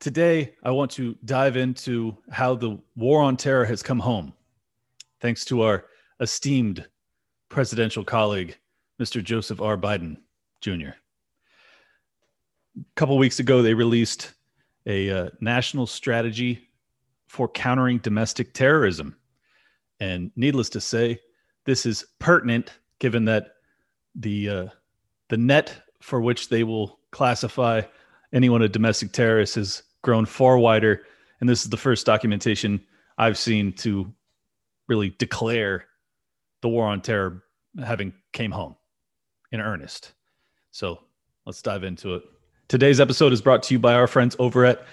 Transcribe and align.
Today, 0.00 0.54
I 0.62 0.70
want 0.70 0.92
to 0.92 1.16
dive 1.24 1.56
into 1.56 2.16
how 2.30 2.54
the 2.54 2.78
war 2.94 3.20
on 3.20 3.36
terror 3.36 3.64
has 3.64 3.82
come 3.82 3.98
home, 3.98 4.32
thanks 5.20 5.44
to 5.46 5.62
our 5.62 5.86
esteemed 6.20 6.86
presidential 7.48 8.04
colleague, 8.04 8.56
Mr. 9.00 9.22
Joseph 9.22 9.60
R. 9.60 9.76
Biden 9.76 10.18
Jr. 10.60 10.90
A 12.76 12.84
couple 12.94 13.18
weeks 13.18 13.40
ago, 13.40 13.60
they 13.60 13.74
released 13.74 14.34
a 14.86 15.10
uh, 15.10 15.30
national 15.40 15.86
strategy 15.88 16.68
for 17.26 17.48
countering 17.48 17.98
domestic 17.98 18.54
terrorism. 18.54 19.16
And 19.98 20.30
needless 20.36 20.68
to 20.70 20.80
say, 20.80 21.18
this 21.64 21.84
is 21.84 22.06
pertinent 22.20 22.72
given 23.00 23.24
that 23.24 23.54
the 24.14 24.48
uh, 24.48 24.66
the 25.28 25.36
net 25.36 25.82
for 26.00 26.20
which 26.20 26.48
they 26.48 26.62
will 26.62 27.00
classify 27.10 27.82
anyone 28.32 28.62
a 28.62 28.68
domestic 28.68 29.12
terrorist 29.12 29.56
has 29.56 29.82
grown 30.02 30.26
far 30.26 30.58
wider. 30.58 31.02
And 31.40 31.48
this 31.48 31.62
is 31.62 31.70
the 31.70 31.76
first 31.76 32.06
documentation 32.06 32.80
I've 33.16 33.38
seen 33.38 33.72
to 33.74 34.12
really 34.88 35.10
declare 35.18 35.86
the 36.62 36.68
war 36.68 36.86
on 36.86 37.00
terror 37.00 37.44
having 37.84 38.12
came 38.32 38.50
home 38.50 38.76
in 39.52 39.60
earnest. 39.60 40.12
So 40.70 41.00
let's 41.46 41.62
dive 41.62 41.84
into 41.84 42.14
it. 42.14 42.22
Today's 42.68 43.00
episode 43.00 43.32
is 43.32 43.40
brought 43.40 43.62
to 43.64 43.74
you 43.74 43.78
by 43.78 43.94
our 43.94 44.06
friends 44.06 44.36
over 44.38 44.64
at 44.64 44.84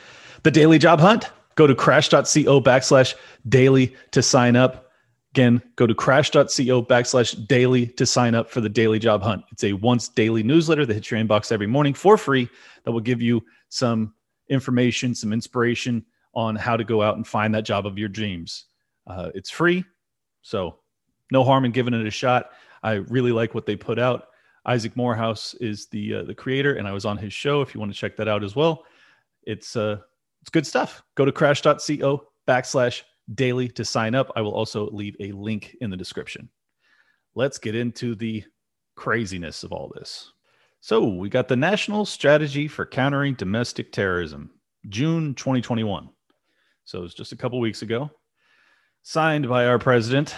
the 0.44 0.52
Daily 0.52 0.78
Job 0.78 1.00
Hunt. 1.00 1.30
Go 1.56 1.68
to 1.68 1.76
crash.co 1.76 2.62
backslash 2.62 3.16
daily 3.48 3.96
to 4.12 4.22
sign 4.22 4.56
up. 4.56 4.92
Again, 5.32 5.62
go 5.76 5.86
to 5.86 5.94
crash.co 5.94 6.84
backslash 6.84 7.48
daily 7.48 7.88
to 7.88 8.06
sign 8.06 8.36
up 8.36 8.50
for 8.50 8.62
the 8.62 8.70
daily 8.70 9.00
job 9.00 9.22
hunt. 9.22 9.44
It's 9.52 9.66
a 9.66 9.74
once 9.74 10.08
daily 10.08 10.44
newsletter 10.44 10.86
that 10.86 10.94
hits 10.94 11.12
your 11.12 11.20
inbox 11.20 11.52
every 11.52 11.68
morning 11.68 11.94
for 11.94 12.18
free 12.18 12.50
that 12.84 12.92
will 12.94 13.02
give 13.02 13.22
you 13.22 13.44
some 13.68 14.14
information, 14.50 15.16
some 15.16 15.34
inspiration 15.34 16.06
on 16.34 16.56
how 16.56 16.76
to 16.78 16.84
go 16.84 17.02
out 17.02 17.16
and 17.16 17.26
find 17.26 17.54
that 17.56 17.66
job 17.66 17.86
of 17.86 17.98
your 17.98 18.10
dreams. 18.10 18.66
Uh, 19.08 19.30
it's 19.34 19.50
free, 19.50 19.84
so 20.42 20.80
no 21.32 21.44
harm 21.44 21.66
in 21.66 21.72
giving 21.72 21.94
it 21.94 22.06
a 22.06 22.12
shot. 22.12 22.52
I 22.84 22.94
really 22.94 23.32
like 23.32 23.56
what 23.56 23.66
they 23.66 23.76
put 23.76 24.00
out. 24.00 24.28
Isaac 24.66 24.96
Morehouse 24.96 25.54
is 25.56 25.88
the 25.88 26.16
uh, 26.16 26.24
the 26.24 26.36
creator, 26.36 26.76
and 26.76 26.88
I 26.88 26.92
was 26.92 27.06
on 27.06 27.18
his 27.18 27.34
show. 27.34 27.62
If 27.62 27.74
you 27.74 27.80
want 27.80 27.94
to 27.94 27.98
check 27.98 28.16
that 28.18 28.28
out 28.28 28.44
as 28.44 28.56
well, 28.56 28.84
it's 29.44 29.76
uh 29.76 29.98
it's 30.42 30.50
good 30.50 30.68
stuff. 30.68 31.04
Go 31.16 31.26
to 31.26 31.32
crash.co 31.32 32.28
backslash 32.48 33.02
daily 33.34 33.68
to 33.70 33.86
sign 33.86 34.14
up. 34.14 34.32
I 34.36 34.42
will 34.42 34.54
also 34.54 34.90
leave 34.92 35.16
a 35.20 35.32
link 35.32 35.76
in 35.82 35.90
the 35.90 35.98
description. 35.98 36.50
Let's 37.34 37.58
get 37.58 37.76
into 37.76 38.16
the 38.16 38.44
craziness 38.96 39.64
of 39.64 39.72
all 39.72 39.92
this. 39.96 40.32
So, 40.86 41.04
we 41.04 41.30
got 41.30 41.48
the 41.48 41.56
National 41.56 42.06
Strategy 42.06 42.68
for 42.68 42.86
Countering 42.86 43.34
Domestic 43.34 43.92
Terrorism, 43.92 44.52
June 44.88 45.34
2021. 45.34 46.10
So, 46.84 47.04
it's 47.04 47.16
just 47.16 47.32
a 47.32 47.36
couple 47.36 47.60
weeks 47.60 47.82
ago, 47.82 48.12
signed 49.02 49.50
by 49.50 49.66
our 49.66 49.80
president. 49.80 50.36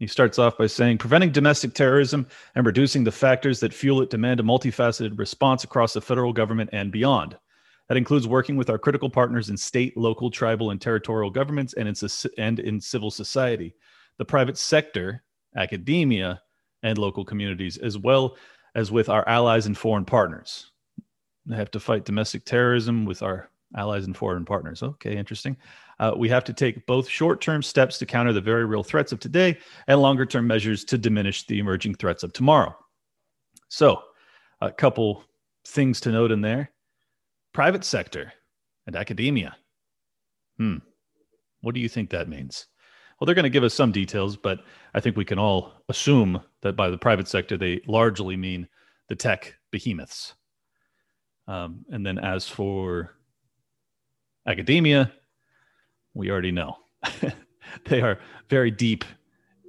He 0.00 0.08
starts 0.08 0.40
off 0.40 0.58
by 0.58 0.66
saying 0.66 0.98
preventing 0.98 1.30
domestic 1.30 1.72
terrorism 1.72 2.26
and 2.56 2.66
reducing 2.66 3.04
the 3.04 3.12
factors 3.12 3.60
that 3.60 3.72
fuel 3.72 4.02
it 4.02 4.10
demand 4.10 4.40
a 4.40 4.42
multifaceted 4.42 5.16
response 5.16 5.62
across 5.62 5.92
the 5.92 6.00
federal 6.00 6.32
government 6.32 6.70
and 6.72 6.90
beyond. 6.90 7.38
That 7.88 7.96
includes 7.96 8.26
working 8.26 8.56
with 8.56 8.70
our 8.70 8.78
critical 8.78 9.08
partners 9.08 9.50
in 9.50 9.56
state, 9.56 9.96
local, 9.96 10.32
tribal, 10.32 10.72
and 10.72 10.80
territorial 10.80 11.30
governments 11.30 11.74
and 11.74 11.86
in, 11.86 11.94
and 12.38 12.58
in 12.58 12.80
civil 12.80 13.12
society, 13.12 13.76
the 14.18 14.24
private 14.24 14.58
sector, 14.58 15.22
academia, 15.54 16.42
and 16.82 16.98
local 16.98 17.24
communities, 17.24 17.76
as 17.76 17.96
well 17.96 18.34
as 18.74 18.90
with 18.90 19.08
our 19.08 19.26
allies 19.28 19.66
and 19.66 19.76
foreign 19.76 20.04
partners. 20.04 20.70
We 21.46 21.56
have 21.56 21.70
to 21.72 21.80
fight 21.80 22.04
domestic 22.04 22.44
terrorism 22.44 23.04
with 23.04 23.22
our 23.22 23.50
allies 23.76 24.06
and 24.06 24.16
foreign 24.16 24.44
partners. 24.44 24.82
Okay, 24.82 25.16
interesting. 25.16 25.56
Uh, 25.98 26.12
we 26.16 26.28
have 26.28 26.44
to 26.44 26.52
take 26.52 26.86
both 26.86 27.08
short 27.08 27.40
term 27.40 27.62
steps 27.62 27.98
to 27.98 28.06
counter 28.06 28.32
the 28.32 28.40
very 28.40 28.64
real 28.64 28.82
threats 28.82 29.12
of 29.12 29.20
today 29.20 29.58
and 29.86 30.00
longer 30.00 30.26
term 30.26 30.46
measures 30.46 30.84
to 30.84 30.98
diminish 30.98 31.46
the 31.46 31.58
emerging 31.58 31.94
threats 31.94 32.22
of 32.22 32.32
tomorrow. 32.32 32.74
So, 33.68 34.02
a 34.60 34.70
couple 34.70 35.24
things 35.66 36.00
to 36.00 36.10
note 36.10 36.32
in 36.32 36.40
there 36.40 36.70
private 37.52 37.84
sector 37.84 38.32
and 38.86 38.96
academia. 38.96 39.56
Hmm. 40.58 40.78
What 41.62 41.74
do 41.74 41.80
you 41.80 41.88
think 41.88 42.10
that 42.10 42.28
means? 42.28 42.66
Well, 43.20 43.26
they're 43.26 43.34
going 43.34 43.42
to 43.42 43.50
give 43.50 43.64
us 43.64 43.74
some 43.74 43.92
details, 43.92 44.38
but 44.38 44.60
I 44.94 45.00
think 45.00 45.14
we 45.14 45.26
can 45.26 45.38
all 45.38 45.74
assume 45.90 46.40
that 46.62 46.74
by 46.74 46.88
the 46.88 46.96
private 46.96 47.28
sector, 47.28 47.58
they 47.58 47.82
largely 47.86 48.34
mean 48.34 48.66
the 49.08 49.14
tech 49.14 49.56
behemoths. 49.70 50.34
Um, 51.46 51.84
and 51.90 52.06
then 52.06 52.18
as 52.18 52.48
for 52.48 53.14
academia, 54.46 55.12
we 56.14 56.30
already 56.30 56.50
know 56.50 56.78
they 57.86 58.00
are 58.00 58.18
very 58.48 58.70
deep 58.70 59.04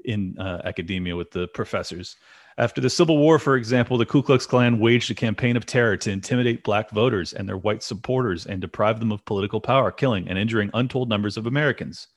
in 0.06 0.38
uh, 0.40 0.62
academia 0.64 1.18
with 1.18 1.32
the 1.32 1.48
professors. 1.50 2.16
After 2.58 2.80
the 2.80 2.90
Civil 2.90 3.18
War, 3.18 3.38
for 3.38 3.58
example, 3.58 3.98
the 3.98 4.06
Ku 4.06 4.24
Klux 4.24 4.46
Klan 4.46 4.80
waged 4.80 5.12
a 5.12 5.16
campaign 5.16 5.58
of 5.58 5.66
terror 5.66 5.98
to 5.98 6.12
intimidate 6.12 6.64
black 6.64 6.90
voters 6.92 7.34
and 7.34 7.50
their 7.50 7.58
white 7.58 7.84
supporters 7.84 8.46
and 8.46 8.62
deprive 8.62 9.00
them 9.00 9.12
of 9.12 9.26
political 9.26 9.60
power, 9.60 9.92
killing 9.92 10.30
and 10.30 10.38
injuring 10.38 10.70
untold 10.74 11.10
numbers 11.10 11.36
of 11.36 11.48
Americans. 11.48 12.08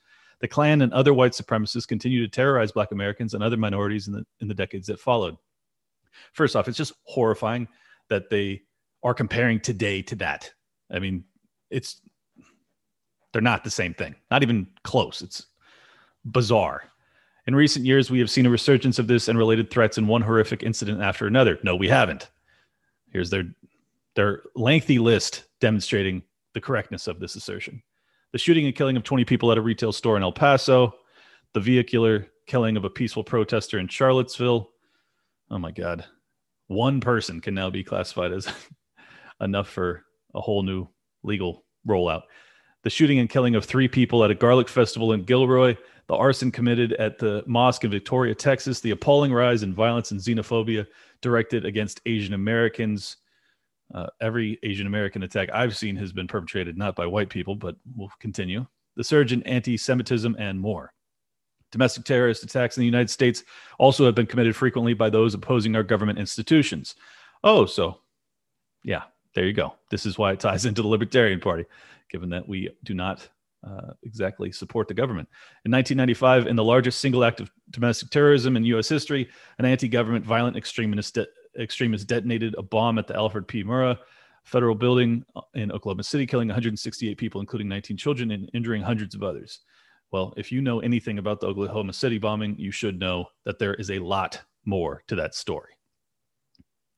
The 0.45 0.49
Klan 0.49 0.83
and 0.83 0.93
other 0.93 1.15
white 1.15 1.33
supremacists 1.33 1.89
continued 1.89 2.31
to 2.31 2.37
terrorize 2.37 2.71
black 2.71 2.93
Americans 2.93 3.33
and 3.33 3.43
other 3.43 3.57
minorities 3.57 4.09
in 4.09 4.13
the, 4.13 4.27
in 4.41 4.47
the 4.47 4.53
decades 4.53 4.89
that 4.89 5.01
followed. 5.01 5.39
First 6.35 6.55
off, 6.55 6.69
it's 6.69 6.77
just 6.77 6.93
horrifying 7.05 7.67
that 8.11 8.29
they 8.29 8.61
are 9.03 9.15
comparing 9.15 9.59
today 9.59 10.03
to 10.03 10.15
that. 10.17 10.53
I 10.93 10.99
mean, 10.99 11.25
it's 11.71 12.03
they're 13.33 13.41
not 13.41 13.65
the 13.65 13.71
same 13.71 13.95
thing, 13.95 14.17
not 14.31 14.43
even 14.43 14.67
close. 14.83 15.23
It's 15.23 15.47
bizarre. 16.27 16.91
In 17.47 17.55
recent 17.55 17.87
years, 17.87 18.11
we 18.11 18.19
have 18.19 18.31
seen 18.31 18.45
a 18.45 18.51
resurgence 18.51 18.99
of 18.99 19.07
this 19.07 19.29
and 19.29 19.39
related 19.39 19.71
threats 19.71 19.97
in 19.97 20.07
one 20.07 20.21
horrific 20.21 20.63
incident 20.63 21.01
after 21.01 21.27
another. 21.27 21.59
No, 21.63 21.75
we 21.75 21.89
haven't. 21.89 22.31
Here's 23.11 23.31
their 23.31 23.45
their 24.15 24.43
lengthy 24.55 24.99
list 24.99 25.45
demonstrating 25.63 26.23
the 26.53 26.61
correctness 26.61 27.07
of 27.07 27.19
this 27.19 27.35
assertion. 27.35 27.83
The 28.35 28.39
shooting 28.41 28.67
and 28.67 28.75
killing 28.75 28.97
of 28.97 29.05
20 29.05 29.25
people 29.25 29.53
at 29.53 29.59
a 29.59 29.63
retail 29.63 29.93
store 29.93 30.17
in 30.17 30.25
El 30.25 30.33
Paso, 30.33 30.97
the 31.53 31.61
vehicular 31.61 32.27
killing 32.49 32.77
of 32.77 32.85
a 32.85 32.91
peaceful 32.91 33.23
protester 33.23 33.79
in 33.79 33.87
Charlottesville. 33.87 34.71
Oh 35.53 35.59
my 35.59 35.71
God. 35.71 36.05
One 36.67 37.01
person 37.01 37.41
can 37.41 37.55
now 37.55 37.71
be 37.71 37.85
classified 37.85 38.33
as 38.33 38.49
enough 39.41 39.69
for 39.69 40.03
a 40.35 40.41
whole 40.41 40.65
new 40.65 40.89
legal 41.23 41.65
rollout. 41.87 42.23
The 42.83 42.91
shooting 42.91 43.21
and 43.21 43.31
killing 43.31 43.55
of 43.55 43.67
three 43.67 43.87
people 43.87 44.25
at 44.25 44.33
a 44.33 44.35
garlic 44.35 44.69
festival 44.69 45.13
in 45.13 45.23
Gilroy, 45.23 45.77
the 46.09 46.17
arson 46.17 46.51
committed 46.51 46.93
at 46.95 47.21
the 47.21 47.45
mosque 47.47 47.85
in 47.85 47.91
Victoria, 47.93 48.35
Texas, 48.35 48.81
the 48.81 48.91
appalling 48.91 49.33
rise 49.33 49.63
in 49.63 49.73
violence 49.73 50.11
and 50.11 50.21
xenophobia 50.21 50.89
directed 51.21 51.65
against 51.65 52.01
Asian 52.05 52.35
Americans. 52.35 53.17
Uh, 53.93 54.07
every 54.21 54.59
Asian 54.63 54.87
American 54.87 55.23
attack 55.23 55.51
I've 55.53 55.77
seen 55.77 55.97
has 55.97 56.13
been 56.13 56.27
perpetrated 56.27 56.77
not 56.77 56.97
by 56.97 57.07
white 57.07 57.29
people, 57.29 57.55
but 57.55 57.77
we'll 57.97 58.11
continue. 58.21 58.67
The 58.97 59.05
surge 59.05 59.33
in 59.33 59.43
anti 59.43 59.77
Semitism 59.77 60.37
and 60.39 60.59
more. 60.59 60.93
Domestic 61.73 62.05
terrorist 62.05 62.45
attacks 62.45 62.77
in 62.77 62.83
the 62.83 62.87
United 62.87 63.11
States 63.11 63.43
also 63.79 64.07
have 64.07 64.15
been 64.15 64.27
committed 64.27 64.55
frequently 64.55 64.95
by 64.95 65.11
those 65.11 65.35
opposing 65.35 65.75
our 65.75 65.83
government 65.83 66.19
institutions. 66.19 66.95
Oh, 67.43 67.67
so 67.67 67.99
yeah, 68.85 69.03
there 69.35 69.45
you 69.45 69.53
go. 69.53 69.75
This 69.91 70.07
is 70.07 70.17
why 70.17 70.33
it 70.33 70.41
ties 70.41 70.65
into 70.67 70.83
the 70.83 70.89
Libertarian 70.89 71.41
Party, 71.41 71.65
given 72.11 72.31
that 72.31 72.49
we 72.49 72.71
do 72.85 72.95
not 72.95 73.29
uh, 73.67 73.93
exactly 74.03 74.53
support 74.53 74.89
the 74.89 74.95
government. 74.95 75.29
In 75.65 75.73
1995, 75.73 76.47
in 76.47 76.57
the 76.57 76.65
largest 76.65 77.01
single 77.01 77.25
act 77.25 77.41
of 77.41 77.51
domestic 77.71 78.11
terrorism 78.11 78.57
in 78.57 78.65
U.S. 78.67 78.89
history, 78.89 79.29
an 79.59 79.65
anti-government 79.65 80.25
violent 80.25 80.57
extremist, 80.57 81.15
de- 81.15 81.27
extremist 81.59 82.07
detonated 82.07 82.55
a 82.57 82.63
bomb 82.63 82.99
at 82.99 83.07
the 83.07 83.17
Alfred 83.17 83.47
P. 83.49 83.65
Murrah 83.65 83.99
federal 84.45 84.75
building 84.75 85.25
uh, 85.35 85.41
in 85.55 85.73
Oklahoma 85.73 86.05
City, 86.05 86.27
killing 86.27 86.49
168 86.49 87.17
people, 87.17 87.41
including 87.41 87.69
19 87.69 87.97
children, 87.97 88.31
and 88.31 88.51
injuring 88.55 88.83
hundreds 88.83 89.15
of 89.15 89.23
others. 89.23 89.61
Well, 90.13 90.35
if 90.37 90.53
you 90.53 90.61
know 90.61 90.81
anything 90.81 91.19
about 91.19 91.41
the 91.41 91.49
Oklahoma 91.49 91.93
City 91.93 92.19
bombing, 92.19 92.57
you 92.59 92.71
should 92.71 93.01
know 93.01 93.27
that 93.45 93.59
there 93.59 93.75
is 93.75 93.91
a 93.91 93.99
lot 93.99 94.41
more 94.65 95.03
to 95.09 95.17
that 95.17 95.35
story. 95.35 95.73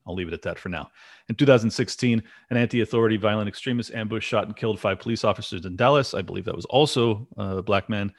I'll 0.07 0.15
leave 0.15 0.29
it 0.29 0.35
at 0.35 0.43
that 0.43 0.59
for 0.59 0.69
now. 0.69 0.91
In 1.29 1.35
2016, 1.35 2.23
an 2.51 2.57
anti 2.57 2.83
authority 2.83 3.17
violent 3.17 3.49
extremist 3.49 3.93
ambush 3.93 4.25
shot 4.25 4.47
and 4.47 4.57
killed 4.57 4.79
five 4.79 5.01
police 5.01 5.25
officers 5.25 5.65
in 5.65 5.77
Dallas. 5.77 6.15
I 6.15 6.23
believe 6.23 6.45
that 6.45 6.55
was 6.55 6.67
also 6.67 7.27
a 7.37 7.63
black 7.63 7.89
man, 7.89 8.13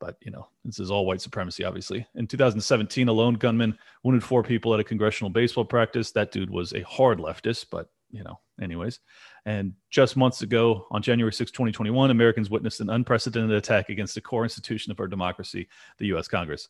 but 0.00 0.16
you 0.22 0.32
know, 0.32 0.48
this 0.64 0.80
is 0.80 0.90
all 0.90 1.06
white 1.06 1.20
supremacy, 1.20 1.62
obviously. 1.62 2.06
In 2.16 2.26
2017, 2.26 3.06
a 3.06 3.12
lone 3.12 3.34
gunman 3.34 3.78
wounded 4.02 4.24
four 4.24 4.42
people 4.42 4.74
at 4.74 4.80
a 4.80 4.84
congressional 4.84 5.30
baseball 5.30 5.64
practice. 5.64 6.10
That 6.10 6.32
dude 6.32 6.50
was 6.50 6.72
a 6.72 6.80
hard 6.82 7.18
leftist, 7.18 7.66
but 7.70 7.90
you 8.10 8.24
know, 8.24 8.40
anyways. 8.60 8.98
And 9.46 9.74
just 9.90 10.16
months 10.16 10.42
ago, 10.42 10.86
on 10.90 11.02
January 11.02 11.32
6, 11.32 11.50
2021, 11.50 12.10
Americans 12.10 12.50
witnessed 12.50 12.80
an 12.80 12.90
unprecedented 12.90 13.52
attack 13.52 13.88
against 13.88 14.14
the 14.14 14.20
core 14.20 14.42
institution 14.42 14.90
of 14.90 14.98
our 14.98 15.06
democracy, 15.06 15.68
the 15.98 16.06
US 16.14 16.26
Congress. 16.26 16.68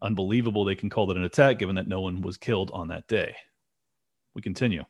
Unbelievable 0.00 0.64
they 0.64 0.76
can 0.76 0.90
call 0.90 1.10
it 1.10 1.16
an 1.16 1.24
attack 1.24 1.58
given 1.58 1.74
that 1.74 1.88
no 1.88 2.00
one 2.00 2.20
was 2.20 2.36
killed 2.36 2.70
on 2.72 2.88
that 2.88 3.08
day. 3.08 3.34
We 4.34 4.42
continue. 4.42 4.84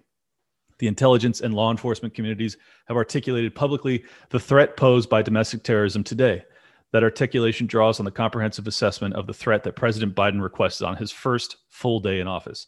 The 0.78 0.86
intelligence 0.86 1.40
and 1.40 1.54
law 1.54 1.70
enforcement 1.70 2.14
communities 2.14 2.56
have 2.86 2.96
articulated 2.96 3.54
publicly 3.54 4.04
the 4.30 4.38
threat 4.38 4.76
posed 4.76 5.08
by 5.08 5.22
domestic 5.22 5.64
terrorism 5.64 6.04
today. 6.04 6.44
That 6.93 7.02
articulation 7.02 7.67
draws 7.67 7.99
on 7.99 8.05
the 8.05 8.11
comprehensive 8.11 8.67
assessment 8.67 9.14
of 9.14 9.26
the 9.26 9.35
threat 9.35 9.62
that 9.64 9.76
President 9.76 10.14
Biden 10.14 10.40
requested 10.40 10.87
on 10.87 10.96
his 10.96 11.12
first 11.12 11.56
full 11.69 12.00
day 12.00 12.20
in 12.20 12.26
office. 12.26 12.67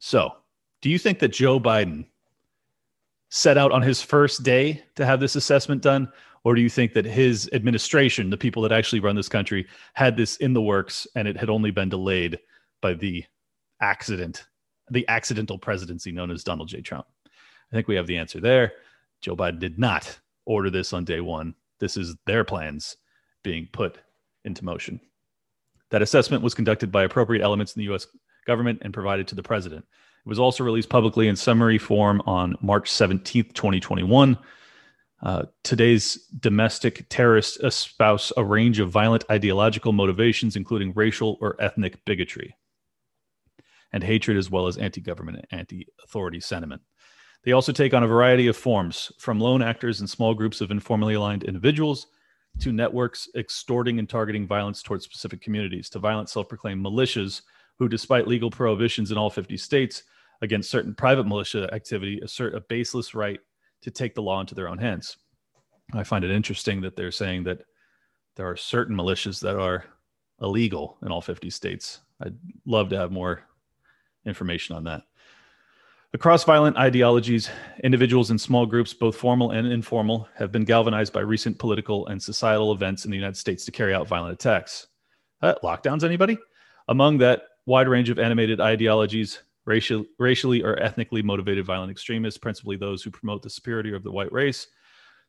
So, 0.00 0.32
do 0.80 0.90
you 0.90 0.98
think 0.98 1.18
that 1.20 1.28
Joe 1.28 1.60
Biden 1.60 2.06
set 3.30 3.58
out 3.58 3.72
on 3.72 3.82
his 3.82 4.02
first 4.02 4.42
day 4.42 4.82
to 4.96 5.04
have 5.04 5.20
this 5.20 5.36
assessment 5.36 5.82
done? 5.82 6.10
Or 6.44 6.54
do 6.54 6.60
you 6.60 6.70
think 6.70 6.94
that 6.94 7.04
his 7.04 7.48
administration, 7.52 8.30
the 8.30 8.36
people 8.36 8.62
that 8.62 8.72
actually 8.72 9.00
run 9.00 9.16
this 9.16 9.28
country, 9.28 9.66
had 9.94 10.16
this 10.16 10.36
in 10.36 10.52
the 10.52 10.62
works 10.62 11.06
and 11.14 11.28
it 11.28 11.36
had 11.36 11.50
only 11.50 11.70
been 11.70 11.88
delayed 11.88 12.38
by 12.80 12.94
the 12.94 13.24
accident, 13.80 14.46
the 14.90 15.06
accidental 15.08 15.58
presidency 15.58 16.12
known 16.12 16.30
as 16.30 16.44
Donald 16.44 16.68
J. 16.68 16.80
Trump? 16.80 17.06
I 17.26 17.76
think 17.76 17.88
we 17.88 17.96
have 17.96 18.06
the 18.06 18.16
answer 18.16 18.40
there. 18.40 18.72
Joe 19.20 19.36
Biden 19.36 19.58
did 19.58 19.78
not 19.78 20.18
order 20.46 20.70
this 20.70 20.92
on 20.92 21.04
day 21.04 21.20
one. 21.20 21.54
This 21.80 21.96
is 21.96 22.16
their 22.26 22.44
plans 22.44 22.96
being 23.42 23.68
put 23.72 23.98
into 24.44 24.64
motion. 24.64 25.00
That 25.90 26.02
assessment 26.02 26.42
was 26.42 26.54
conducted 26.54 26.92
by 26.92 27.04
appropriate 27.04 27.42
elements 27.42 27.74
in 27.74 27.80
the 27.80 27.92
US 27.94 28.06
government 28.46 28.80
and 28.82 28.92
provided 28.92 29.28
to 29.28 29.34
the 29.34 29.42
president. 29.42 29.84
It 29.84 30.28
was 30.28 30.38
also 30.38 30.64
released 30.64 30.88
publicly 30.88 31.28
in 31.28 31.36
summary 31.36 31.78
form 31.78 32.20
on 32.26 32.56
March 32.60 32.90
17th, 32.90 33.54
2021. 33.54 34.36
Uh, 35.20 35.44
today's 35.64 36.26
domestic 36.38 37.06
terrorists 37.08 37.58
espouse 37.58 38.32
a 38.36 38.44
range 38.44 38.78
of 38.78 38.90
violent 38.90 39.24
ideological 39.30 39.92
motivations, 39.92 40.54
including 40.54 40.92
racial 40.94 41.38
or 41.40 41.56
ethnic 41.58 42.04
bigotry 42.04 42.54
and 43.92 44.04
hatred, 44.04 44.36
as 44.36 44.50
well 44.50 44.66
as 44.66 44.76
anti 44.76 45.00
government 45.00 45.38
and 45.38 45.60
anti 45.60 45.88
authority 46.04 46.40
sentiment. 46.40 46.82
They 47.48 47.52
also 47.52 47.72
take 47.72 47.94
on 47.94 48.02
a 48.02 48.06
variety 48.06 48.46
of 48.48 48.58
forms, 48.58 49.10
from 49.16 49.40
lone 49.40 49.62
actors 49.62 50.00
and 50.00 50.10
small 50.10 50.34
groups 50.34 50.60
of 50.60 50.70
informally 50.70 51.14
aligned 51.14 51.44
individuals 51.44 52.08
to 52.60 52.72
networks 52.72 53.26
extorting 53.36 53.98
and 53.98 54.06
targeting 54.06 54.46
violence 54.46 54.82
towards 54.82 55.06
specific 55.06 55.40
communities, 55.40 55.88
to 55.88 55.98
violent 55.98 56.28
self 56.28 56.46
proclaimed 56.46 56.84
militias 56.84 57.40
who, 57.78 57.88
despite 57.88 58.28
legal 58.28 58.50
prohibitions 58.50 59.12
in 59.12 59.16
all 59.16 59.30
50 59.30 59.56
states, 59.56 60.02
against 60.42 60.68
certain 60.68 60.94
private 60.94 61.26
militia 61.26 61.72
activity 61.72 62.20
assert 62.20 62.54
a 62.54 62.60
baseless 62.60 63.14
right 63.14 63.40
to 63.80 63.90
take 63.90 64.14
the 64.14 64.20
law 64.20 64.40
into 64.42 64.54
their 64.54 64.68
own 64.68 64.76
hands. 64.76 65.16
I 65.94 66.04
find 66.04 66.26
it 66.26 66.30
interesting 66.30 66.82
that 66.82 66.96
they're 66.96 67.10
saying 67.10 67.44
that 67.44 67.62
there 68.36 68.46
are 68.46 68.56
certain 68.58 68.94
militias 68.94 69.40
that 69.40 69.58
are 69.58 69.86
illegal 70.42 70.98
in 71.00 71.10
all 71.10 71.22
50 71.22 71.48
states. 71.48 72.00
I'd 72.20 72.36
love 72.66 72.90
to 72.90 72.98
have 72.98 73.10
more 73.10 73.40
information 74.26 74.76
on 74.76 74.84
that. 74.84 75.04
Across 76.14 76.44
violent 76.44 76.78
ideologies, 76.78 77.50
individuals 77.84 78.30
and 78.30 78.40
small 78.40 78.64
groups, 78.64 78.94
both 78.94 79.14
formal 79.14 79.50
and 79.50 79.70
informal, 79.70 80.26
have 80.36 80.50
been 80.50 80.64
galvanized 80.64 81.12
by 81.12 81.20
recent 81.20 81.58
political 81.58 82.06
and 82.06 82.22
societal 82.22 82.72
events 82.72 83.04
in 83.04 83.10
the 83.10 83.16
United 83.16 83.36
States 83.36 83.66
to 83.66 83.72
carry 83.72 83.92
out 83.92 84.08
violent 84.08 84.32
attacks. 84.32 84.86
Uh, 85.42 85.54
lockdowns, 85.62 86.04
anybody? 86.04 86.38
Among 86.88 87.18
that 87.18 87.42
wide 87.66 87.88
range 87.88 88.08
of 88.08 88.18
animated 88.18 88.58
ideologies, 88.58 89.42
racial, 89.66 90.06
racially 90.18 90.62
or 90.62 90.80
ethnically 90.80 91.20
motivated 91.20 91.66
violent 91.66 91.90
extremists, 91.90 92.38
principally 92.38 92.78
those 92.78 93.02
who 93.02 93.10
promote 93.10 93.42
the 93.42 93.50
superiority 93.50 93.92
of 93.92 94.02
the 94.02 94.10
white 94.10 94.32
race. 94.32 94.66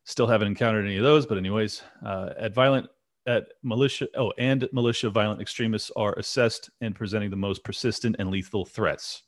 Still 0.06 0.28
haven't 0.28 0.48
encountered 0.48 0.86
any 0.86 0.96
of 0.96 1.04
those, 1.04 1.26
but 1.26 1.38
anyways, 1.38 1.82
uh, 2.06 2.30
at 2.40 2.54
violent 2.54 2.88
at 3.28 3.48
militia 3.64 4.08
oh 4.16 4.32
and 4.38 4.68
militia 4.72 5.10
violent 5.10 5.42
extremists 5.42 5.92
are 5.98 6.14
assessed 6.14 6.70
and 6.80 6.96
presenting 6.96 7.30
the 7.30 7.36
most 7.36 7.66
persistent 7.66 8.16
and 8.18 8.32
lethal 8.32 8.64
threats. 8.66 9.24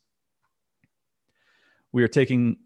We 1.94 2.04
are 2.04 2.08
taking 2.08 2.58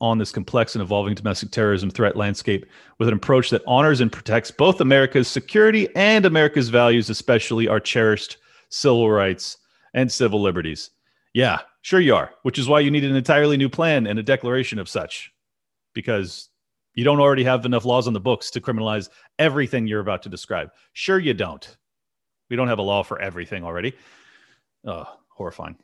on 0.00 0.18
this 0.18 0.32
complex 0.32 0.74
and 0.74 0.82
evolving 0.82 1.14
domestic 1.14 1.50
terrorism 1.50 1.90
threat 1.90 2.16
landscape 2.16 2.66
with 2.98 3.08
an 3.08 3.14
approach 3.14 3.50
that 3.50 3.62
honors 3.66 4.00
and 4.00 4.12
protects 4.12 4.50
both 4.50 4.80
America's 4.80 5.28
security 5.28 5.88
and 5.96 6.26
America's 6.26 6.68
values, 6.68 7.08
especially 7.08 7.68
our 7.68 7.80
cherished 7.80 8.36
civil 8.68 9.10
rights 9.10 9.58
and 9.94 10.10
civil 10.10 10.42
liberties. 10.42 10.90
Yeah, 11.32 11.60
sure 11.82 12.00
you 12.00 12.14
are, 12.14 12.32
which 12.42 12.58
is 12.58 12.68
why 12.68 12.80
you 12.80 12.90
need 12.90 13.04
an 13.04 13.16
entirely 13.16 13.56
new 13.56 13.68
plan 13.68 14.06
and 14.06 14.18
a 14.18 14.22
declaration 14.22 14.78
of 14.78 14.88
such, 14.88 15.32
because 15.94 16.50
you 16.94 17.04
don't 17.04 17.20
already 17.20 17.44
have 17.44 17.64
enough 17.64 17.84
laws 17.84 18.06
on 18.06 18.12
the 18.12 18.20
books 18.20 18.50
to 18.50 18.60
criminalize 18.60 19.08
everything 19.38 19.86
you're 19.86 20.00
about 20.00 20.22
to 20.22 20.28
describe. 20.28 20.70
Sure, 20.92 21.18
you 21.18 21.34
don't. 21.34 21.76
We 22.50 22.56
don't 22.56 22.68
have 22.68 22.78
a 22.78 22.82
law 22.82 23.02
for 23.02 23.20
everything 23.20 23.64
already. 23.64 23.94
Oh, 24.84 25.06
horrifying. 25.28 25.76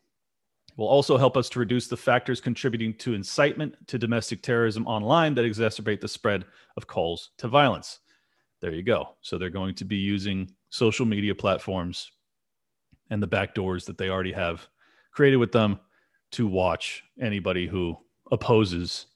Will 0.76 0.88
also 0.88 1.16
help 1.16 1.36
us 1.36 1.48
to 1.50 1.58
reduce 1.58 1.88
the 1.88 1.96
factors 1.96 2.40
contributing 2.40 2.94
to 2.94 3.14
incitement 3.14 3.74
to 3.88 3.98
domestic 3.98 4.42
terrorism 4.42 4.86
online 4.86 5.34
that 5.34 5.44
exacerbate 5.44 6.00
the 6.00 6.08
spread 6.08 6.44
of 6.76 6.86
calls 6.86 7.30
to 7.38 7.48
violence. 7.48 7.98
There 8.60 8.72
you 8.72 8.82
go. 8.82 9.16
So 9.20 9.36
they're 9.36 9.50
going 9.50 9.74
to 9.76 9.84
be 9.84 9.96
using 9.96 10.50
social 10.70 11.06
media 11.06 11.34
platforms 11.34 12.10
and 13.10 13.22
the 13.22 13.26
back 13.26 13.54
doors 13.54 13.84
that 13.86 13.98
they 13.98 14.08
already 14.08 14.32
have 14.32 14.68
created 15.12 15.36
with 15.36 15.52
them 15.52 15.80
to 16.32 16.46
watch 16.46 17.02
anybody 17.20 17.66
who 17.66 17.96
opposes 18.30 19.06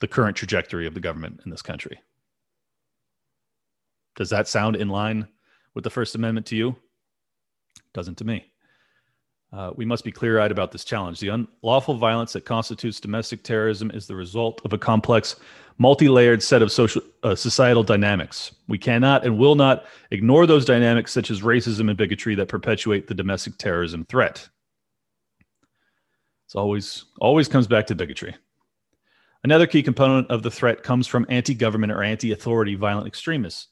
the 0.00 0.08
current 0.08 0.36
trajectory 0.36 0.86
of 0.86 0.94
the 0.94 1.00
government 1.00 1.40
in 1.44 1.50
this 1.50 1.62
country. 1.62 2.00
Does 4.16 4.30
that 4.30 4.48
sound 4.48 4.76
in 4.76 4.88
line 4.88 5.28
with 5.74 5.84
the 5.84 5.90
First 5.90 6.14
Amendment 6.14 6.46
to 6.46 6.56
you? 6.56 6.76
Doesn't 7.92 8.18
to 8.18 8.24
me. 8.24 8.50
Uh, 9.52 9.70
we 9.76 9.84
must 9.84 10.04
be 10.04 10.12
clear 10.12 10.40
eyed 10.40 10.50
about 10.50 10.72
this 10.72 10.84
challenge. 10.84 11.20
The 11.20 11.28
unlawful 11.28 11.94
violence 11.94 12.32
that 12.32 12.44
constitutes 12.44 13.00
domestic 13.00 13.42
terrorism 13.42 13.90
is 13.92 14.06
the 14.06 14.16
result 14.16 14.60
of 14.64 14.72
a 14.72 14.78
complex, 14.78 15.36
multi 15.78 16.08
layered 16.08 16.42
set 16.42 16.62
of 16.62 16.72
social, 16.72 17.02
uh, 17.22 17.34
societal 17.34 17.82
dynamics. 17.82 18.52
We 18.68 18.78
cannot 18.78 19.24
and 19.24 19.38
will 19.38 19.54
not 19.54 19.84
ignore 20.10 20.46
those 20.46 20.64
dynamics, 20.64 21.12
such 21.12 21.30
as 21.30 21.42
racism 21.42 21.88
and 21.88 21.96
bigotry, 21.96 22.34
that 22.34 22.48
perpetuate 22.48 23.06
the 23.06 23.14
domestic 23.14 23.56
terrorism 23.56 24.04
threat. 24.04 24.48
It's 26.46 26.56
always 26.56 27.04
always 27.20 27.48
comes 27.48 27.66
back 27.66 27.86
to 27.86 27.94
bigotry. 27.94 28.34
Another 29.44 29.66
key 29.66 29.82
component 29.82 30.28
of 30.28 30.42
the 30.42 30.50
threat 30.50 30.82
comes 30.82 31.06
from 31.06 31.24
anti-government 31.28 31.92
or 31.92 32.02
anti-authority 32.02 32.74
violent 32.74 33.06
extremists. 33.06 33.68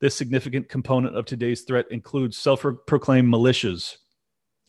This 0.00 0.14
significant 0.14 0.70
component 0.70 1.16
of 1.16 1.26
today's 1.26 1.62
threat 1.62 1.86
includes 1.90 2.38
self-proclaimed 2.38 3.30
militias 3.30 3.96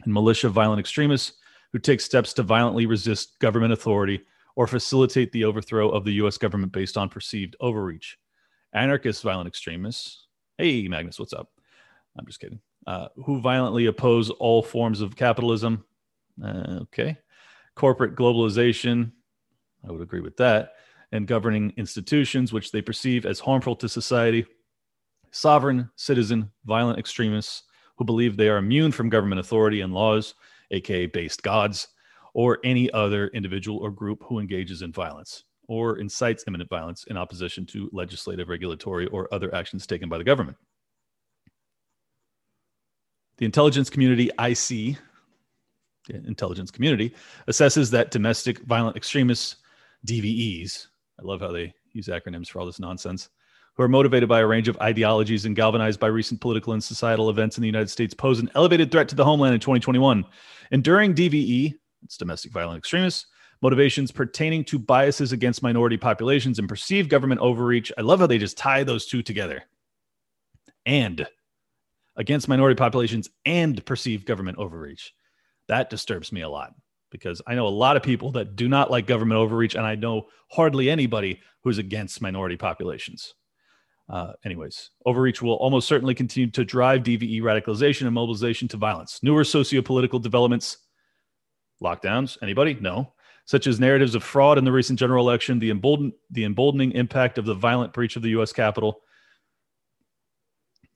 and 0.04 0.14
militia 0.14 0.50
violent 0.50 0.80
extremists 0.80 1.34
who 1.72 1.80
take 1.80 2.02
steps 2.02 2.34
to 2.34 2.44
violently 2.44 2.86
resist 2.86 3.38
government 3.40 3.74
authority 3.74 4.22
or 4.56 4.68
facilitate 4.68 5.32
the 5.32 5.46
overthrow 5.46 5.90
of 5.90 6.04
the 6.04 6.14
US 6.14 6.38
government 6.38 6.72
based 6.72 6.98
on 6.98 7.10
perceived 7.10 7.56
overreach. 7.60 8.18
Anarchist 8.74 9.24
violent 9.24 9.48
extremists, 9.48 10.28
hey 10.58 10.88
Magnus, 10.88 11.20
what's 11.20 11.34
up? 11.34 11.50
I'm 12.18 12.26
just 12.26 12.40
kidding. 12.40 12.60
Uh, 12.88 13.10
who 13.26 13.40
violently 13.40 13.86
oppose 13.86 14.30
all 14.30 14.64
forms 14.64 15.02
of 15.02 15.16
capitalism. 15.16 15.84
Uh, 16.44 16.80
okay 16.82 17.18
corporate 17.80 18.14
globalization, 18.14 19.10
I 19.88 19.92
would 19.94 20.02
agree 20.02 20.20
with 20.20 20.36
that, 20.36 20.74
and 21.14 21.26
governing 21.26 21.72
institutions 21.78 22.52
which 22.52 22.74
they 22.74 22.82
perceive 22.82 23.26
as 23.26 23.40
harmful 23.40 23.74
to 23.78 23.88
society, 23.88 24.46
sovereign, 25.32 25.90
citizen, 25.96 26.52
violent 26.66 27.00
extremists 27.00 27.64
who 28.00 28.06
believe 28.06 28.38
they 28.38 28.48
are 28.48 28.58
immune 28.58 28.94
from 28.94 29.10
government 29.10 29.42
authority 29.42 29.82
and 29.82 29.94
laws, 29.94 30.34
aka 30.72 31.06
based 31.06 31.44
gods, 31.44 31.90
or 32.34 32.58
any 32.64 32.90
other 32.92 33.28
individual 33.28 33.78
or 33.80 33.92
group 33.92 34.24
who 34.24 34.40
engages 34.40 34.82
in 34.82 34.92
violence 34.92 35.44
or 35.68 36.00
incites 36.00 36.46
imminent 36.48 36.70
violence 36.70 37.04
in 37.10 37.18
opposition 37.18 37.66
to 37.66 37.90
legislative, 37.92 38.48
regulatory, 38.48 39.06
or 39.08 39.32
other 39.32 39.54
actions 39.54 39.86
taken 39.86 40.10
by 40.10 40.18
the 40.18 40.24
government. 40.24 40.58
The 43.38 43.46
intelligence 43.46 43.90
community 43.90 44.32
IC 44.40 44.98
the 46.08 46.16
intelligence 46.26 46.72
community 46.72 47.14
assesses 47.48 47.92
that 47.92 48.10
domestic 48.10 48.60
violent 48.62 48.98
extremists, 48.98 49.58
DVEs, 50.08 50.88
I 51.20 51.24
love 51.24 51.42
how 51.42 51.52
they 51.52 51.74
use 51.94 52.08
acronyms 52.08 52.48
for 52.48 52.60
all 52.60 52.66
this 52.66 52.80
nonsense, 52.80 53.30
who 53.80 53.84
are 53.86 53.88
motivated 53.88 54.28
by 54.28 54.42
a 54.42 54.46
range 54.46 54.68
of 54.68 54.78
ideologies 54.82 55.46
and 55.46 55.56
galvanized 55.56 56.02
by 56.02 56.08
recent 56.08 56.42
political 56.42 56.74
and 56.74 56.84
societal 56.84 57.30
events 57.30 57.58
in 57.58 57.62
the 57.62 57.68
United 57.68 57.90
States 57.90 58.14
pose 58.14 58.42
an 58.42 58.52
elevated 58.54 58.92
threat 58.92 59.08
to 59.08 59.16
the 59.16 59.24
homeland 59.24 59.54
in 59.54 59.60
2021. 59.62 60.26
Enduring 60.72 61.16
DVE, 61.16 61.76
It's 62.04 62.18
domestic 62.18 62.52
violent 62.52 62.78
extremists. 62.78 63.28
Motivations 63.62 64.12
pertaining 64.12 64.66
to 64.66 64.80
biases 64.80 65.32
against 65.32 65.64
minority 65.64 65.96
populations 65.96 66.60
and 66.60 66.68
perceived 66.68 67.10
government 67.10 67.40
overreach. 67.40 67.90
I 67.98 68.02
love 68.02 68.20
how 68.20 68.28
they 68.28 68.38
just 68.38 68.58
tie 68.58 68.84
those 68.84 69.06
two 69.06 69.22
together. 69.24 69.64
And 70.86 71.26
against 72.18 72.50
minority 72.50 72.76
populations 72.76 73.30
and 73.46 73.86
perceived 73.86 74.26
government 74.26 74.58
overreach. 74.58 75.14
That 75.70 75.90
disturbs 75.90 76.34
me 76.34 76.42
a 76.42 76.50
lot 76.50 76.74
because 77.12 77.42
I 77.48 77.56
know 77.56 77.68
a 77.68 77.70
lot 77.70 77.96
of 77.96 78.04
people 78.04 78.34
that 78.34 78.58
do 78.58 78.68
not 78.68 78.92
like 78.92 79.08
government 79.08 79.40
overreach, 79.40 79.76
and 79.76 79.86
I 79.86 79.96
know 79.96 80.28
hardly 80.52 80.90
anybody 80.90 81.40
who's 81.64 81.78
against 81.78 82.22
minority 82.22 82.58
populations. 82.58 83.36
Uh, 84.10 84.34
anyways, 84.44 84.90
overreach 85.06 85.42
will 85.42 85.54
almost 85.54 85.88
certainly 85.88 86.16
continue 86.16 86.50
to 86.50 86.66
drive 86.66 87.04
DVE 87.04 87.42
radicalization 87.42 88.06
and 88.06 88.14
mobilization 88.14 88.68
to 88.68 88.78
violence. 88.78 89.20
Newer 89.22 89.44
socio-political 89.44 90.20
developments, 90.20 90.78
lockdowns, 91.82 92.38
anybody? 92.42 92.76
No. 92.82 93.14
Such 93.46 93.68
as 93.68 93.80
narratives 93.80 94.16
of 94.16 94.24
fraud 94.24 94.58
in 94.58 94.64
the 94.64 94.72
recent 94.72 94.98
general 94.98 95.28
election, 95.28 95.60
the, 95.60 95.70
embolden- 95.70 96.14
the 96.32 96.44
emboldening 96.44 96.92
impact 96.94 97.38
of 97.38 97.46
the 97.46 97.54
violent 97.54 97.94
breach 97.94 98.16
of 98.16 98.24
the 98.24 98.30
U.S. 98.30 98.52
Capitol. 98.52 99.02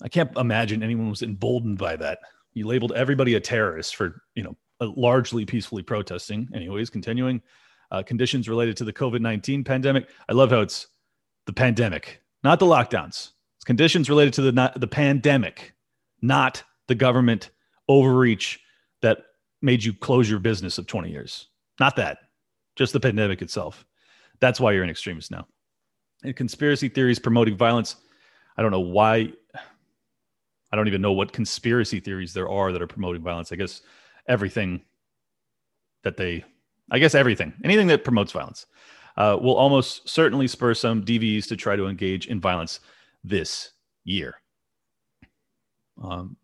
I 0.02 0.10
can't 0.10 0.36
imagine 0.38 0.82
anyone 0.82 1.10
was 1.10 1.22
emboldened 1.22 1.78
by 1.78 1.96
that. 1.98 2.20
You 2.54 2.68
labeled 2.68 2.94
everybody 2.94 3.36
a 3.36 3.40
terrorist 3.40 3.96
for, 3.96 4.24
you 4.36 4.44
know, 4.44 4.56
largely 4.80 5.46
peacefully 5.46 5.84
protesting. 5.84 6.50
Anyways, 6.54 6.90
continuing 6.90 7.42
uh, 7.92 8.04
conditions 8.04 8.50
related 8.50 8.76
to 8.78 8.84
the 8.84 8.94
COVID 8.94 9.22
19 9.22 9.64
pandemic. 9.64 10.10
I 10.28 10.34
love 10.34 10.50
how 10.50 10.62
it's 10.62 10.88
the 11.46 11.54
pandemic 11.54 12.23
not 12.44 12.60
the 12.60 12.66
lockdowns. 12.66 13.32
It's 13.58 13.66
conditions 13.66 14.10
related 14.10 14.34
to 14.34 14.42
the 14.42 14.52
not, 14.52 14.80
the 14.80 14.88
pandemic, 14.88 15.74
not 16.22 16.64
the 16.88 16.96
government 16.96 17.50
overreach 17.88 18.60
that 19.02 19.20
made 19.62 19.84
you 19.84 19.94
close 19.94 20.30
your 20.30 20.40
business 20.40 20.78
of 20.78 20.88
20 20.88 21.10
years. 21.10 21.48
Not 21.80 21.96
that, 21.96 22.18
just 22.76 22.94
the 22.94 23.00
pandemic 23.00 23.42
itself. 23.42 23.86
That's 24.40 24.60
why 24.60 24.74
you're 24.74 24.84
an 24.84 24.90
extremist 24.90 25.32
now. 25.32 25.48
And 26.24 26.36
conspiracy 26.36 26.90
theories 26.90 27.20
promoting 27.20 27.56
violence. 27.56 27.96
I 28.58 28.62
don't 28.62 28.72
know 28.72 28.80
why. 28.80 29.32
I 30.72 30.76
don't 30.76 30.88
even 30.88 31.02
know 31.02 31.14
what 31.14 31.32
conspiracy 31.32 32.00
theories 32.00 32.34
there 32.34 32.50
are 32.50 32.72
that 32.72 32.82
are 32.82 32.88
promoting 32.88 33.22
violence. 33.22 33.52
I 33.52 33.56
guess 33.56 33.82
everything 34.28 34.82
that 36.04 36.18
they, 36.18 36.44
I 36.92 37.00
guess 37.00 37.16
everything, 37.16 37.54
anything 37.64 37.88
that 37.88 38.04
promotes 38.04 38.32
violence 38.32 38.66
uh, 39.18 39.38
will 39.40 39.56
almost 39.56 40.08
certainly 40.10 40.48
spur 40.48 40.74
some 40.74 41.04
DVEs 41.04 41.48
to 41.48 41.56
try 41.56 41.76
to 41.76 41.88
engage 41.88 42.28
in 42.28 42.40
violence 42.40 42.80
this 43.24 43.72
year. 44.04 44.36
Um, 46.02 46.38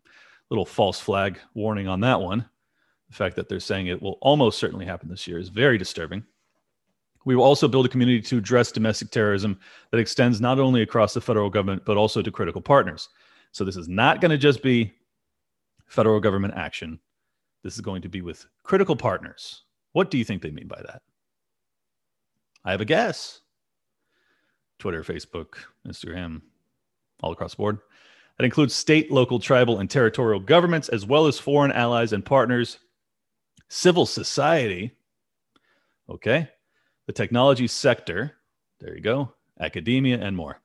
little 0.50 0.66
false 0.66 1.00
flag 1.00 1.38
warning 1.54 1.88
on 1.88 2.00
that 2.00 2.20
one. 2.20 2.48
The 3.08 3.16
fact 3.16 3.36
that 3.36 3.48
they're 3.48 3.60
saying 3.60 3.86
it 3.88 4.00
will 4.00 4.18
almost 4.20 4.58
certainly 4.58 4.86
happen 4.86 5.08
this 5.08 5.26
year 5.26 5.38
is 5.38 5.48
very 5.48 5.78
disturbing. 5.78 6.24
We 7.24 7.36
will 7.36 7.44
also 7.44 7.68
build 7.68 7.86
a 7.86 7.88
community 7.88 8.22
to 8.22 8.38
address 8.38 8.72
domestic 8.72 9.10
terrorism 9.10 9.58
that 9.90 9.98
extends 9.98 10.40
not 10.40 10.58
only 10.58 10.82
across 10.82 11.12
the 11.12 11.20
federal 11.20 11.50
government, 11.50 11.84
but 11.84 11.96
also 11.96 12.22
to 12.22 12.30
critical 12.30 12.62
partners. 12.62 13.08
So 13.52 13.64
this 13.64 13.76
is 13.76 13.88
not 13.88 14.20
going 14.20 14.30
to 14.30 14.38
just 14.38 14.62
be 14.62 14.94
federal 15.86 16.20
government 16.20 16.54
action. 16.56 16.98
This 17.62 17.74
is 17.74 17.80
going 17.80 18.02
to 18.02 18.08
be 18.08 18.22
with 18.22 18.46
critical 18.62 18.96
partners. 18.96 19.64
What 19.92 20.10
do 20.10 20.18
you 20.18 20.24
think 20.24 20.40
they 20.40 20.50
mean 20.50 20.68
by 20.68 20.80
that? 20.86 21.02
I 22.64 22.72
have 22.72 22.80
a 22.80 22.84
guess. 22.84 23.40
Twitter, 24.78 25.02
Facebook, 25.02 25.56
Instagram, 25.86 26.42
all 27.22 27.32
across 27.32 27.52
the 27.52 27.58
board. 27.58 27.78
That 28.38 28.44
includes 28.44 28.74
state, 28.74 29.10
local, 29.10 29.38
tribal, 29.38 29.78
and 29.78 29.90
territorial 29.90 30.40
governments, 30.40 30.88
as 30.88 31.04
well 31.04 31.26
as 31.26 31.38
foreign 31.38 31.72
allies 31.72 32.12
and 32.12 32.24
partners, 32.24 32.78
civil 33.68 34.06
society, 34.06 34.92
okay, 36.08 36.48
the 37.06 37.12
technology 37.12 37.66
sector, 37.66 38.36
there 38.80 38.94
you 38.94 39.02
go, 39.02 39.34
academia, 39.60 40.18
and 40.18 40.36
more. 40.36 40.60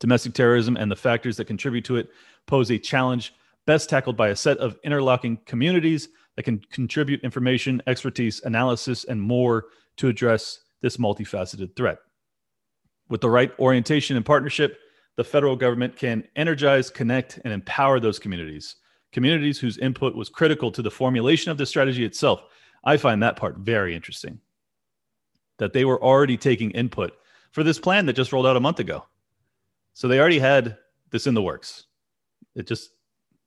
Domestic 0.00 0.34
terrorism 0.34 0.76
and 0.76 0.90
the 0.90 0.96
factors 0.96 1.36
that 1.36 1.44
contribute 1.44 1.84
to 1.84 1.96
it 1.96 2.10
pose 2.46 2.70
a 2.70 2.78
challenge 2.78 3.34
best 3.66 3.88
tackled 3.88 4.16
by 4.16 4.28
a 4.28 4.36
set 4.36 4.58
of 4.58 4.78
interlocking 4.82 5.38
communities 5.46 6.08
that 6.36 6.42
can 6.42 6.58
contribute 6.72 7.20
information, 7.22 7.82
expertise, 7.86 8.40
analysis, 8.44 9.04
and 9.04 9.20
more 9.20 9.66
to 9.96 10.08
address 10.08 10.60
this 10.82 10.98
multifaceted 10.98 11.74
threat. 11.74 11.98
With 13.08 13.22
the 13.22 13.30
right 13.30 13.52
orientation 13.58 14.16
and 14.16 14.26
partnership, 14.26 14.78
the 15.16 15.24
federal 15.24 15.56
government 15.56 15.96
can 15.96 16.24
energize, 16.36 16.90
connect, 16.90 17.38
and 17.44 17.52
empower 17.52 18.00
those 18.00 18.18
communities, 18.18 18.76
communities 19.12 19.58
whose 19.58 19.78
input 19.78 20.14
was 20.14 20.28
critical 20.28 20.70
to 20.72 20.82
the 20.82 20.90
formulation 20.90 21.50
of 21.50 21.58
the 21.58 21.66
strategy 21.66 22.04
itself. 22.04 22.42
I 22.84 22.96
find 22.96 23.22
that 23.22 23.36
part 23.36 23.58
very 23.58 23.94
interesting. 23.94 24.40
That 25.58 25.72
they 25.72 25.84
were 25.84 26.02
already 26.02 26.36
taking 26.36 26.70
input 26.72 27.12
for 27.52 27.62
this 27.62 27.78
plan 27.78 28.06
that 28.06 28.16
just 28.16 28.32
rolled 28.32 28.46
out 28.46 28.56
a 28.56 28.60
month 28.60 28.80
ago. 28.80 29.06
So 29.94 30.08
they 30.08 30.18
already 30.18 30.38
had 30.38 30.78
this 31.10 31.26
in 31.26 31.34
the 31.34 31.42
works. 31.42 31.84
It 32.54 32.66
just, 32.66 32.90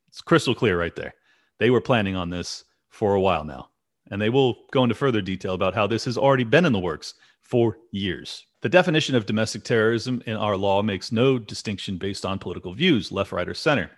it's 0.07 0.21
crystal 0.21 0.55
clear 0.55 0.79
right 0.79 0.95
there. 0.95 1.15
They 1.57 1.71
were 1.71 1.81
planning 1.81 2.15
on 2.15 2.29
this 2.29 2.63
for 2.89 3.15
a 3.15 3.21
while 3.21 3.43
now 3.43 3.69
and 4.11 4.21
they 4.21 4.29
will 4.29 4.65
go 4.71 4.83
into 4.83 4.95
further 4.95 5.21
detail 5.21 5.53
about 5.53 5.73
how 5.73 5.87
this 5.87 6.05
has 6.05 6.17
already 6.17 6.43
been 6.43 6.65
in 6.65 6.73
the 6.73 6.79
works 6.79 7.15
for 7.41 7.77
years. 7.91 8.45
The 8.61 8.69
definition 8.69 9.15
of 9.15 9.25
domestic 9.25 9.63
terrorism 9.63 10.23
in 10.25 10.35
our 10.35 10.57
law 10.57 10.81
makes 10.81 11.11
no 11.11 11.37
distinction 11.37 11.97
based 11.97 12.25
on 12.25 12.39
political 12.39 12.73
views, 12.73 13.11
left, 13.11 13.31
right, 13.31 13.47
or 13.47 13.53
center, 13.53 13.91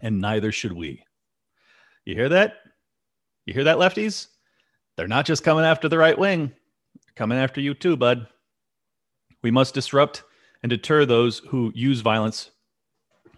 and 0.00 0.20
neither 0.20 0.52
should 0.52 0.72
we. 0.72 1.02
You 2.04 2.14
hear 2.14 2.28
that? 2.28 2.58
You 3.44 3.54
hear 3.54 3.64
that, 3.64 3.78
lefties? 3.78 4.28
They're 4.96 5.08
not 5.08 5.26
just 5.26 5.44
coming 5.44 5.64
after 5.64 5.88
the 5.88 5.98
right 5.98 6.18
wing, 6.18 6.48
they're 6.48 7.14
coming 7.16 7.38
after 7.38 7.60
you 7.60 7.74
too, 7.74 7.96
bud. 7.96 8.26
We 9.42 9.50
must 9.50 9.74
disrupt 9.74 10.24
and 10.62 10.70
deter 10.70 11.04
those 11.04 11.38
who 11.38 11.72
use 11.74 12.00
violence 12.00 12.50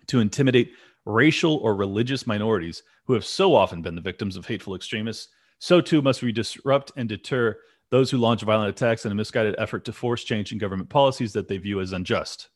to 0.06 0.20
intimidate 0.20 0.72
racial 1.04 1.56
or 1.56 1.74
religious 1.74 2.26
minorities 2.26 2.82
who 3.04 3.12
have 3.14 3.24
so 3.24 3.54
often 3.54 3.82
been 3.82 3.94
the 3.94 4.00
victims 4.00 4.36
of 4.36 4.46
hateful 4.46 4.74
extremists 4.74 5.28
so 5.60 5.80
too 5.80 6.02
must 6.02 6.22
we 6.22 6.32
disrupt 6.32 6.90
and 6.96 7.08
deter 7.08 7.56
those 7.90 8.10
who 8.10 8.16
launch 8.16 8.42
violent 8.42 8.70
attacks 8.70 9.04
in 9.04 9.12
a 9.12 9.14
misguided 9.14 9.54
effort 9.58 9.84
to 9.84 9.92
force 9.92 10.24
change 10.24 10.52
in 10.52 10.58
government 10.58 10.88
policies 10.88 11.32
that 11.34 11.48
they 11.48 11.58
view 11.58 11.80
as 11.80 11.92
unjust. 11.92 12.48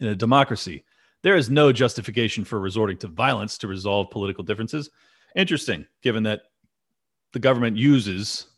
In 0.00 0.08
a 0.08 0.16
democracy, 0.16 0.84
there 1.22 1.36
is 1.36 1.48
no 1.48 1.72
justification 1.72 2.44
for 2.44 2.58
resorting 2.58 2.98
to 2.98 3.08
violence 3.08 3.56
to 3.58 3.68
resolve 3.68 4.10
political 4.10 4.42
differences. 4.42 4.90
Interesting, 5.36 5.86
given 6.02 6.24
that 6.24 6.42
the 7.32 7.38
government 7.38 7.76
uses 7.76 8.48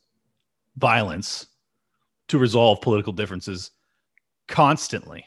violence 0.77 1.49
to 2.29 2.39
resolve 2.39 2.81
political 2.81 3.13
differences 3.13 3.73
constantly. 4.49 5.27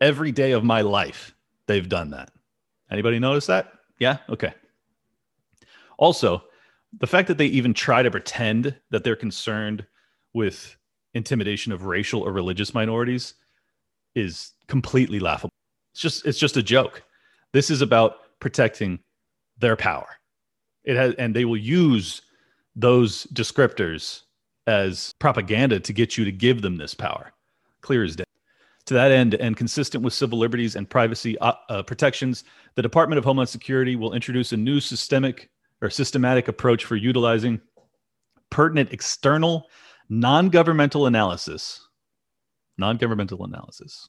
Every 0.00 0.32
day 0.32 0.52
of 0.52 0.64
my 0.64 0.80
life, 0.80 1.34
they've 1.66 1.88
done 1.88 2.10
that. 2.10 2.30
Anybody 2.90 3.18
notice 3.18 3.46
that? 3.46 3.72
Yeah? 3.98 4.18
Okay. 4.30 4.54
Also, 5.98 6.44
the 6.98 7.06
fact 7.06 7.28
that 7.28 7.38
they 7.38 7.46
even 7.46 7.74
try 7.74 8.02
to 8.02 8.10
pretend 8.10 8.74
that 8.90 9.04
they're 9.04 9.16
concerned 9.16 9.86
with 10.34 10.76
intimidation 11.14 11.72
of 11.72 11.84
racial 11.84 12.22
or 12.22 12.32
religious 12.32 12.74
minorities 12.74 13.34
is 14.14 14.52
completely 14.66 15.20
laughable. 15.20 15.52
It's 15.92 16.00
just 16.00 16.26
it's 16.26 16.38
just 16.38 16.56
a 16.56 16.62
joke. 16.62 17.02
This 17.52 17.70
is 17.70 17.82
about 17.82 18.18
protecting 18.40 19.00
their 19.58 19.76
power. 19.76 20.08
It 20.84 20.96
has 20.96 21.14
and 21.14 21.34
they 21.34 21.44
will 21.44 21.56
use 21.56 22.22
those 22.76 23.26
descriptors 23.26 24.22
as 24.66 25.12
propaganda 25.18 25.80
to 25.80 25.92
get 25.92 26.16
you 26.16 26.24
to 26.24 26.32
give 26.32 26.62
them 26.62 26.76
this 26.76 26.94
power. 26.94 27.32
Clear 27.80 28.04
as 28.04 28.16
day. 28.16 28.24
To 28.86 28.94
that 28.94 29.12
end, 29.12 29.34
and 29.34 29.56
consistent 29.56 30.02
with 30.02 30.14
civil 30.14 30.38
liberties 30.38 30.74
and 30.74 30.88
privacy 30.88 31.38
uh, 31.38 31.52
uh, 31.68 31.82
protections, 31.82 32.44
the 32.74 32.82
Department 32.82 33.18
of 33.18 33.24
Homeland 33.24 33.48
Security 33.48 33.94
will 33.94 34.14
introduce 34.14 34.52
a 34.52 34.56
new 34.56 34.80
systemic 34.80 35.50
or 35.82 35.90
systematic 35.90 36.48
approach 36.48 36.84
for 36.84 36.96
utilizing 36.96 37.60
pertinent 38.50 38.92
external 38.92 39.68
non-governmental 40.08 41.06
analysis 41.06 41.86
non-governmental 42.78 43.44
analysis 43.44 44.08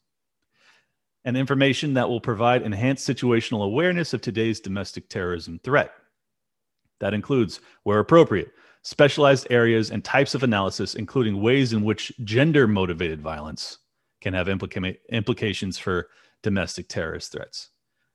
and 1.25 1.37
information 1.37 1.93
that 1.93 2.09
will 2.09 2.21
provide 2.21 2.63
enhanced 2.63 3.07
situational 3.07 3.65
awareness 3.65 4.13
of 4.13 4.21
today's 4.21 4.59
domestic 4.59 5.07
terrorism 5.09 5.59
threat. 5.63 5.91
That 6.99 7.13
includes 7.13 7.59
where 7.83 7.99
appropriate 7.99 8.51
specialized 8.81 9.45
areas 9.51 9.91
and 9.91 10.03
types 10.03 10.33
of 10.33 10.41
analysis 10.41 10.95
including 10.95 11.39
ways 11.39 11.73
in 11.73 11.83
which 11.83 12.11
gender 12.23 12.67
motivated 12.67 13.21
violence 13.21 13.77
can 14.21 14.33
have 14.33 14.47
implica- 14.47 14.97
implications 15.11 15.77
for 15.77 16.09
domestic 16.41 16.87
terrorist 16.87 17.31
threats. 17.31 17.69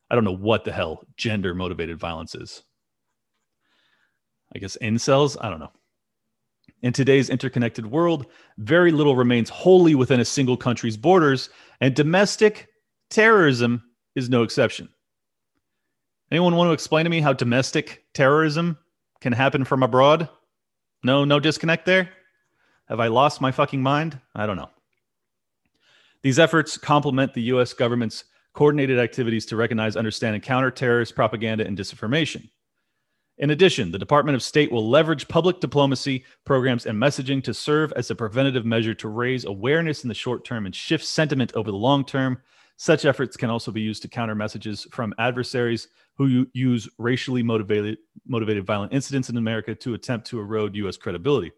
I 0.09 0.15
don't 0.15 0.25
know 0.25 0.35
what 0.35 0.65
the 0.65 0.71
hell 0.73 1.03
gender 1.15 1.53
motivated 1.53 1.97
violence 1.97 2.35
is 2.35 2.63
I 4.55 4.59
guess 4.59 4.77
incels. 4.81 5.37
I 5.39 5.49
don't 5.49 5.59
know. 5.59 5.71
In 6.81 6.93
today's 6.93 7.29
interconnected 7.29 7.85
world, 7.85 8.27
very 8.57 8.91
little 8.91 9.15
remains 9.15 9.49
wholly 9.49 9.95
within 9.95 10.19
a 10.19 10.25
single 10.25 10.57
country's 10.57 10.97
borders, 10.97 11.49
and 11.81 11.95
domestic 11.95 12.67
terrorism 13.09 13.83
is 14.15 14.29
no 14.29 14.43
exception. 14.43 14.89
Anyone 16.29 16.55
want 16.55 16.67
to 16.67 16.73
explain 16.73 17.05
to 17.05 17.09
me 17.09 17.21
how 17.21 17.33
domestic 17.33 18.05
terrorism 18.13 18.77
can 19.21 19.33
happen 19.33 19.63
from 19.63 19.81
abroad? 19.81 20.29
No, 21.03 21.23
no 21.23 21.39
disconnect 21.39 21.85
there? 21.85 22.09
Have 22.89 22.99
I 22.99 23.07
lost 23.07 23.41
my 23.41 23.51
fucking 23.51 23.81
mind? 23.81 24.19
I 24.35 24.45
don't 24.45 24.57
know. 24.57 24.69
These 26.21 26.39
efforts 26.39 26.77
complement 26.77 27.33
the 27.33 27.43
US 27.43 27.73
government's 27.73 28.25
coordinated 28.53 28.99
activities 28.99 29.45
to 29.47 29.55
recognize, 29.55 29.95
understand, 29.95 30.35
and 30.35 30.43
counter 30.43 30.71
terrorist 30.71 31.15
propaganda 31.15 31.65
and 31.65 31.77
disinformation. 31.77 32.49
In 33.39 33.51
addition, 33.51 33.91
the 33.91 33.99
Department 33.99 34.35
of 34.35 34.41
State 34.41 34.71
will 34.71 34.89
leverage 34.89 35.27
public 35.27 35.59
diplomacy 35.59 36.25
programs 36.43 36.87
and 36.87 36.97
messaging 36.97 37.43
to 37.43 37.53
serve 37.53 37.93
as 37.95 38.09
a 38.09 38.15
preventative 38.15 38.65
measure 38.65 38.95
to 38.95 39.07
raise 39.07 39.45
awareness 39.45 40.03
in 40.03 40.07
the 40.07 40.15
short 40.15 40.43
term 40.43 40.65
and 40.65 40.73
shift 40.73 41.05
sentiment 41.05 41.53
over 41.53 41.69
the 41.69 41.77
long 41.77 42.03
term. 42.03 42.41
Such 42.77 43.05
efforts 43.05 43.37
can 43.37 43.49
also 43.49 43.71
be 43.71 43.81
used 43.81 44.01
to 44.03 44.07
counter 44.07 44.35
messages 44.35 44.87
from 44.91 45.13
adversaries 45.19 45.87
who 46.15 46.47
use 46.53 46.89
racially 46.97 47.43
motivated, 47.43 47.99
motivated 48.27 48.65
violent 48.65 48.93
incidents 48.93 49.29
in 49.29 49.37
America 49.37 49.75
to 49.75 49.93
attempt 49.93 50.27
to 50.27 50.39
erode 50.39 50.75
U.S. 50.75 50.97
credibility. 50.97 51.51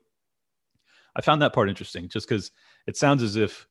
I 1.15 1.21
found 1.21 1.41
that 1.41 1.53
part 1.53 1.69
interesting, 1.69 2.09
just 2.09 2.27
because 2.27 2.51
it 2.87 2.97
sounds 2.97 3.23
as 3.23 3.35
if, 3.35 3.67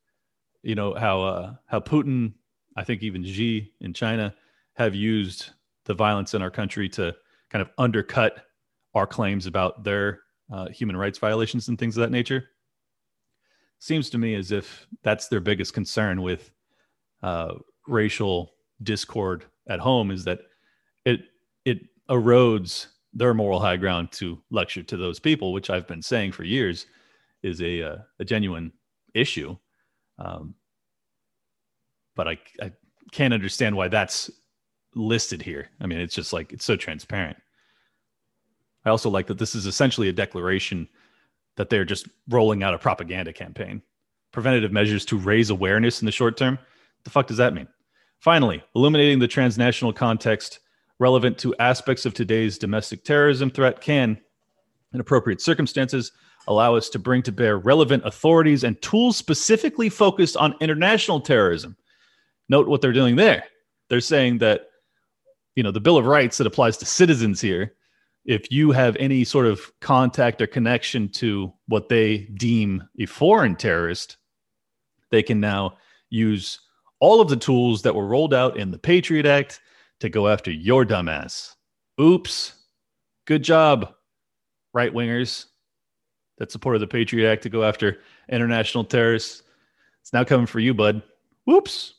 you 0.62 0.74
know, 0.74 0.94
how 0.94 1.22
uh, 1.22 1.54
how 1.66 1.80
Putin, 1.80 2.32
I 2.76 2.84
think 2.84 3.02
even 3.02 3.22
Xi 3.22 3.72
in 3.80 3.92
China, 3.92 4.34
have 4.74 4.94
used 4.94 5.50
the 5.84 5.94
violence 5.94 6.34
in 6.34 6.42
our 6.42 6.50
country 6.50 6.88
to 6.90 7.14
kind 7.50 7.62
of 7.62 7.70
undercut 7.78 8.44
our 8.94 9.06
claims 9.06 9.46
about 9.46 9.84
their 9.84 10.20
uh, 10.52 10.68
human 10.68 10.96
rights 10.96 11.18
violations 11.18 11.68
and 11.68 11.78
things 11.78 11.96
of 11.96 12.02
that 12.02 12.10
nature. 12.10 12.50
Seems 13.78 14.10
to 14.10 14.18
me 14.18 14.34
as 14.34 14.50
if 14.50 14.86
that's 15.02 15.28
their 15.28 15.40
biggest 15.40 15.72
concern 15.72 16.22
with 16.22 16.50
uh, 17.22 17.54
racial 17.86 18.52
discord 18.82 19.44
at 19.68 19.80
home 19.80 20.10
is 20.10 20.24
that 20.24 20.40
it 21.04 21.20
it 21.64 21.80
erodes 22.08 22.86
their 23.12 23.34
moral 23.34 23.60
high 23.60 23.76
ground 23.76 24.10
to 24.12 24.40
lecture 24.50 24.82
to 24.82 24.96
those 24.96 25.18
people, 25.18 25.52
which 25.52 25.70
I've 25.70 25.86
been 25.86 26.02
saying 26.02 26.32
for 26.32 26.44
years 26.44 26.86
is 27.42 27.60
a 27.62 27.82
uh, 27.82 27.96
a 28.18 28.24
genuine 28.24 28.72
issue. 29.14 29.56
Um, 30.18 30.54
but 32.16 32.28
I 32.28 32.38
I 32.60 32.72
can't 33.12 33.34
understand 33.34 33.76
why 33.76 33.88
that's 33.88 34.30
listed 34.98 35.42
here. 35.42 35.70
I 35.80 35.86
mean, 35.86 35.98
it's 35.98 36.14
just 36.14 36.32
like 36.32 36.52
it's 36.52 36.64
so 36.64 36.76
transparent. 36.76 37.36
I 38.84 38.90
also 38.90 39.10
like 39.10 39.26
that 39.28 39.38
this 39.38 39.54
is 39.54 39.66
essentially 39.66 40.08
a 40.08 40.12
declaration 40.12 40.88
that 41.56 41.70
they're 41.70 41.84
just 41.84 42.08
rolling 42.28 42.62
out 42.62 42.74
a 42.74 42.78
propaganda 42.78 43.32
campaign. 43.32 43.82
Preventative 44.32 44.72
measures 44.72 45.04
to 45.06 45.18
raise 45.18 45.50
awareness 45.50 46.00
in 46.00 46.06
the 46.06 46.12
short 46.12 46.36
term. 46.36 46.54
What 46.54 47.04
the 47.04 47.10
fuck 47.10 47.26
does 47.26 47.36
that 47.38 47.54
mean? 47.54 47.68
Finally, 48.20 48.62
illuminating 48.74 49.18
the 49.18 49.28
transnational 49.28 49.92
context 49.92 50.60
relevant 50.98 51.38
to 51.38 51.54
aspects 51.58 52.04
of 52.04 52.14
today's 52.14 52.58
domestic 52.58 53.04
terrorism 53.04 53.50
threat 53.50 53.80
can, 53.80 54.18
in 54.92 55.00
appropriate 55.00 55.40
circumstances, 55.40 56.12
allow 56.48 56.74
us 56.74 56.88
to 56.88 56.98
bring 56.98 57.22
to 57.22 57.32
bear 57.32 57.58
relevant 57.58 58.04
authorities 58.04 58.64
and 58.64 58.80
tools 58.82 59.16
specifically 59.16 59.88
focused 59.88 60.36
on 60.36 60.56
international 60.60 61.20
terrorism. 61.20 61.76
Note 62.48 62.68
what 62.68 62.80
they're 62.80 62.92
doing 62.92 63.16
there. 63.16 63.44
They're 63.88 64.00
saying 64.00 64.38
that 64.38 64.67
you 65.58 65.64
know 65.64 65.72
the 65.72 65.80
bill 65.80 65.96
of 65.96 66.06
rights 66.06 66.38
that 66.38 66.46
applies 66.46 66.76
to 66.76 66.86
citizens 66.86 67.40
here 67.40 67.74
if 68.24 68.52
you 68.52 68.70
have 68.70 68.94
any 69.00 69.24
sort 69.24 69.44
of 69.44 69.72
contact 69.80 70.40
or 70.40 70.46
connection 70.46 71.08
to 71.08 71.52
what 71.66 71.88
they 71.88 72.18
deem 72.36 72.80
a 73.00 73.06
foreign 73.06 73.56
terrorist 73.56 74.18
they 75.10 75.20
can 75.20 75.40
now 75.40 75.76
use 76.10 76.60
all 77.00 77.20
of 77.20 77.28
the 77.28 77.36
tools 77.36 77.82
that 77.82 77.92
were 77.92 78.06
rolled 78.06 78.32
out 78.32 78.56
in 78.56 78.70
the 78.70 78.78
patriot 78.78 79.26
act 79.26 79.60
to 79.98 80.08
go 80.08 80.28
after 80.28 80.52
your 80.52 80.86
dumbass 80.86 81.56
oops. 82.00 82.54
Good 83.26 83.42
job 83.42 83.94
right 84.72 84.94
wingers 84.94 85.46
that 86.38 86.52
supported 86.52 86.78
the 86.78 86.86
patriot 86.86 87.28
act 87.28 87.42
to 87.42 87.48
go 87.48 87.64
after 87.64 87.98
international 88.28 88.84
terrorists. 88.84 89.42
It's 90.02 90.12
now 90.12 90.22
coming 90.22 90.46
for 90.46 90.60
you 90.60 90.72
bud. 90.72 91.02
Whoops 91.46 91.94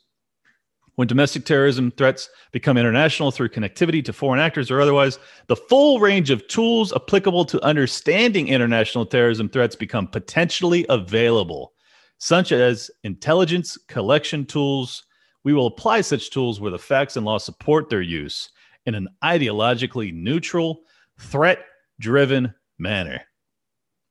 when 1.00 1.08
domestic 1.08 1.46
terrorism 1.46 1.90
threats 1.92 2.28
become 2.52 2.76
international 2.76 3.30
through 3.30 3.48
connectivity 3.48 4.04
to 4.04 4.12
foreign 4.12 4.38
actors 4.38 4.70
or 4.70 4.82
otherwise, 4.82 5.18
the 5.46 5.56
full 5.56 5.98
range 5.98 6.28
of 6.28 6.46
tools 6.46 6.92
applicable 6.92 7.42
to 7.42 7.64
understanding 7.64 8.48
international 8.48 9.06
terrorism 9.06 9.48
threats 9.48 9.74
become 9.74 10.06
potentially 10.06 10.84
available, 10.90 11.72
such 12.18 12.52
as 12.52 12.90
intelligence 13.02 13.78
collection 13.88 14.44
tools. 14.44 15.04
We 15.42 15.54
will 15.54 15.68
apply 15.68 16.02
such 16.02 16.28
tools 16.28 16.60
where 16.60 16.70
the 16.70 16.78
facts 16.78 17.16
and 17.16 17.24
law 17.24 17.38
support 17.38 17.88
their 17.88 18.02
use 18.02 18.50
in 18.84 18.94
an 18.94 19.08
ideologically 19.24 20.12
neutral, 20.12 20.82
threat 21.18 21.60
driven 21.98 22.52
manner. 22.78 23.22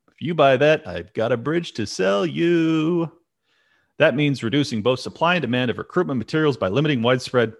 If 0.08 0.24
you 0.24 0.34
buy 0.34 0.58
that, 0.58 0.88
I've 0.88 1.14
got 1.14 1.32
a 1.32 1.38
bridge 1.38 1.74
to 1.74 1.86
sell 1.86 2.26
you. 2.26 3.12
That 4.00 4.16
means 4.16 4.44
reducing 4.44 4.82
both 4.82 5.02
supply 5.02 5.36
and 5.36 5.42
demand 5.42 5.70
of 5.70 5.78
recruitment 5.78 6.18
materials 6.18 6.56
by 6.56 6.70
limiting 6.70 7.02
widespread 7.02 7.54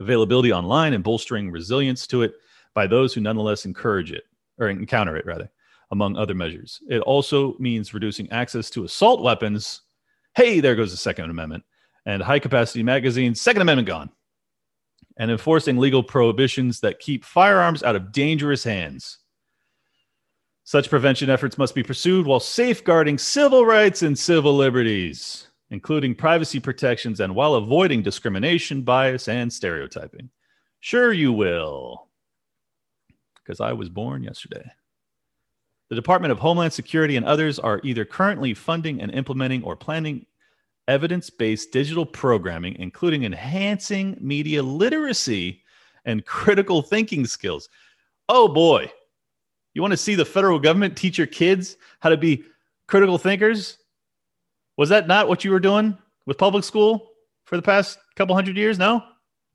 availability 0.00 0.52
online 0.52 0.94
and 0.94 1.04
bolstering 1.04 1.50
resilience 1.50 2.06
to 2.08 2.22
it 2.22 2.32
by 2.74 2.86
those 2.86 3.12
who 3.12 3.20
nonetheless 3.20 3.66
encourage 3.66 4.10
it 4.10 4.24
or 4.58 4.70
encounter 4.70 5.16
it, 5.16 5.26
rather, 5.26 5.50
among 5.90 6.16
other 6.16 6.34
measures. 6.34 6.80
It 6.88 7.00
also 7.00 7.56
means 7.58 7.92
reducing 7.92 8.30
access 8.32 8.70
to 8.70 8.84
assault 8.84 9.22
weapons. 9.22 9.82
Hey, 10.34 10.60
there 10.60 10.76
goes 10.76 10.92
the 10.92 10.96
Second 10.96 11.28
Amendment 11.28 11.62
and 12.06 12.22
high 12.22 12.38
capacity 12.38 12.82
magazines. 12.82 13.42
Second 13.42 13.60
Amendment 13.60 13.86
gone. 13.86 14.10
And 15.18 15.30
enforcing 15.30 15.76
legal 15.76 16.02
prohibitions 16.02 16.80
that 16.80 17.00
keep 17.00 17.22
firearms 17.22 17.82
out 17.82 17.96
of 17.96 18.12
dangerous 18.12 18.64
hands. 18.64 19.18
Such 20.64 20.88
prevention 20.88 21.28
efforts 21.28 21.58
must 21.58 21.74
be 21.74 21.82
pursued 21.82 22.26
while 22.26 22.40
safeguarding 22.40 23.18
civil 23.18 23.66
rights 23.66 24.00
and 24.00 24.18
civil 24.18 24.56
liberties 24.56 25.49
including 25.70 26.14
privacy 26.14 26.60
protections 26.60 27.20
and 27.20 27.34
while 27.34 27.54
avoiding 27.54 28.02
discrimination, 28.02 28.82
bias, 28.82 29.28
and 29.28 29.52
stereotyping. 29.52 30.30
Sure, 30.80 31.12
you 31.12 31.32
will, 31.32 32.08
because 33.36 33.60
I 33.60 33.72
was 33.72 33.88
born 33.88 34.22
yesterday. 34.22 34.64
The 35.88 35.96
Department 35.96 36.32
of 36.32 36.38
Homeland 36.38 36.72
Security 36.72 37.16
and 37.16 37.26
others 37.26 37.58
are 37.58 37.80
either 37.82 38.04
currently 38.04 38.54
funding 38.54 39.02
and 39.02 39.12
implementing 39.12 39.62
or 39.64 39.76
planning 39.76 40.24
evidence 40.88 41.30
based 41.30 41.72
digital 41.72 42.06
programming, 42.06 42.76
including 42.78 43.24
enhancing 43.24 44.16
media 44.20 44.62
literacy 44.62 45.62
and 46.04 46.24
critical 46.24 46.80
thinking 46.80 47.26
skills. 47.26 47.68
Oh 48.28 48.48
boy, 48.48 48.90
you 49.74 49.82
want 49.82 49.92
to 49.92 49.96
see 49.96 50.14
the 50.14 50.24
federal 50.24 50.58
government 50.58 50.96
teach 50.96 51.18
your 51.18 51.26
kids 51.26 51.76
how 52.00 52.08
to 52.08 52.16
be 52.16 52.44
critical 52.86 53.18
thinkers? 53.18 53.78
Was 54.80 54.88
that 54.88 55.06
not 55.06 55.28
what 55.28 55.44
you 55.44 55.50
were 55.50 55.60
doing 55.60 55.94
with 56.24 56.38
public 56.38 56.64
school 56.64 57.10
for 57.44 57.56
the 57.56 57.62
past 57.62 57.98
couple 58.16 58.34
hundred 58.34 58.56
years? 58.56 58.78
No? 58.78 59.02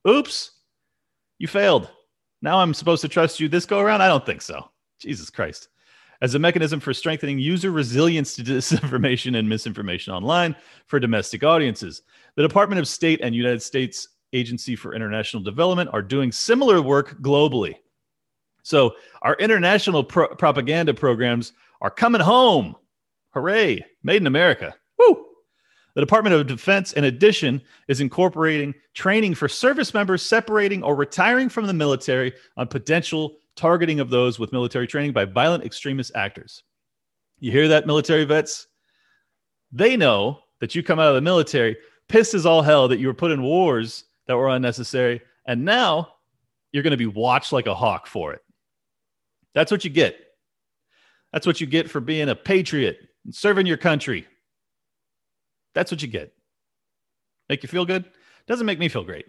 Oops. 0.07 0.51
You 1.39 1.47
failed. 1.47 1.89
Now 2.43 2.59
I'm 2.59 2.75
supposed 2.75 3.01
to 3.01 3.07
trust 3.07 3.39
you 3.39 3.49
this 3.49 3.65
go 3.65 3.79
around? 3.79 4.03
I 4.03 4.07
don't 4.07 4.23
think 4.23 4.43
so. 4.43 4.69
Jesus 4.99 5.31
Christ. 5.31 5.69
As 6.21 6.35
a 6.35 6.39
mechanism 6.39 6.79
for 6.79 6.93
strengthening 6.93 7.39
user 7.39 7.71
resilience 7.71 8.35
to 8.35 8.43
disinformation 8.43 9.39
and 9.39 9.49
misinformation 9.49 10.13
online 10.13 10.55
for 10.85 10.99
domestic 10.99 11.43
audiences, 11.43 12.03
the 12.35 12.47
Department 12.47 12.77
of 12.77 12.87
State 12.87 13.19
and 13.23 13.33
United 13.33 13.63
States 13.63 14.09
Agency 14.31 14.75
for 14.75 14.93
International 14.93 15.41
Development 15.41 15.89
are 15.91 16.03
doing 16.03 16.31
similar 16.31 16.83
work 16.83 17.19
globally. 17.23 17.73
So, 18.61 18.93
our 19.23 19.33
international 19.37 20.03
pro- 20.03 20.35
propaganda 20.35 20.93
programs 20.93 21.53
are 21.81 21.89
coming 21.89 22.21
home. 22.21 22.75
Hooray, 23.31 23.83
made 24.03 24.21
in 24.21 24.27
America. 24.27 24.75
Woo! 24.97 25.25
The 25.95 26.01
Department 26.01 26.35
of 26.35 26.47
Defense, 26.47 26.93
in 26.93 27.05
addition, 27.05 27.61
is 27.87 28.01
incorporating 28.01 28.73
training 28.93 29.35
for 29.35 29.47
service 29.47 29.93
members 29.93 30.21
separating 30.21 30.83
or 30.83 30.95
retiring 30.95 31.47
from 31.47 31.67
the 31.67 31.73
military 31.73 32.33
on 32.57 32.67
potential 32.67 33.37
targeting 33.55 34.01
of 34.01 34.09
those 34.09 34.37
with 34.37 34.51
military 34.51 34.87
training 34.87 35.13
by 35.13 35.23
violent 35.23 35.63
extremist 35.63 36.11
actors. 36.15 36.63
You 37.39 37.51
hear 37.51 37.69
that, 37.69 37.87
military 37.87 38.25
vets? 38.25 38.67
They 39.71 39.95
know 39.95 40.39
that 40.59 40.75
you 40.75 40.83
come 40.83 40.99
out 40.99 41.09
of 41.09 41.15
the 41.15 41.21
military 41.21 41.77
pissed 42.07 42.33
as 42.33 42.45
all 42.45 42.61
hell 42.61 42.87
that 42.87 42.99
you 42.99 43.07
were 43.07 43.13
put 43.13 43.31
in 43.31 43.41
wars 43.41 44.05
that 44.27 44.37
were 44.37 44.49
unnecessary, 44.49 45.21
and 45.45 45.63
now 45.63 46.09
you're 46.71 46.83
going 46.83 46.91
to 46.91 46.97
be 46.97 47.05
watched 47.05 47.53
like 47.53 47.67
a 47.67 47.75
hawk 47.75 48.07
for 48.07 48.33
it. 48.33 48.41
That's 49.53 49.71
what 49.71 49.83
you 49.83 49.89
get. 49.89 50.17
That's 51.31 51.47
what 51.47 51.61
you 51.61 51.67
get 51.67 51.89
for 51.89 51.99
being 51.99 52.29
a 52.29 52.35
patriot 52.35 52.99
and 53.23 53.33
serving 53.33 53.65
your 53.65 53.77
country. 53.77 54.27
That's 55.75 55.91
what 55.91 56.01
you 56.01 56.07
get. 56.07 56.33
Make 57.47 57.61
you 57.61 57.69
feel 57.69 57.85
good? 57.85 58.05
Doesn't 58.47 58.65
make 58.65 58.79
me 58.79 58.89
feel 58.89 59.03
great. 59.03 59.25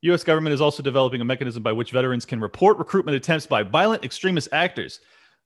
The 0.00 0.08
U.S. 0.08 0.24
government 0.24 0.54
is 0.54 0.62
also 0.62 0.82
developing 0.82 1.20
a 1.20 1.24
mechanism 1.26 1.62
by 1.62 1.72
which 1.72 1.90
veterans 1.90 2.24
can 2.24 2.40
report 2.40 2.78
recruitment 2.78 3.16
attempts 3.16 3.46
by 3.46 3.62
violent 3.62 4.02
extremist 4.02 4.48
actors. 4.52 5.00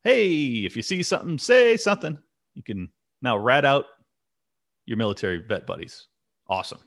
Hey, 0.05 0.65
if 0.65 0.77
you 0.77 0.83
see 0.83 1.03
something, 1.03 1.39
say 1.39 1.77
something. 1.77 2.17
You 2.55 2.63
can 2.63 2.89
now 3.21 3.37
rat 3.37 3.65
out 3.65 3.87
your 4.87 4.97
military 4.97 5.39
vet 5.39 5.67
buddies. 5.67 6.07
Awesome. 6.49 6.79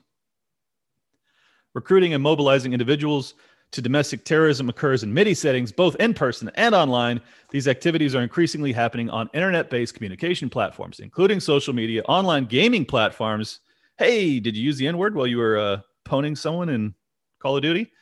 Recruiting 1.74 2.14
and 2.14 2.22
mobilizing 2.22 2.72
individuals 2.72 3.34
to 3.72 3.82
domestic 3.82 4.24
terrorism 4.24 4.68
occurs 4.68 5.02
in 5.02 5.12
MIDI 5.12 5.34
settings, 5.34 5.72
both 5.72 5.94
in 5.96 6.14
person 6.14 6.50
and 6.54 6.74
online. 6.74 7.20
These 7.50 7.68
activities 7.68 8.14
are 8.14 8.22
increasingly 8.22 8.72
happening 8.72 9.10
on 9.10 9.28
internet 9.34 9.68
based 9.68 9.94
communication 9.94 10.48
platforms, 10.48 11.00
including 11.00 11.40
social 11.40 11.74
media, 11.74 12.02
online 12.04 12.46
gaming 12.46 12.84
platforms. 12.84 13.60
Hey, 13.98 14.40
did 14.40 14.56
you 14.56 14.62
use 14.62 14.78
the 14.78 14.86
N 14.86 14.96
word 14.96 15.14
while 15.14 15.26
you 15.26 15.38
were 15.38 15.58
uh, 15.58 15.80
poning 16.04 16.34
someone 16.34 16.68
in 16.70 16.94
Call 17.40 17.56
of 17.56 17.62
Duty? 17.62 17.92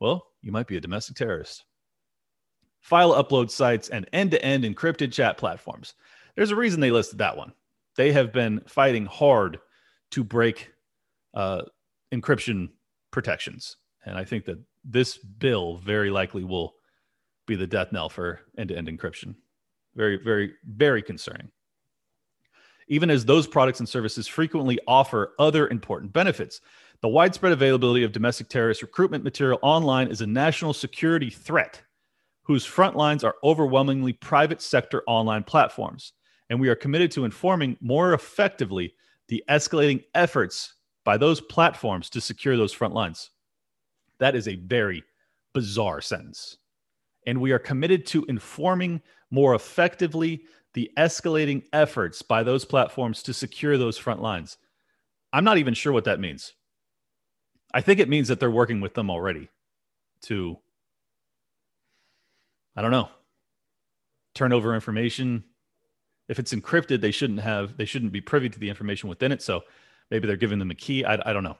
Well, 0.00 0.26
you 0.42 0.50
might 0.50 0.66
be 0.66 0.76
a 0.76 0.80
domestic 0.80 1.16
terrorist. 1.16 1.64
File 2.80 3.12
upload 3.12 3.50
sites 3.50 3.88
and 3.88 4.08
end 4.12 4.32
to 4.32 4.44
end 4.44 4.64
encrypted 4.64 5.12
chat 5.12 5.38
platforms. 5.38 5.94
There's 6.34 6.50
a 6.50 6.56
reason 6.56 6.80
they 6.80 6.90
listed 6.90 7.18
that 7.18 7.36
one. 7.36 7.52
They 7.96 8.12
have 8.12 8.32
been 8.32 8.60
fighting 8.66 9.06
hard 9.06 9.58
to 10.10 10.24
break 10.24 10.70
uh, 11.34 11.62
encryption 12.12 12.70
protections. 13.10 13.76
And 14.04 14.18
I 14.18 14.24
think 14.24 14.44
that 14.46 14.58
this 14.84 15.16
bill 15.18 15.76
very 15.76 16.10
likely 16.10 16.44
will 16.44 16.74
be 17.46 17.56
the 17.56 17.66
death 17.66 17.92
knell 17.92 18.08
for 18.08 18.40
end 18.58 18.68
to 18.68 18.76
end 18.76 18.88
encryption. 18.88 19.34
Very, 19.94 20.16
very, 20.16 20.54
very 20.66 21.02
concerning. 21.02 21.50
Even 22.88 23.10
as 23.10 23.24
those 23.24 23.46
products 23.46 23.80
and 23.80 23.88
services 23.88 24.26
frequently 24.26 24.78
offer 24.86 25.32
other 25.38 25.68
important 25.68 26.12
benefits, 26.12 26.60
the 27.00 27.08
widespread 27.08 27.52
availability 27.52 28.04
of 28.04 28.12
domestic 28.12 28.48
terrorist 28.48 28.82
recruitment 28.82 29.24
material 29.24 29.58
online 29.62 30.08
is 30.08 30.20
a 30.20 30.26
national 30.26 30.74
security 30.74 31.30
threat 31.30 31.80
whose 32.42 32.64
front 32.64 32.94
lines 32.94 33.24
are 33.24 33.36
overwhelmingly 33.42 34.12
private 34.12 34.60
sector 34.60 35.02
online 35.06 35.42
platforms. 35.42 36.12
And 36.50 36.60
we 36.60 36.68
are 36.68 36.74
committed 36.74 37.10
to 37.12 37.24
informing 37.24 37.78
more 37.80 38.12
effectively 38.12 38.94
the 39.28 39.42
escalating 39.48 40.04
efforts 40.14 40.74
by 41.04 41.16
those 41.16 41.40
platforms 41.40 42.10
to 42.10 42.20
secure 42.20 42.56
those 42.56 42.72
front 42.72 42.92
lines. 42.92 43.30
That 44.24 44.34
is 44.34 44.48
a 44.48 44.56
very 44.56 45.04
bizarre 45.52 46.00
sentence. 46.00 46.56
And 47.26 47.42
we 47.42 47.52
are 47.52 47.58
committed 47.58 48.06
to 48.06 48.24
informing 48.24 49.02
more 49.30 49.54
effectively 49.54 50.44
the 50.72 50.90
escalating 50.96 51.66
efforts 51.74 52.22
by 52.22 52.42
those 52.42 52.64
platforms 52.64 53.22
to 53.24 53.34
secure 53.34 53.76
those 53.76 53.98
front 53.98 54.22
lines. 54.22 54.56
I'm 55.34 55.44
not 55.44 55.58
even 55.58 55.74
sure 55.74 55.92
what 55.92 56.04
that 56.04 56.20
means. 56.20 56.54
I 57.74 57.82
think 57.82 58.00
it 58.00 58.08
means 58.08 58.28
that 58.28 58.40
they're 58.40 58.50
working 58.50 58.80
with 58.80 58.94
them 58.94 59.10
already 59.10 59.50
to, 60.22 60.56
I 62.76 62.80
don't 62.80 62.92
know, 62.92 63.10
turn 64.34 64.54
over 64.54 64.74
information. 64.74 65.44
If 66.30 66.38
it's 66.38 66.54
encrypted, 66.54 67.02
they 67.02 67.10
shouldn't 67.10 67.40
have, 67.40 67.76
they 67.76 67.84
shouldn't 67.84 68.12
be 68.12 68.22
privy 68.22 68.48
to 68.48 68.58
the 68.58 68.70
information 68.70 69.10
within 69.10 69.32
it. 69.32 69.42
So 69.42 69.64
maybe 70.10 70.26
they're 70.26 70.38
giving 70.38 70.60
them 70.60 70.70
a 70.70 70.74
key. 70.74 71.04
I, 71.04 71.20
I 71.28 71.34
don't 71.34 71.44
know. 71.44 71.58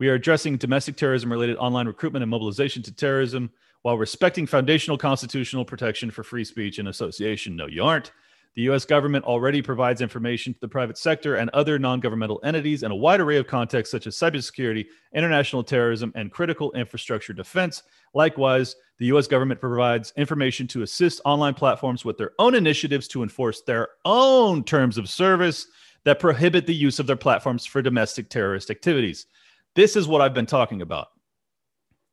We 0.00 0.08
are 0.08 0.14
addressing 0.14 0.56
domestic 0.56 0.96
terrorism 0.96 1.30
related 1.30 1.56
online 1.56 1.86
recruitment 1.86 2.22
and 2.22 2.30
mobilization 2.30 2.82
to 2.82 2.92
terrorism 2.92 3.50
while 3.82 3.96
respecting 3.96 4.46
foundational 4.46 4.98
constitutional 4.98 5.64
protection 5.64 6.10
for 6.10 6.24
free 6.24 6.44
speech 6.44 6.78
and 6.78 6.88
association. 6.88 7.54
No, 7.54 7.66
you 7.66 7.84
aren't. 7.84 8.10
The 8.56 8.62
US 8.70 8.84
government 8.84 9.24
already 9.24 9.62
provides 9.62 10.00
information 10.00 10.54
to 10.54 10.60
the 10.60 10.68
private 10.68 10.96
sector 10.96 11.36
and 11.36 11.50
other 11.50 11.78
non 11.78 12.00
governmental 12.00 12.40
entities 12.44 12.82
in 12.82 12.90
a 12.90 12.96
wide 12.96 13.20
array 13.20 13.36
of 13.36 13.46
contexts, 13.46 13.90
such 13.90 14.06
as 14.06 14.16
cybersecurity, 14.16 14.86
international 15.12 15.62
terrorism, 15.62 16.12
and 16.14 16.30
critical 16.30 16.72
infrastructure 16.72 17.32
defense. 17.32 17.82
Likewise, 18.14 18.76
the 18.98 19.06
US 19.06 19.26
government 19.26 19.60
provides 19.60 20.12
information 20.16 20.66
to 20.68 20.82
assist 20.82 21.20
online 21.24 21.54
platforms 21.54 22.04
with 22.04 22.16
their 22.16 22.32
own 22.38 22.54
initiatives 22.54 23.06
to 23.08 23.22
enforce 23.22 23.62
their 23.62 23.88
own 24.04 24.64
terms 24.64 24.98
of 24.98 25.08
service 25.08 25.66
that 26.04 26.20
prohibit 26.20 26.66
the 26.66 26.74
use 26.74 26.98
of 26.98 27.06
their 27.06 27.16
platforms 27.16 27.66
for 27.66 27.82
domestic 27.82 28.28
terrorist 28.28 28.70
activities. 28.70 29.26
This 29.74 29.96
is 29.96 30.06
what 30.06 30.20
I've 30.20 30.34
been 30.34 30.46
talking 30.46 30.82
about. 30.82 31.08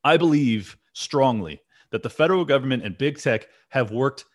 I 0.04 0.18
believe 0.18 0.78
strongly 0.94 1.62
that 1.92 2.04
the 2.04 2.10
federal 2.10 2.46
government 2.46 2.84
and 2.84 2.98
big 2.98 3.20
tech 3.20 3.48
have 3.70 3.92
worked 3.92 4.26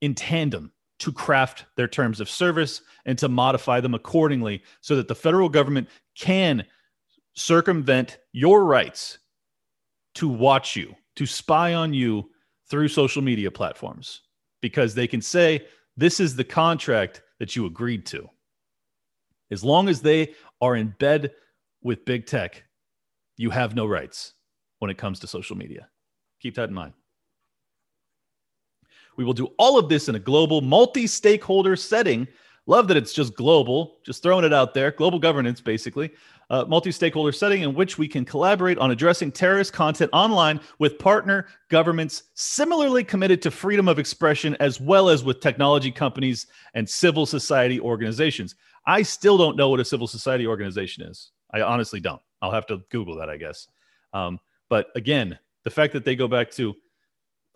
in 0.00 0.14
tandem 0.14 0.72
to 0.98 1.12
craft 1.12 1.66
their 1.76 1.88
terms 1.88 2.20
of 2.20 2.28
service 2.28 2.82
and 3.04 3.18
to 3.18 3.28
modify 3.28 3.80
them 3.80 3.94
accordingly 3.94 4.62
so 4.80 4.96
that 4.96 5.08
the 5.08 5.14
federal 5.14 5.48
government 5.48 5.88
can 6.18 6.64
circumvent 7.34 8.18
your 8.32 8.64
rights 8.64 9.18
to 10.14 10.28
watch 10.28 10.74
you, 10.76 10.94
to 11.16 11.26
spy 11.26 11.74
on 11.74 11.92
you 11.92 12.30
through 12.70 12.88
social 12.88 13.22
media 13.22 13.50
platforms, 13.50 14.22
because 14.62 14.94
they 14.94 15.06
can 15.06 15.20
say, 15.20 15.66
This 15.96 16.18
is 16.18 16.34
the 16.34 16.44
contract 16.44 17.22
that 17.38 17.54
you 17.54 17.66
agreed 17.66 18.06
to. 18.06 18.28
As 19.50 19.62
long 19.62 19.88
as 19.88 20.00
they 20.00 20.34
are 20.60 20.76
in 20.76 20.94
bed 20.98 21.32
with 21.86 22.04
big 22.04 22.26
tech, 22.26 22.64
you 23.36 23.48
have 23.48 23.76
no 23.76 23.86
rights 23.86 24.34
when 24.80 24.90
it 24.90 24.98
comes 24.98 25.20
to 25.20 25.26
social 25.26 25.56
media. 25.56 25.88
Keep 26.40 26.56
that 26.56 26.68
in 26.68 26.74
mind. 26.74 26.92
We 29.16 29.24
will 29.24 29.32
do 29.32 29.46
all 29.56 29.78
of 29.78 29.88
this 29.88 30.08
in 30.08 30.16
a 30.16 30.18
global, 30.18 30.60
multi 30.60 31.06
stakeholder 31.06 31.76
setting. 31.76 32.26
Love 32.66 32.88
that 32.88 32.96
it's 32.96 33.12
just 33.12 33.36
global, 33.36 33.98
just 34.04 34.20
throwing 34.22 34.44
it 34.44 34.52
out 34.52 34.74
there. 34.74 34.90
Global 34.90 35.20
governance, 35.20 35.60
basically. 35.60 36.10
Uh, 36.50 36.64
multi 36.66 36.90
stakeholder 36.90 37.30
setting 37.30 37.62
in 37.62 37.72
which 37.72 37.98
we 37.98 38.08
can 38.08 38.24
collaborate 38.24 38.78
on 38.78 38.90
addressing 38.90 39.30
terrorist 39.30 39.72
content 39.72 40.10
online 40.12 40.60
with 40.80 40.98
partner 40.98 41.46
governments 41.70 42.24
similarly 42.34 43.04
committed 43.04 43.40
to 43.40 43.50
freedom 43.50 43.86
of 43.88 44.00
expression, 44.00 44.56
as 44.58 44.80
well 44.80 45.08
as 45.08 45.22
with 45.22 45.40
technology 45.40 45.92
companies 45.92 46.48
and 46.74 46.88
civil 46.88 47.26
society 47.26 47.78
organizations. 47.80 48.56
I 48.86 49.02
still 49.02 49.38
don't 49.38 49.56
know 49.56 49.68
what 49.68 49.80
a 49.80 49.84
civil 49.84 50.08
society 50.08 50.46
organization 50.48 51.04
is. 51.04 51.30
I 51.56 51.62
honestly 51.62 52.00
don't. 52.00 52.20
I'll 52.42 52.50
have 52.50 52.66
to 52.66 52.82
Google 52.90 53.16
that, 53.16 53.30
I 53.30 53.38
guess. 53.38 53.66
Um, 54.12 54.38
but 54.68 54.88
again, 54.94 55.38
the 55.64 55.70
fact 55.70 55.94
that 55.94 56.04
they 56.04 56.14
go 56.14 56.28
back 56.28 56.50
to 56.52 56.74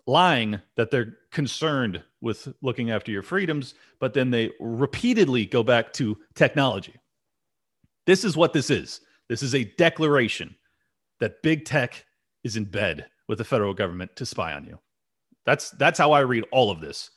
lying 0.07 0.59
that 0.75 0.89
they're 0.89 1.17
concerned 1.31 2.01
with 2.19 2.47
looking 2.63 2.89
after 2.89 3.11
your 3.11 3.21
freedoms, 3.21 3.75
but 3.99 4.13
then 4.13 4.31
they 4.31 4.51
repeatedly 4.59 5.45
go 5.45 5.61
back 5.61 5.93
to 5.93 6.17
technology. 6.33 6.95
This 8.07 8.23
is 8.23 8.35
what 8.35 8.53
this 8.53 8.71
is. 8.71 9.01
This 9.29 9.43
is 9.43 9.53
a 9.53 9.65
declaration 9.77 10.55
that 11.19 11.43
big 11.43 11.65
tech 11.65 12.03
is 12.43 12.57
in 12.57 12.65
bed 12.65 13.05
with 13.27 13.37
the 13.37 13.43
federal 13.43 13.73
government 13.73 14.15
to 14.15 14.25
spy 14.25 14.53
on 14.53 14.65
you. 14.65 14.79
That's 15.45 15.69
that's 15.71 15.99
how 15.99 16.11
I 16.11 16.21
read 16.21 16.43
all 16.51 16.71
of 16.71 16.81
this. 16.81 17.11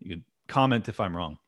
You 0.00 0.10
can 0.10 0.24
comment 0.48 0.88
if 0.88 1.00
I'm 1.00 1.16
wrong. 1.16 1.38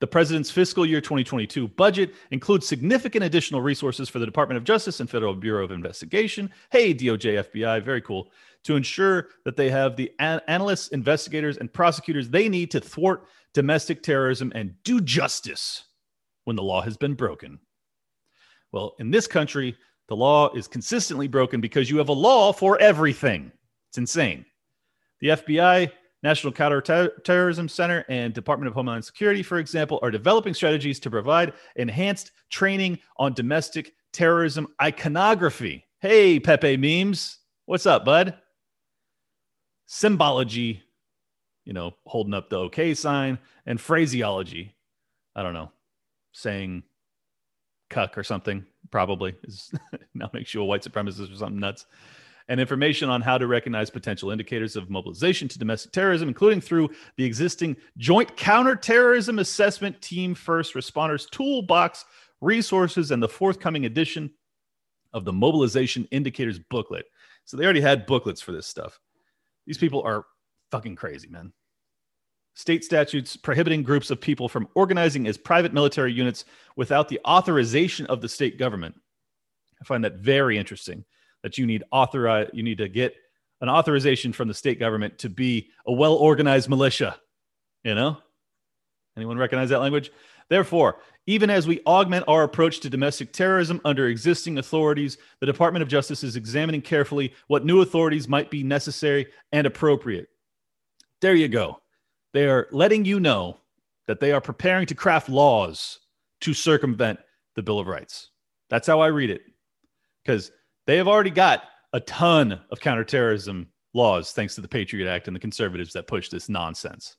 The 0.00 0.06
president's 0.06 0.50
fiscal 0.50 0.86
year 0.86 1.00
2022 1.00 1.68
budget 1.68 2.14
includes 2.30 2.66
significant 2.66 3.22
additional 3.22 3.60
resources 3.60 4.08
for 4.08 4.18
the 4.18 4.24
Department 4.24 4.56
of 4.56 4.64
Justice 4.64 5.00
and 5.00 5.08
Federal 5.08 5.34
Bureau 5.34 5.62
of 5.62 5.70
Investigation. 5.70 6.50
Hey, 6.70 6.94
DOJ, 6.94 7.44
FBI, 7.44 7.84
very 7.84 8.00
cool. 8.00 8.30
To 8.64 8.76
ensure 8.76 9.28
that 9.44 9.56
they 9.56 9.70
have 9.70 9.96
the 9.96 10.10
an- 10.18 10.40
analysts, 10.48 10.88
investigators, 10.88 11.58
and 11.58 11.72
prosecutors 11.72 12.30
they 12.30 12.48
need 12.48 12.70
to 12.70 12.80
thwart 12.80 13.26
domestic 13.52 14.02
terrorism 14.02 14.52
and 14.54 14.74
do 14.84 15.00
justice 15.02 15.84
when 16.44 16.56
the 16.56 16.62
law 16.62 16.80
has 16.80 16.96
been 16.96 17.14
broken. 17.14 17.58
Well, 18.72 18.94
in 18.98 19.10
this 19.10 19.26
country, 19.26 19.76
the 20.08 20.16
law 20.16 20.52
is 20.54 20.66
consistently 20.66 21.28
broken 21.28 21.60
because 21.60 21.90
you 21.90 21.98
have 21.98 22.08
a 22.08 22.14
law 22.14 22.52
for 22.52 22.78
everything. 22.80 23.52
It's 23.90 23.98
insane. 23.98 24.46
The 25.20 25.28
FBI 25.28 25.92
National 26.22 26.52
Counterterrorism 26.52 27.68
Center 27.68 28.04
and 28.08 28.34
Department 28.34 28.68
of 28.68 28.74
Homeland 28.74 29.04
Security, 29.04 29.42
for 29.42 29.58
example, 29.58 29.98
are 30.02 30.10
developing 30.10 30.52
strategies 30.52 31.00
to 31.00 31.10
provide 31.10 31.54
enhanced 31.76 32.32
training 32.50 32.98
on 33.16 33.32
domestic 33.32 33.94
terrorism 34.12 34.68
iconography. 34.82 35.84
Hey, 36.00 36.38
Pepe 36.38 36.76
memes. 36.76 37.38
What's 37.64 37.86
up, 37.86 38.04
bud? 38.04 38.34
Symbology, 39.86 40.82
you 41.64 41.72
know, 41.72 41.94
holding 42.04 42.34
up 42.34 42.50
the 42.50 42.58
OK 42.58 42.94
sign, 42.94 43.38
and 43.66 43.80
phraseology. 43.80 44.74
I 45.34 45.42
don't 45.42 45.54
know, 45.54 45.70
saying 46.32 46.82
cuck 47.88 48.18
or 48.18 48.24
something, 48.24 48.66
probably 48.90 49.34
is 49.44 49.72
now 50.14 50.30
makes 50.34 50.52
you 50.52 50.60
a 50.60 50.64
white 50.64 50.82
supremacist 50.82 51.32
or 51.32 51.36
something 51.36 51.60
nuts 51.60 51.86
and 52.50 52.58
information 52.58 53.08
on 53.08 53.20
how 53.22 53.38
to 53.38 53.46
recognize 53.46 53.90
potential 53.90 54.32
indicators 54.32 54.74
of 54.74 54.90
mobilization 54.90 55.46
to 55.46 55.58
domestic 55.58 55.92
terrorism, 55.92 56.26
including 56.26 56.60
through 56.60 56.90
the 57.16 57.24
existing 57.24 57.76
Joint 57.96 58.36
Counterterrorism 58.36 59.38
Assessment 59.38 60.02
Team 60.02 60.34
First 60.34 60.74
Responders 60.74 61.30
Toolbox 61.30 62.04
resources 62.40 63.12
and 63.12 63.22
the 63.22 63.28
forthcoming 63.28 63.86
edition 63.86 64.32
of 65.12 65.24
the 65.24 65.32
Mobilization 65.32 66.08
Indicators 66.10 66.58
booklet. 66.58 67.06
So 67.44 67.56
they 67.56 67.62
already 67.62 67.80
had 67.80 68.04
booklets 68.04 68.40
for 68.42 68.50
this 68.50 68.66
stuff. 68.66 68.98
These 69.68 69.78
people 69.78 70.02
are 70.02 70.24
fucking 70.72 70.96
crazy, 70.96 71.28
man. 71.28 71.52
State 72.54 72.82
statutes 72.82 73.36
prohibiting 73.36 73.84
groups 73.84 74.10
of 74.10 74.20
people 74.20 74.48
from 74.48 74.66
organizing 74.74 75.28
as 75.28 75.38
private 75.38 75.72
military 75.72 76.12
units 76.12 76.44
without 76.74 77.08
the 77.08 77.20
authorization 77.24 78.06
of 78.06 78.20
the 78.20 78.28
state 78.28 78.58
government. 78.58 78.96
I 79.80 79.84
find 79.84 80.02
that 80.02 80.16
very 80.16 80.58
interesting 80.58 81.04
that 81.42 81.58
you 81.58 81.66
need 81.66 81.84
authorize 81.90 82.50
you 82.52 82.62
need 82.62 82.78
to 82.78 82.88
get 82.88 83.14
an 83.60 83.68
authorization 83.68 84.32
from 84.32 84.48
the 84.48 84.54
state 84.54 84.78
government 84.78 85.18
to 85.18 85.28
be 85.28 85.68
a 85.86 85.92
well 85.92 86.14
organized 86.14 86.68
militia. 86.68 87.16
You 87.84 87.94
know? 87.94 88.18
Anyone 89.16 89.38
recognize 89.38 89.68
that 89.70 89.80
language? 89.80 90.10
Therefore, 90.48 91.00
Even 91.30 91.48
as 91.48 91.64
we 91.64 91.80
augment 91.86 92.24
our 92.26 92.42
approach 92.42 92.80
to 92.80 92.90
domestic 92.90 93.32
terrorism 93.32 93.80
under 93.84 94.08
existing 94.08 94.58
authorities, 94.58 95.18
the 95.38 95.46
Department 95.46 95.82
of 95.82 95.88
Justice 95.88 96.24
is 96.24 96.34
examining 96.34 96.82
carefully 96.82 97.34
what 97.46 97.64
new 97.64 97.82
authorities 97.82 98.28
might 98.28 98.50
be 98.50 98.64
necessary 98.64 99.28
and 99.52 99.64
appropriate. 99.64 100.28
There 101.20 101.36
you 101.36 101.46
go. 101.46 101.80
They 102.32 102.46
are 102.48 102.68
letting 102.72 103.04
you 103.04 103.20
know 103.20 103.58
that 104.08 104.18
they 104.18 104.32
are 104.32 104.40
preparing 104.40 104.86
to 104.86 104.94
craft 104.96 105.28
laws 105.28 106.00
to 106.40 106.52
circumvent 106.52 107.20
the 107.54 107.62
Bill 107.62 107.78
of 107.78 107.86
Rights. 107.86 108.30
That's 108.70 108.88
how 108.88 109.00
I 109.00 109.08
read 109.08 109.30
it. 109.30 109.42
Because 110.24 110.50
they 110.90 110.96
have 110.96 111.06
already 111.06 111.30
got 111.30 111.62
a 111.92 112.00
ton 112.00 112.60
of 112.72 112.80
counterterrorism 112.80 113.68
laws 113.94 114.32
thanks 114.32 114.56
to 114.56 114.60
the 114.60 114.66
Patriot 114.66 115.08
Act 115.08 115.28
and 115.28 115.36
the 115.36 115.40
conservatives 115.40 115.92
that 115.92 116.08
push 116.08 116.28
this 116.28 116.48
nonsense. 116.48 117.14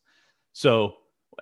So, 0.51 0.95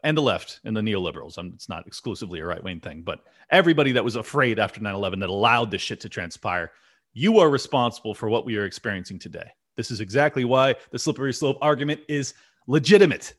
and 0.03 0.15
the 0.15 0.21
left 0.21 0.59
and 0.63 0.77
the 0.77 0.81
neoliberals. 0.81 1.39
Um, 1.39 1.53
it's 1.55 1.67
not 1.67 1.87
exclusively 1.87 2.39
a 2.39 2.45
right 2.45 2.63
wing 2.63 2.81
thing, 2.81 3.01
but 3.01 3.21
everybody 3.49 3.91
that 3.93 4.03
was 4.03 4.15
afraid 4.15 4.59
after 4.59 4.79
9 4.79 4.93
11 4.93 5.17
that 5.21 5.29
allowed 5.29 5.71
this 5.71 5.81
shit 5.81 5.99
to 6.01 6.09
transpire, 6.09 6.71
you 7.13 7.39
are 7.39 7.49
responsible 7.49 8.13
for 8.13 8.29
what 8.29 8.45
we 8.45 8.57
are 8.57 8.65
experiencing 8.65 9.17
today. 9.17 9.49
This 9.75 9.89
is 9.89 9.99
exactly 9.99 10.45
why 10.45 10.75
the 10.91 10.99
slippery 10.99 11.33
slope 11.33 11.57
argument 11.63 12.01
is 12.07 12.35
legitimate 12.67 13.33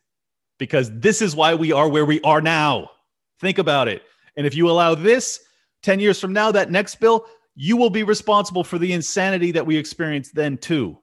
because 0.59 0.91
this 0.99 1.23
is 1.23 1.37
why 1.37 1.55
we 1.55 1.71
are 1.71 1.89
where 1.89 2.07
we 2.07 2.21
are 2.23 2.41
now. 2.41 2.91
Think 3.39 3.59
about 3.59 3.87
it. 3.87 4.03
And 4.37 4.49
if 4.49 4.57
you 4.57 4.69
allow 4.69 4.97
this 4.97 5.39
10 5.85 6.01
years 6.01 6.19
from 6.19 6.33
now, 6.33 6.51
that 6.51 6.73
next 6.73 6.97
bill, 6.97 7.27
you 7.55 7.77
will 7.77 7.91
be 7.91 8.03
responsible 8.03 8.65
for 8.65 8.79
the 8.79 8.93
insanity 8.93 9.53
that 9.53 9.67
we 9.67 9.77
experienced 9.77 10.35
then, 10.35 10.57
too. 10.57 10.99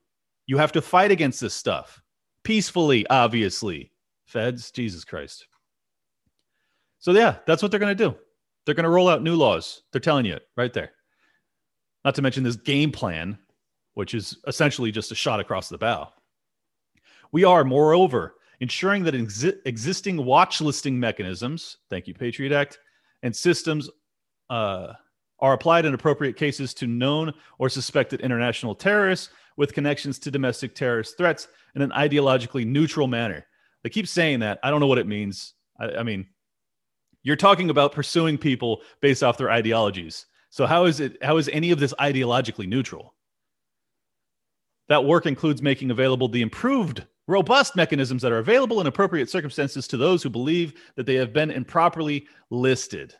You 0.46 0.58
have 0.58 0.72
to 0.74 0.82
fight 0.82 1.12
against 1.12 1.42
this 1.42 1.54
stuff 1.54 2.02
peacefully, 2.44 3.06
obviously. 3.10 3.92
Feds, 4.26 4.72
Jesus 4.72 5.04
Christ. 5.04 5.48
So, 7.00 7.12
yeah, 7.12 7.38
that's 7.46 7.62
what 7.62 7.72
they're 7.72 7.80
going 7.80 7.96
to 7.96 8.04
do. 8.10 8.16
They're 8.66 8.76
going 8.76 8.84
to 8.84 8.90
roll 8.90 9.10
out 9.10 9.24
new 9.24 9.36
laws. 9.36 9.84
They're 9.92 10.02
telling 10.02 10.26
you 10.26 10.36
it 10.36 10.48
right 10.58 10.74
there. 10.74 10.92
Not 12.04 12.16
to 12.16 12.22
mention 12.22 12.44
this 12.44 12.56
game 12.56 12.92
plan, 12.92 13.38
which 13.94 14.14
is 14.14 14.38
essentially 14.48 14.92
just 14.92 15.12
a 15.12 15.16
shot 15.16 15.40
across 15.40 15.70
the 15.70 15.78
bow. 15.78 16.10
We 17.32 17.44
are, 17.44 17.64
moreover, 17.64 18.36
ensuring 18.60 19.04
that 19.04 19.14
exi- 19.14 19.58
existing 19.66 20.24
watch 20.24 20.62
listing 20.62 21.00
mechanisms, 21.00 21.78
thank 21.90 22.08
you, 22.08 22.14
Patriot 22.14 22.52
Act, 22.52 22.80
and 23.24 23.36
systems 23.36 23.90
uh, 24.50 24.94
are 25.40 25.54
applied 25.54 25.86
in 25.86 25.94
appropriate 25.94 26.36
cases 26.36 26.74
to 26.76 26.88
known 26.88 27.34
or 27.60 27.70
suspected 27.70 28.22
international 28.22 28.76
terrorists 28.76 29.30
with 29.56 29.74
connections 29.74 30.20
to 30.20 30.32
domestic 30.32 30.76
terrorist 30.76 31.18
threats 31.18 31.48
in 31.76 31.82
an 31.82 31.92
ideologically 31.92 32.66
neutral 32.66 33.08
manner. 33.08 33.46
They 33.84 33.90
keep 33.90 34.08
saying 34.08 34.40
that. 34.40 34.60
I 34.64 34.70
don't 34.70 34.80
know 34.80 34.88
what 34.88 34.98
it 34.98 35.08
means. 35.08 35.54
I, 35.80 35.98
I 35.98 36.04
mean, 36.04 36.28
you're 37.24 37.36
talking 37.36 37.70
about 37.70 37.92
pursuing 37.92 38.38
people 38.38 38.82
based 39.02 39.24
off 39.24 39.38
their 39.38 39.52
ideologies. 39.52 40.26
So 40.50 40.66
how 40.66 40.86
is 40.86 41.00
it? 41.00 41.22
How 41.22 41.38
is 41.38 41.50
any 41.50 41.72
of 41.72 41.80
this 41.80 41.94
ideologically 42.00 42.68
neutral? 42.68 43.14
That 44.90 45.04
work 45.04 45.26
includes 45.26 45.62
making 45.62 45.92
available 45.92 46.30
the 46.30 46.42
improved, 46.42 47.06
robust 47.28 47.76
mechanisms 47.76 48.22
that 48.22 48.32
are 48.32 48.38
available 48.38 48.80
in 48.80 48.88
appropriate 48.88 49.30
circumstances 49.30 49.88
to 49.90 49.98
those 49.98 50.24
who 50.24 50.30
believe 50.30 50.74
that 50.96 51.06
they 51.06 51.16
have 51.16 51.34
been 51.34 51.52
improperly 51.52 52.28
listed. 52.50 53.14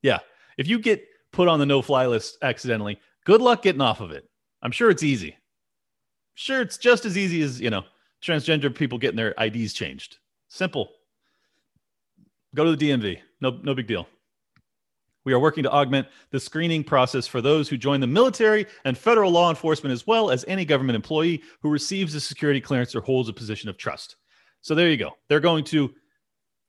Yeah, 0.00 0.20
if 0.58 0.68
you 0.68 0.78
get 0.78 1.04
put 1.32 1.48
on 1.48 1.58
the 1.58 1.66
no-fly 1.66 2.06
list 2.06 2.38
accidentally, 2.42 3.00
good 3.24 3.40
luck 3.40 3.62
getting 3.62 3.80
off 3.80 4.00
of 4.00 4.10
it. 4.10 4.28
I'm 4.62 4.72
sure 4.72 4.90
it's 4.90 5.02
easy. 5.02 5.36
Sure, 6.34 6.60
it's 6.60 6.78
just 6.78 7.04
as 7.04 7.18
easy 7.18 7.42
as, 7.42 7.60
you 7.60 7.70
know, 7.70 7.84
transgender 8.22 8.74
people 8.74 8.98
getting 8.98 9.16
their 9.16 9.34
IDs 9.38 9.72
changed. 9.72 10.18
Simple. 10.48 10.90
Go 12.54 12.64
to 12.64 12.76
the 12.76 12.90
DMV. 12.90 13.18
No, 13.40 13.58
no 13.62 13.74
big 13.74 13.86
deal. 13.86 14.06
We 15.24 15.32
are 15.32 15.38
working 15.38 15.62
to 15.62 15.70
augment 15.70 16.08
the 16.30 16.40
screening 16.40 16.82
process 16.82 17.26
for 17.26 17.40
those 17.40 17.68
who 17.68 17.76
join 17.76 18.00
the 18.00 18.06
military 18.06 18.66
and 18.84 18.98
federal 18.98 19.30
law 19.30 19.50
enforcement, 19.50 19.92
as 19.92 20.06
well 20.06 20.30
as 20.30 20.44
any 20.48 20.64
government 20.64 20.96
employee 20.96 21.42
who 21.60 21.70
receives 21.70 22.14
a 22.14 22.20
security 22.20 22.60
clearance 22.60 22.94
or 22.94 23.00
holds 23.00 23.28
a 23.28 23.32
position 23.32 23.68
of 23.68 23.76
trust. 23.76 24.16
So 24.62 24.74
there 24.74 24.90
you 24.90 24.96
go. 24.96 25.12
They're 25.28 25.40
going 25.40 25.64
to 25.66 25.94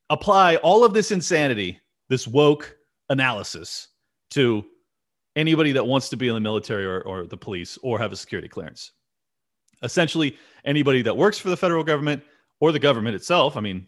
apply 0.09 0.57
all 0.57 0.83
of 0.83 0.93
this 0.93 1.11
insanity, 1.11 1.79
this 2.09 2.27
woke 2.27 2.75
analysis, 3.09 3.89
to 4.31 4.65
anybody 5.35 5.71
that 5.71 5.85
wants 5.85 6.09
to 6.09 6.17
be 6.17 6.27
in 6.27 6.33
the 6.33 6.39
military 6.39 6.85
or, 6.85 7.01
or 7.01 7.25
the 7.25 7.37
police 7.37 7.77
or 7.81 7.99
have 7.99 8.11
a 8.11 8.15
security 8.15 8.47
clearance. 8.47 8.91
Essentially, 9.81 10.37
anybody 10.65 11.01
that 11.01 11.15
works 11.15 11.37
for 11.37 11.49
the 11.49 11.57
federal 11.57 11.83
government 11.83 12.23
or 12.59 12.71
the 12.71 12.79
government 12.79 13.15
itself. 13.15 13.57
I 13.57 13.61
mean, 13.61 13.85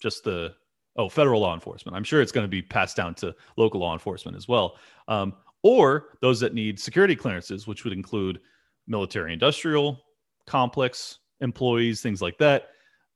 just 0.00 0.24
the 0.24 0.54
oh 0.96 1.08
federal 1.08 1.40
law 1.40 1.54
enforcement. 1.54 1.96
I'm 1.96 2.04
sure 2.04 2.20
it's 2.20 2.32
going 2.32 2.44
to 2.44 2.48
be 2.48 2.62
passed 2.62 2.96
down 2.96 3.14
to 3.16 3.34
local 3.56 3.80
law 3.80 3.92
enforcement 3.92 4.36
as 4.36 4.48
well, 4.48 4.76
um, 5.08 5.34
or 5.62 6.08
those 6.20 6.40
that 6.40 6.54
need 6.54 6.80
security 6.80 7.14
clearances, 7.14 7.66
which 7.66 7.84
would 7.84 7.92
include 7.92 8.40
military 8.88 9.32
industrial 9.32 10.00
complex 10.46 11.18
employees, 11.40 12.00
things 12.02 12.20
like 12.20 12.36
that, 12.38 12.70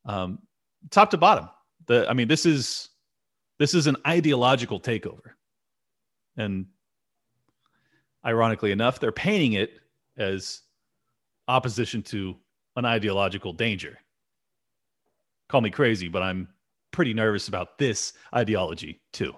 um, 0.07 0.39
top 0.91 1.11
to 1.11 1.17
bottom. 1.17 1.49
The 1.87 2.07
I 2.09 2.13
mean, 2.13 2.29
this 2.29 2.47
is 2.47 2.91
this 3.59 3.75
is 3.75 3.87
an 3.87 3.97
ideological 4.07 4.81
takeover, 4.81 5.33
and 6.37 6.67
ironically 8.25 8.73
enough, 8.73 9.01
they're 9.01 9.13
painting 9.13 9.55
it 9.55 9.73
as 10.17 10.63
opposition 11.49 12.03
to 12.03 12.37
an 12.77 12.85
ideological 12.85 13.53
danger. 13.53 13.99
Call 15.49 15.61
me 15.61 15.71
crazy, 15.71 16.09
but 16.09 16.23
I'm 16.23 16.49
pretty 16.91 17.15
nervous 17.15 17.49
about 17.49 17.79
this 17.79 18.13
ideology 18.35 19.01
too. 19.13 19.35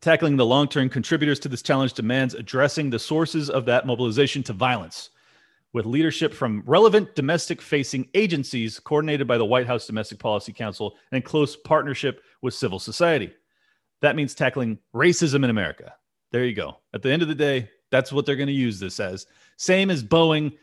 Tackling 0.00 0.36
the 0.36 0.46
long 0.46 0.68
term 0.68 0.88
contributors 0.88 1.38
to 1.40 1.48
this 1.48 1.62
challenge 1.62 1.92
demands 1.92 2.34
addressing 2.34 2.90
the 2.90 2.98
sources 2.98 3.50
of 3.50 3.66
that 3.66 3.86
mobilization 3.86 4.42
to 4.44 4.52
violence 4.52 5.10
with 5.72 5.86
leadership 5.86 6.34
from 6.34 6.62
relevant 6.66 7.14
domestic 7.14 7.62
facing 7.62 8.08
agencies 8.14 8.80
coordinated 8.80 9.28
by 9.28 9.38
the 9.38 9.44
White 9.44 9.66
House 9.66 9.86
Domestic 9.86 10.18
Policy 10.18 10.52
Council 10.52 10.96
and 11.10 11.16
in 11.16 11.22
close 11.22 11.56
partnership 11.56 12.22
with 12.42 12.54
civil 12.54 12.78
society. 12.78 13.32
That 14.02 14.16
means 14.16 14.34
tackling 14.34 14.78
racism 14.94 15.44
in 15.44 15.50
America, 15.50 15.94
there 16.32 16.44
you 16.44 16.54
go. 16.54 16.78
At 16.94 17.02
the 17.02 17.10
end 17.10 17.22
of 17.22 17.28
the 17.28 17.34
day, 17.34 17.68
that's 17.90 18.12
what 18.12 18.24
they're 18.24 18.36
going 18.36 18.46
to 18.46 18.52
use 18.52 18.80
this 18.80 19.00
as. 19.00 19.26
Same 19.56 19.90
as 19.90 20.02
Boeing, 20.02 20.56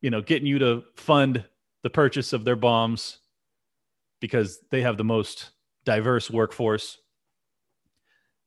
you 0.00 0.10
know, 0.10 0.22
getting 0.22 0.46
you 0.46 0.58
to 0.58 0.84
fund 0.94 1.44
the 1.82 1.90
purchase 1.90 2.32
of 2.32 2.44
their 2.44 2.56
bombs 2.56 3.18
because 4.20 4.60
they 4.70 4.82
have 4.82 4.96
the 4.96 5.04
most 5.04 5.50
diverse 5.84 6.30
workforce. 6.30 6.98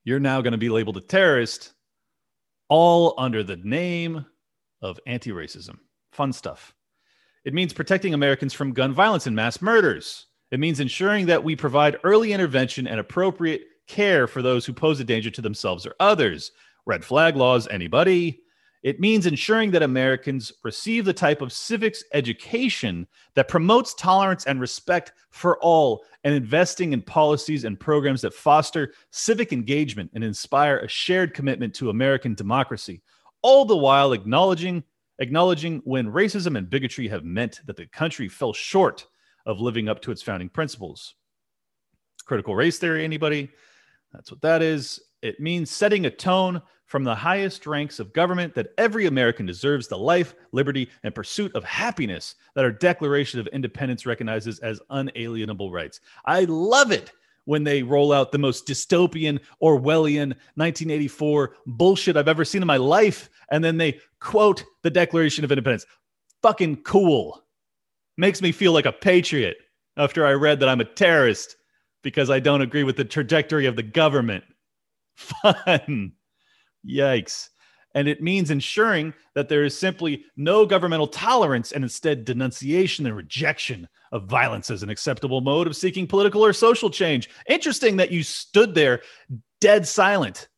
You're 0.04 0.20
now 0.20 0.42
going 0.42 0.54
to 0.54 0.58
be 0.58 0.70
labeled 0.70 0.98
a 0.98 1.02
terrorist, 1.02 1.74
all 2.68 3.16
under 3.18 3.44
the 3.44 3.58
name 3.58 4.26
of 4.82 5.00
anti 5.06 5.32
racism. 5.32 5.78
Fun 6.20 6.34
stuff. 6.34 6.76
It 7.46 7.54
means 7.54 7.72
protecting 7.72 8.14
Americans 8.14 8.54
from 8.54 8.74
gun 8.74 8.94
violence 8.94 9.26
and 9.26 9.34
mass 9.34 9.62
murders. 9.62 10.26
It 10.52 10.60
means 10.60 10.82
ensuring 10.82 11.28
that 11.28 11.46
we 11.46 11.56
provide 11.56 11.96
early 12.04 12.34
intervention 12.34 12.88
and 12.88 13.00
appropriate 13.00 13.62
care 13.88 14.28
for 14.28 14.42
those 14.42 14.66
who 14.66 14.74
pose 14.74 15.00
a 15.00 15.06
danger 15.06 15.30
to 15.30 15.42
themselves 15.42 15.86
or 15.86 15.96
others. 16.02 16.52
Red 16.86 17.06
flag 17.06 17.38
laws, 17.38 17.70
anybody? 17.70 18.42
It 18.84 19.00
means 19.00 19.28
ensuring 19.28 19.72
that 19.72 19.82
Americans 19.82 20.52
receive 20.62 21.06
the 21.06 21.14
type 21.14 21.42
of 21.42 21.54
civics 21.54 22.04
education 22.14 23.08
that 23.36 23.48
promotes 23.48 23.94
tolerance 23.94 24.44
and 24.44 24.60
respect 24.60 25.14
for 25.30 25.58
all, 25.60 26.04
and 26.26 26.34
investing 26.34 26.92
in 26.92 27.02
policies 27.02 27.64
and 27.64 27.80
programs 27.80 28.20
that 28.24 28.34
foster 28.34 28.92
civic 29.12 29.54
engagement 29.54 30.12
and 30.14 30.26
inspire 30.26 30.80
a 30.80 30.88
shared 30.90 31.34
commitment 31.34 31.74
to 31.76 31.92
American 31.92 32.36
democracy, 32.36 33.02
all 33.42 33.64
the 33.64 33.78
while 33.78 34.12
acknowledging 34.12 34.84
acknowledging 35.20 35.82
when 35.86 36.08
racism 36.08 36.58
and 36.58 36.70
bigotry 36.70 37.08
have 37.08 37.24
meant 37.24 37.62
that 37.66 37.78
the 37.78 37.86
country 37.88 38.28
fell 38.28 38.54
short 38.54 39.06
of 39.46 39.60
living 39.60 39.88
up 39.90 40.02
to 40.02 40.12
its 40.12 40.22
founding 40.22 40.50
principles. 40.50 41.16
Critical 42.26 42.56
race 42.56 42.80
theory, 42.80 43.04
anybody? 43.04 43.50
That's 44.14 44.32
what 44.32 44.42
that 44.42 44.62
is. 44.62 45.00
It 45.22 45.40
means 45.40 45.70
setting 45.70 46.06
a 46.06 46.12
tone 46.12 46.62
from 46.86 47.04
the 47.04 47.14
highest 47.14 47.68
ranks 47.68 48.00
of 48.00 48.14
government 48.14 48.56
that 48.56 48.74
every 48.78 49.06
American 49.06 49.46
deserves 49.46 49.88
the 49.88 49.98
life, 49.98 50.34
liberty, 50.52 50.90
and 51.04 51.14
pursuit 51.14 51.54
of 51.54 51.64
happiness 51.64 52.36
that 52.56 52.66
our 52.66 52.72
Declaration 52.72 53.40
of 53.40 53.48
Independence 53.48 54.08
recognizes 54.08 54.58
as 54.60 54.82
unalienable 54.90 55.72
rights. 55.72 56.00
I 56.26 56.46
love 56.46 56.92
it 56.92 57.12
when 57.50 57.64
they 57.64 57.82
roll 57.82 58.12
out 58.12 58.32
the 58.32 58.38
most 58.38 58.68
dystopian 58.68 59.40
Orwellian 59.60 60.36
1984 60.54 61.56
bullshit 61.66 62.16
I've 62.16 62.28
ever 62.28 62.46
seen 62.46 62.62
in 62.62 62.68
my 62.68 62.78
life. 62.78 63.28
And 63.50 63.64
then 63.64 63.78
they 63.78 64.00
quote 64.20 64.64
the 64.84 64.92
Declaration 64.92 65.44
of 65.44 65.52
Independence. 65.52 65.88
Fucking 66.44 66.84
cool. 66.84 67.44
Makes 68.18 68.44
me 68.44 68.52
feel 68.52 68.72
like 68.72 68.86
a 68.86 68.92
patriot 68.92 69.58
after 69.98 70.28
I 70.28 70.34
read 70.34 70.60
that 70.60 70.70
I'm 70.70 70.80
a 70.80 70.86
terrorist 70.86 71.56
because 72.04 72.30
I 72.30 72.40
don't 72.40 72.62
agree 72.62 72.84
with 72.84 72.98
the 72.98 73.04
trajectory 73.04 73.66
of 73.66 73.76
the 73.76 73.82
government. 73.82 74.44
Fun. 75.16 76.12
Yikes. 76.88 77.50
And 77.96 78.08
it 78.08 78.22
means 78.22 78.52
ensuring 78.52 79.14
that 79.34 79.50
there 79.50 79.64
is 79.64 79.78
simply 79.78 80.26
no 80.38 80.66
governmental 80.66 81.08
tolerance 81.08 81.72
and 81.72 81.84
instead 81.84 82.24
denunciation 82.24 83.06
and 83.08 83.16
rejection 83.16 83.88
of 84.12 84.26
violence 84.26 84.70
as 84.70 84.84
an 84.84 84.90
acceptable 84.90 85.42
mode 85.42 85.68
of 85.68 85.76
seeking 85.76 86.06
political 86.06 86.46
or 86.46 86.54
social 86.54 86.90
change. 86.90 87.30
Interesting 87.48 87.98
that 87.98 88.12
you 88.12 88.24
stood 88.24 88.76
there 88.76 89.02
dead 89.60 89.88
silent 89.88 90.50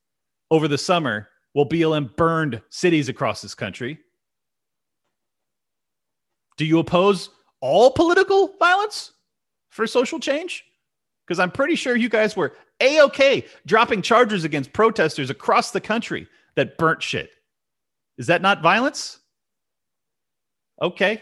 over 0.49 0.67
the 0.67 0.77
summer 0.77 1.29
while 1.53 1.67
BLM 1.67 2.15
burned 2.15 2.61
cities 2.69 3.09
across 3.09 3.41
this 3.41 3.55
country. 3.55 3.99
Do 6.57 6.65
you 6.65 6.79
oppose 6.79 7.29
all 7.61 7.91
political 7.91 8.55
violence 8.59 9.13
for 9.69 9.87
social 9.87 10.19
change? 10.19 10.65
Because 11.25 11.39
I'm 11.39 11.51
pretty 11.51 11.75
sure 11.75 11.95
you 11.95 12.09
guys 12.09 12.35
were 12.35 12.53
a 12.81 13.01
okay 13.01 13.45
dropping 13.65 14.01
charges 14.01 14.43
against 14.43 14.73
protesters 14.73 15.29
across 15.29 15.71
the 15.71 15.81
country 15.81 16.27
that 16.55 16.77
burnt 16.77 17.01
shit. 17.01 17.29
Is 18.17 18.27
that 18.27 18.41
not 18.41 18.61
violence? 18.61 19.19
Okay. 20.81 21.21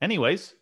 Anyways, 0.00 0.54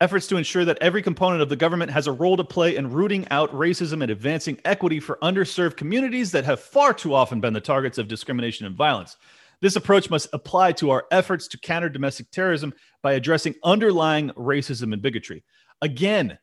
efforts 0.00 0.26
to 0.28 0.36
ensure 0.36 0.64
that 0.64 0.78
every 0.80 1.02
component 1.02 1.42
of 1.42 1.48
the 1.48 1.56
government 1.56 1.90
has 1.90 2.06
a 2.06 2.12
role 2.12 2.36
to 2.36 2.44
play 2.44 2.76
in 2.76 2.90
rooting 2.90 3.26
out 3.30 3.52
racism 3.52 4.02
and 4.02 4.10
advancing 4.10 4.58
equity 4.64 4.98
for 4.98 5.18
underserved 5.22 5.76
communities 5.76 6.32
that 6.32 6.44
have 6.44 6.60
far 6.60 6.94
too 6.94 7.14
often 7.14 7.40
been 7.40 7.52
the 7.52 7.60
targets 7.60 7.98
of 7.98 8.08
discrimination 8.08 8.66
and 8.66 8.76
violence. 8.76 9.16
This 9.60 9.76
approach 9.76 10.08
must 10.08 10.28
apply 10.32 10.72
to 10.72 10.90
our 10.90 11.04
efforts 11.10 11.46
to 11.48 11.58
counter 11.58 11.90
domestic 11.90 12.30
terrorism 12.30 12.72
by 13.02 13.12
addressing 13.12 13.54
underlying 13.62 14.30
racism 14.30 14.94
and 14.94 15.02
bigotry. 15.02 15.44
Again, 15.82 16.38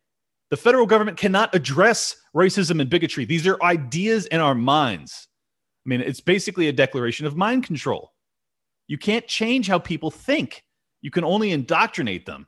the 0.50 0.58
federal 0.58 0.86
government 0.86 1.18
cannot 1.18 1.54
address 1.56 2.16
racism 2.36 2.80
and 2.80 2.90
bigotry. 2.90 3.26
These 3.26 3.48
are 3.48 3.62
ideas 3.64 4.28
in 4.28 4.40
our 4.40 4.56
minds. 4.56 5.27
I 5.88 5.90
mean, 5.90 6.02
it's 6.02 6.20
basically 6.20 6.68
a 6.68 6.74
declaration 6.74 7.26
of 7.26 7.38
mind 7.38 7.64
control. 7.64 8.12
You 8.88 8.98
can't 8.98 9.26
change 9.26 9.68
how 9.68 9.80
people 9.80 10.12
think, 10.12 10.64
you 11.02 11.12
can 11.12 11.24
only 11.24 11.52
indoctrinate 11.52 12.26
them. 12.26 12.48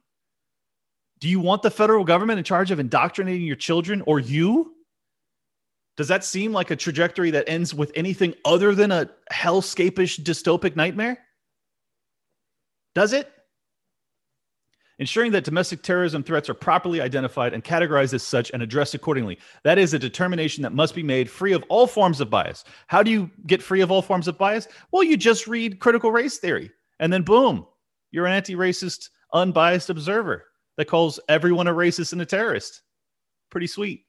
Do 1.19 1.30
you 1.30 1.39
want 1.39 1.62
the 1.62 1.71
federal 1.71 2.04
government 2.04 2.39
in 2.39 2.43
charge 2.43 2.71
of 2.71 2.80
indoctrinating 2.80 3.45
your 3.45 3.56
children 3.56 4.02
or 4.06 4.19
you? 4.19 4.73
Does 5.95 6.10
that 6.10 6.25
seem 6.25 6.52
like 6.52 6.71
a 6.71 6.75
trajectory 6.75 7.32
that 7.32 7.47
ends 7.47 7.73
with 7.73 7.91
anything 7.95 8.34
other 8.43 8.75
than 8.75 8.91
a 8.91 9.10
hellscapish 9.32 10.21
dystopic 10.21 10.75
nightmare? 10.75 11.19
Does 12.95 13.13
it? 13.13 13.32
Ensuring 14.99 15.31
that 15.31 15.45
domestic 15.45 15.81
terrorism 15.81 16.23
threats 16.23 16.49
are 16.49 16.53
properly 16.53 16.99
identified 16.99 17.53
and 17.53 17.63
categorized 17.63 18.13
as 18.13 18.21
such 18.21 18.51
and 18.51 18.62
addressed 18.62 18.93
accordingly. 18.93 19.39
That 19.63 19.79
is 19.79 19.93
a 19.93 19.99
determination 19.99 20.62
that 20.63 20.73
must 20.73 20.93
be 20.93 21.03
made 21.03 21.29
free 21.29 21.53
of 21.53 21.63
all 21.69 21.88
forms 21.88 22.19
of 22.19 22.29
bias. 22.29 22.65
How 22.88 23.01
do 23.01 23.09
you 23.09 23.31
get 23.47 23.63
free 23.63 23.79
of 23.79 23.91
all 23.91 24.01
forms 24.01 24.27
of 24.27 24.38
bias? 24.38 24.67
Well, 24.91 25.03
you 25.03 25.15
just 25.15 25.47
read 25.47 25.79
critical 25.79 26.12
race 26.12 26.38
theory, 26.38 26.69
and 26.99 27.12
then 27.12 27.23
boom, 27.23 27.65
you're 28.12 28.25
an 28.25 28.33
anti 28.33 28.55
racist, 28.55 29.09
unbiased 29.33 29.89
observer 29.89 30.45
that 30.75 30.85
calls 30.85 31.19
everyone 31.29 31.67
a 31.67 31.73
racist 31.73 32.12
and 32.12 32.21
a 32.21 32.25
terrorist. 32.25 32.81
Pretty 33.49 33.67
sweet. 33.67 34.03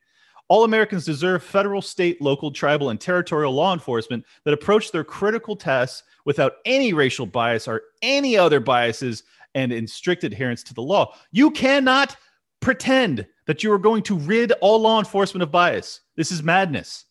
All 0.48 0.64
Americans 0.64 1.04
deserve 1.04 1.44
federal, 1.44 1.80
state, 1.80 2.20
local, 2.20 2.50
tribal, 2.50 2.90
and 2.90 3.00
territorial 3.00 3.52
law 3.52 3.72
enforcement 3.72 4.24
that 4.44 4.52
approach 4.54 4.90
their 4.90 5.04
critical 5.04 5.54
tasks 5.54 6.02
without 6.24 6.54
any 6.64 6.92
racial 6.92 7.26
bias 7.26 7.68
or 7.68 7.82
any 8.02 8.36
other 8.36 8.58
biases 8.58 9.22
and 9.54 9.72
in 9.72 9.86
strict 9.86 10.24
adherence 10.24 10.62
to 10.64 10.74
the 10.74 10.82
law. 10.82 11.14
You 11.32 11.50
cannot 11.50 12.16
pretend 12.60 13.26
that 13.46 13.62
you 13.62 13.72
are 13.72 13.78
going 13.78 14.02
to 14.04 14.18
rid 14.18 14.52
all 14.60 14.80
law 14.80 14.98
enforcement 14.98 15.42
of 15.42 15.50
bias. 15.50 16.00
This 16.16 16.30
is 16.30 16.42
madness. 16.42 17.04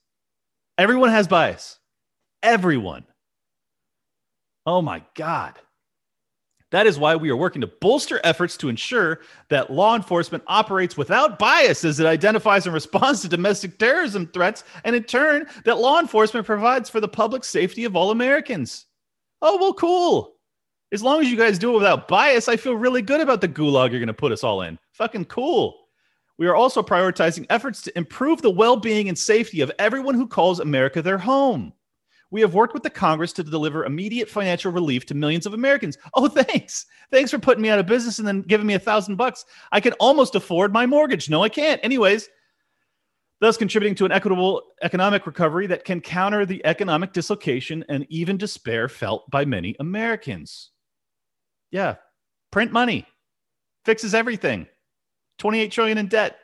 Everyone 0.78 1.10
has 1.10 1.28
bias. 1.28 1.80
Everyone. 2.44 3.06
Oh 4.66 4.82
my 4.82 5.04
God. 5.16 5.56
That 6.72 6.86
is 6.86 7.00
why 7.00 7.16
we 7.16 7.32
are 7.32 7.36
working 7.36 7.62
to 7.62 7.68
bolster 7.68 8.22
efforts 8.24 8.56
to 8.58 8.70
ensure 8.70 9.22
that 9.50 9.72
law 9.72 9.96
enforcement 9.96 10.44
operates 10.46 10.96
without 10.96 11.40
bias 11.40 11.84
as 11.84 12.00
it 12.00 12.06
identifies 12.06 12.66
and 12.66 12.74
responds 12.74 13.22
to 13.22 13.28
domestic 13.28 13.80
terrorism 13.80 14.28
threats, 14.28 14.64
and 14.84 14.96
in 14.96 15.04
turn, 15.04 15.48
that 15.66 15.80
law 15.80 16.00
enforcement 16.00 16.46
provides 16.46 16.88
for 16.88 17.00
the 17.00 17.08
public 17.08 17.44
safety 17.44 17.86
of 17.86 17.96
all 17.96 18.12
Americans. 18.12 18.86
Oh, 19.42 19.58
well, 19.58 19.74
cool. 19.74 20.36
As 20.92 21.04
long 21.04 21.22
as 21.22 21.30
you 21.30 21.38
guys 21.38 21.60
do 21.60 21.72
it 21.72 21.78
without 21.78 22.08
bias, 22.08 22.48
I 22.48 22.58
feel 22.58 22.74
really 22.74 23.04
good 23.04 23.22
about 23.22 23.42
the 23.42 23.48
gulag 23.48 23.92
you're 23.92 24.00
going 24.00 24.08
to 24.08 24.14
put 24.14 24.32
us 24.32 24.44
all 24.44 24.64
in. 24.64 24.80
Fucking 24.94 25.26
cool. 25.26 25.78
We 26.40 26.48
are 26.48 26.56
also 26.56 26.82
prioritizing 26.82 27.46
efforts 27.50 27.82
to 27.84 27.98
improve 27.98 28.42
the 28.42 28.50
well 28.50 28.78
being 28.78 29.08
and 29.08 29.18
safety 29.18 29.62
of 29.62 29.72
everyone 29.78 30.16
who 30.16 30.26
calls 30.26 30.60
America 30.60 31.02
their 31.02 31.18
home. 31.18 31.74
We 32.32 32.42
have 32.42 32.54
worked 32.54 32.74
with 32.74 32.84
the 32.84 32.90
Congress 32.90 33.34
to 33.34 33.44
deliver 33.44 33.86
immediate 33.86 34.30
financial 34.30 34.72
relief 34.72 35.06
to 35.08 35.16
millions 35.16 35.46
of 35.46 35.54
Americans. 35.54 35.98
Oh, 36.16 36.28
thanks. 36.28 36.86
Thanks 37.12 37.32
for 37.32 37.40
putting 37.40 37.62
me 37.62 37.70
out 37.70 37.80
of 37.80 37.86
business 37.86 38.20
and 38.20 38.28
then 38.28 38.42
giving 38.42 38.68
me 38.68 38.76
a 38.76 38.80
thousand 38.80 39.16
bucks. 39.16 39.46
I 39.72 39.80
can 39.80 39.94
almost 39.94 40.36
afford 40.36 40.74
my 40.74 40.86
mortgage. 40.86 41.30
No, 41.30 41.44
I 41.44 41.50
can't. 41.50 41.80
Anyways, 41.84 42.30
thus 43.42 43.58
contributing 43.58 43.96
to 43.96 44.06
an 44.06 44.12
equitable 44.12 44.64
economic 44.82 45.26
recovery 45.26 45.68
that 45.68 45.86
can 45.86 46.02
counter 46.02 46.46
the 46.46 46.66
economic 46.66 47.14
dislocation 47.14 47.84
and 47.90 48.06
even 48.10 48.38
despair 48.38 48.88
felt 48.90 49.30
by 49.30 49.46
many 49.46 49.76
Americans. 49.80 50.72
Yeah, 51.72 51.96
print 52.52 52.72
money 52.72 53.06
fixes 53.86 54.14
everything. 54.14 54.68
28 55.38 55.72
trillion 55.72 55.98
in 55.98 56.08
debt. 56.08 56.38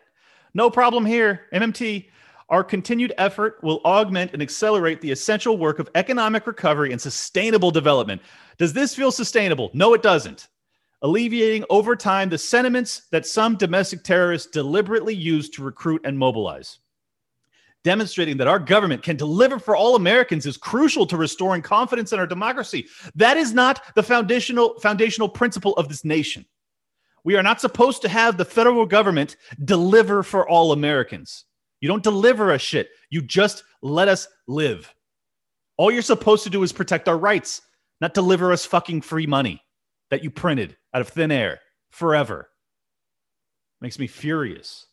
No 0.54 0.70
problem 0.70 1.06
here. 1.06 1.48
MMT 1.54 2.06
our 2.50 2.64
continued 2.64 3.14
effort 3.18 3.58
will 3.64 3.82
augment 3.86 4.34
and 4.34 4.42
accelerate 4.42 5.02
the 5.02 5.12
essential 5.12 5.58
work 5.58 5.80
of 5.80 5.90
economic 5.96 6.46
recovery 6.46 6.92
and 6.92 7.02
sustainable 7.02 7.72
development. 7.72 8.22
Does 8.58 8.72
this 8.72 8.94
feel 8.94 9.12
sustainable? 9.12 9.72
No, 9.74 9.94
it 9.94 10.04
doesn't. 10.04 10.48
Alleviating 11.02 11.66
over 11.70 11.96
time 11.96 12.30
the 12.30 12.38
sentiments 12.38 13.08
that 13.12 13.26
some 13.26 13.56
domestic 13.56 14.04
terrorists 14.04 14.52
deliberately 14.52 15.14
use 15.14 15.50
to 15.50 15.64
recruit 15.64 16.02
and 16.06 16.18
mobilize. 16.18 16.80
Demonstrating 17.86 18.38
that 18.38 18.48
our 18.48 18.58
government 18.58 19.04
can 19.04 19.16
deliver 19.16 19.60
for 19.60 19.76
all 19.76 19.96
Americans 19.96 20.48
is 20.48 20.58
crucial 20.58 21.06
to 21.06 21.18
restoring 21.18 21.62
confidence 21.62 22.12
in 22.12 22.20
our 22.20 22.26
democracy. 22.26 22.88
That 23.14 23.38
is 23.38 23.54
not 23.54 23.94
the 23.94 24.02
foundational 24.02 24.80
foundational 24.80 25.30
principle 25.30 25.74
of 25.74 25.88
this 25.88 26.04
nation. 26.04 26.48
We 27.24 27.36
are 27.36 27.44
not 27.44 27.62
supposed 27.62 28.02
to 28.02 28.10
have 28.10 28.38
the 28.38 28.44
federal 28.44 28.88
government 28.88 29.36
deliver 29.64 30.24
for 30.24 30.50
all 30.50 30.72
Americans. 30.72 31.46
You 31.80 31.88
don't 31.88 32.02
deliver 32.02 32.54
a 32.54 32.58
shit. 32.58 32.90
You 33.12 33.22
just 33.22 33.64
let 33.84 34.08
us 34.08 34.28
live. 34.48 34.92
All 35.78 35.92
you're 35.92 36.02
supposed 36.02 36.44
to 36.46 36.50
do 36.50 36.64
is 36.64 36.74
protect 36.74 37.08
our 37.08 37.20
rights, 37.20 37.62
not 38.02 38.16
deliver 38.16 38.52
us 38.52 38.66
fucking 38.66 39.02
free 39.02 39.28
money 39.28 39.62
that 40.10 40.24
you 40.24 40.32
printed 40.32 40.76
out 40.92 41.02
of 41.02 41.10
thin 41.10 41.32
air 41.32 41.60
forever. 41.92 42.50
Makes 43.80 44.00
me 44.00 44.08
furious. 44.08 44.88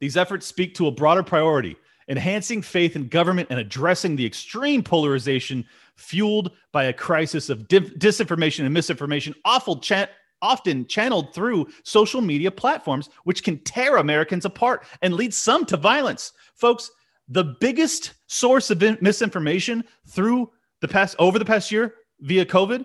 These 0.00 0.16
efforts 0.16 0.46
speak 0.46 0.74
to 0.74 0.86
a 0.86 0.90
broader 0.92 1.22
priority 1.22 1.76
enhancing 2.08 2.60
faith 2.60 2.96
in 2.96 3.06
government 3.06 3.48
and 3.50 3.60
addressing 3.60 4.16
the 4.16 4.26
extreme 4.26 4.82
polarization 4.82 5.64
fueled 5.94 6.50
by 6.72 6.84
a 6.84 6.92
crisis 6.92 7.48
of 7.48 7.68
disinformation 7.68 8.64
and 8.64 8.74
misinformation, 8.74 9.32
often 9.44 10.86
channeled 10.86 11.32
through 11.32 11.68
social 11.84 12.20
media 12.20 12.50
platforms, 12.50 13.10
which 13.24 13.44
can 13.44 13.58
tear 13.60 13.98
Americans 13.98 14.44
apart 14.44 14.84
and 15.02 15.14
lead 15.14 15.32
some 15.32 15.64
to 15.66 15.76
violence. 15.76 16.32
Folks, 16.54 16.90
the 17.28 17.56
biggest 17.60 18.14
source 18.26 18.70
of 18.72 18.82
misinformation 19.00 19.84
through 20.08 20.50
the 20.80 20.88
past 20.88 21.14
over 21.20 21.38
the 21.38 21.44
past 21.44 21.70
year 21.70 21.94
via 22.20 22.44
COVID 22.44 22.84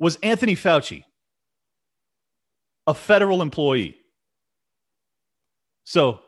was 0.00 0.18
Anthony 0.24 0.56
Fauci, 0.56 1.04
a 2.88 2.94
federal 2.94 3.40
employee. 3.40 3.98
So 5.84 6.20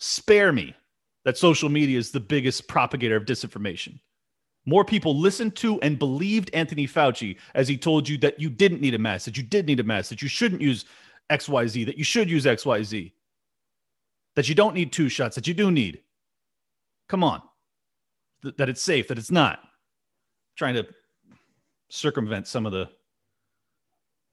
spare 0.00 0.52
me 0.52 0.74
that 1.24 1.38
social 1.38 1.68
media 1.68 1.98
is 1.98 2.10
the 2.10 2.20
biggest 2.20 2.66
propagator 2.66 3.16
of 3.16 3.24
disinformation. 3.24 4.00
More 4.66 4.84
people 4.84 5.18
listened 5.18 5.56
to 5.56 5.80
and 5.80 5.98
believed 5.98 6.50
Anthony 6.52 6.86
Fauci 6.86 7.36
as 7.54 7.68
he 7.68 7.76
told 7.76 8.08
you 8.08 8.18
that 8.18 8.40
you 8.40 8.50
didn't 8.50 8.80
need 8.80 8.94
a 8.94 8.98
mask, 8.98 9.26
that 9.26 9.36
you 9.36 9.42
did 9.42 9.66
need 9.66 9.80
a 9.80 9.84
mask, 9.84 10.08
that 10.10 10.22
you 10.22 10.28
shouldn't 10.28 10.60
use 10.60 10.86
XYZ, 11.30 11.86
that 11.86 11.98
you 11.98 12.04
should 12.04 12.28
use 12.28 12.44
XYZ, 12.44 13.12
that 14.36 14.48
you 14.48 14.54
don't 14.54 14.74
need 14.74 14.92
two 14.92 15.08
shots, 15.08 15.34
that 15.34 15.46
you 15.46 15.54
do 15.54 15.70
need. 15.70 16.00
Come 17.08 17.22
on. 17.22 17.42
Th- 18.42 18.54
that 18.56 18.68
it's 18.68 18.82
safe, 18.82 19.08
that 19.08 19.18
it's 19.18 19.30
not. 19.30 19.60
I'm 19.62 19.68
trying 20.56 20.74
to 20.74 20.86
circumvent 21.88 22.46
some 22.46 22.66
of 22.66 22.72
the 22.72 22.88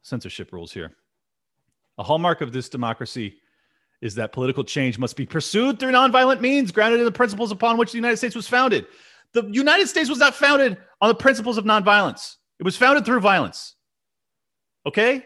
censorship 0.01 0.53
rules 0.53 0.71
here. 0.71 0.95
A 1.97 2.03
hallmark 2.03 2.41
of 2.41 2.53
this 2.53 2.69
democracy 2.69 3.37
is 4.01 4.15
that 4.15 4.31
political 4.31 4.63
change 4.63 4.99
must 4.99 5.15
be 5.15 5.25
pursued 5.25 5.79
through 5.79 5.91
nonviolent 5.91 6.39
means 6.39 6.71
grounded 6.71 6.99
in 6.99 7.05
the 7.05 7.11
principles 7.11 7.51
upon 7.51 7.77
which 7.77 7.91
the 7.91 7.97
United 7.97 8.17
States 8.17 8.35
was 8.35 8.47
founded. 8.47 8.85
The 9.33 9.43
United 9.51 9.87
States 9.87 10.09
was 10.09 10.19
not 10.19 10.35
founded 10.35 10.77
on 11.01 11.09
the 11.09 11.15
principles 11.15 11.57
of 11.57 11.65
nonviolence, 11.65 12.35
it 12.59 12.63
was 12.63 12.77
founded 12.77 13.05
through 13.05 13.19
violence. 13.19 13.75
Okay? 14.85 15.25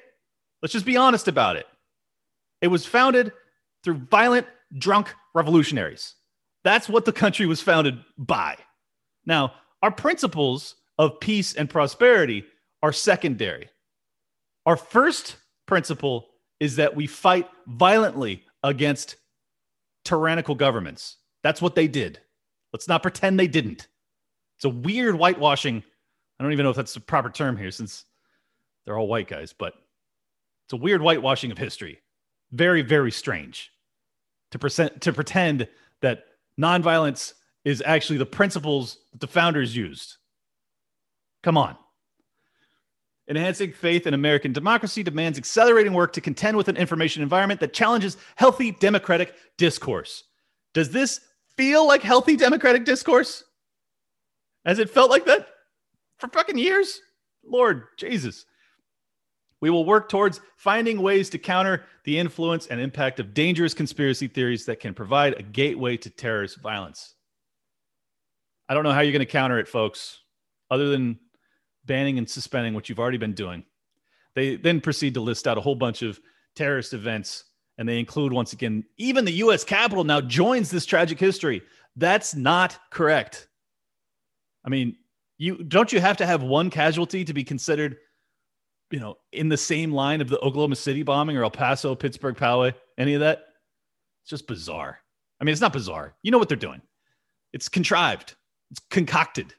Let's 0.61 0.73
just 0.73 0.85
be 0.85 0.97
honest 0.97 1.27
about 1.27 1.55
it. 1.55 1.65
It 2.61 2.67
was 2.67 2.85
founded 2.85 3.31
through 3.83 3.95
violent, 4.09 4.47
drunk 4.77 5.13
revolutionaries. 5.33 6.15
That's 6.63 6.87
what 6.87 7.05
the 7.05 7.11
country 7.11 7.45
was 7.45 7.61
founded 7.61 7.99
by. 8.17 8.57
Now, 9.25 9.53
Our 9.81 9.91
principles 9.91 10.75
of 10.97 11.19
peace 11.19 11.53
and 11.55 11.69
prosperity 11.69 12.45
are 12.83 12.93
secondary. 12.93 13.69
Our 14.65 14.77
first 14.77 15.37
principle 15.65 16.27
is 16.59 16.75
that 16.75 16.95
we 16.95 17.07
fight 17.07 17.49
violently 17.67 18.43
against 18.63 19.15
tyrannical 20.03 20.55
governments. 20.55 21.17
That's 21.43 21.61
what 21.61 21.75
they 21.75 21.87
did. 21.87 22.19
Let's 22.73 22.87
not 22.87 23.01
pretend 23.01 23.39
they 23.39 23.47
didn't. 23.47 23.87
It's 24.57 24.65
a 24.65 24.69
weird 24.69 25.15
whitewashing. 25.15 25.83
I 26.39 26.43
don't 26.43 26.53
even 26.53 26.63
know 26.63 26.69
if 26.69 26.75
that's 26.75 26.93
the 26.93 26.99
proper 26.99 27.29
term 27.29 27.57
here 27.57 27.71
since 27.71 28.05
they're 28.85 28.97
all 28.97 29.07
white 29.07 29.27
guys, 29.27 29.53
but 29.53 29.73
it's 30.65 30.73
a 30.73 30.77
weird 30.77 31.01
whitewashing 31.01 31.51
of 31.51 31.57
history. 31.57 32.01
Very, 32.51 32.81
very 32.81 33.11
strange 33.11 33.71
to, 34.51 34.59
present, 34.59 35.01
to 35.01 35.13
pretend 35.13 35.67
that 36.01 36.25
nonviolence 36.59 37.33
is 37.63 37.81
actually 37.85 38.17
the 38.17 38.25
principles 38.25 38.99
that 39.11 39.21
the 39.21 39.27
founders 39.27 39.75
used. 39.75 40.17
Come 41.43 41.57
on. 41.57 41.75
Enhancing 43.31 43.71
faith 43.71 44.07
in 44.07 44.13
American 44.13 44.51
democracy 44.51 45.03
demands 45.03 45.37
accelerating 45.37 45.93
work 45.93 46.11
to 46.11 46.19
contend 46.19 46.57
with 46.57 46.67
an 46.67 46.75
information 46.75 47.23
environment 47.23 47.61
that 47.61 47.71
challenges 47.71 48.17
healthy 48.35 48.71
democratic 48.71 49.33
discourse. 49.57 50.25
Does 50.73 50.89
this 50.89 51.21
feel 51.55 51.87
like 51.87 52.01
healthy 52.01 52.35
democratic 52.35 52.83
discourse? 52.83 53.45
Has 54.65 54.79
it 54.79 54.89
felt 54.89 55.09
like 55.09 55.25
that 55.27 55.47
for 56.17 56.27
fucking 56.27 56.57
years? 56.57 56.99
Lord 57.45 57.83
Jesus. 57.97 58.45
We 59.61 59.69
will 59.69 59.85
work 59.85 60.09
towards 60.09 60.41
finding 60.57 61.01
ways 61.01 61.29
to 61.29 61.37
counter 61.37 61.85
the 62.03 62.19
influence 62.19 62.67
and 62.67 62.81
impact 62.81 63.21
of 63.21 63.33
dangerous 63.33 63.73
conspiracy 63.73 64.27
theories 64.27 64.65
that 64.65 64.81
can 64.81 64.93
provide 64.93 65.39
a 65.39 65.43
gateway 65.43 65.95
to 65.95 66.09
terrorist 66.09 66.59
violence. 66.59 67.15
I 68.67 68.73
don't 68.73 68.83
know 68.83 68.91
how 68.91 68.99
you're 68.99 69.13
going 69.13 69.21
to 69.21 69.25
counter 69.25 69.57
it, 69.57 69.69
folks, 69.69 70.19
other 70.69 70.89
than 70.89 71.17
banning 71.85 72.17
and 72.17 72.29
suspending 72.29 72.73
what 72.73 72.89
you've 72.89 72.99
already 72.99 73.17
been 73.17 73.33
doing. 73.33 73.63
They 74.35 74.55
then 74.55 74.81
proceed 74.81 75.13
to 75.15 75.21
list 75.21 75.47
out 75.47 75.57
a 75.57 75.61
whole 75.61 75.75
bunch 75.75 76.01
of 76.01 76.19
terrorist 76.55 76.93
events, 76.93 77.45
and 77.77 77.87
they 77.87 77.99
include, 77.99 78.33
once 78.33 78.53
again, 78.53 78.83
even 78.97 79.25
the 79.25 79.31
US 79.33 79.63
Capitol 79.63 80.03
now 80.03 80.21
joins 80.21 80.69
this 80.69 80.85
tragic 80.85 81.19
history. 81.19 81.61
That's 81.95 82.35
not 82.35 82.79
correct. 82.91 83.47
I 84.65 84.69
mean, 84.69 84.95
you 85.37 85.63
don't 85.63 85.91
you 85.91 85.99
have 85.99 86.17
to 86.17 86.25
have 86.25 86.43
one 86.43 86.69
casualty 86.69 87.25
to 87.25 87.33
be 87.33 87.43
considered, 87.43 87.97
you 88.91 88.99
know, 88.99 89.17
in 89.31 89.49
the 89.49 89.57
same 89.57 89.91
line 89.91 90.21
of 90.21 90.29
the 90.29 90.39
Oklahoma 90.39 90.75
City 90.75 91.03
bombing 91.03 91.35
or 91.35 91.43
El 91.43 91.51
Paso, 91.51 91.95
Pittsburgh, 91.95 92.35
Poway, 92.35 92.73
any 92.97 93.15
of 93.15 93.21
that? 93.21 93.45
It's 94.23 94.29
just 94.29 94.47
bizarre. 94.47 94.99
I 95.39 95.43
mean, 95.43 95.51
it's 95.51 95.61
not 95.61 95.73
bizarre. 95.73 96.13
You 96.21 96.31
know 96.31 96.37
what 96.37 96.47
they're 96.47 96.57
doing. 96.57 96.81
It's 97.53 97.67
contrived. 97.67 98.35
It's 98.69 98.81
concocted. 98.91 99.53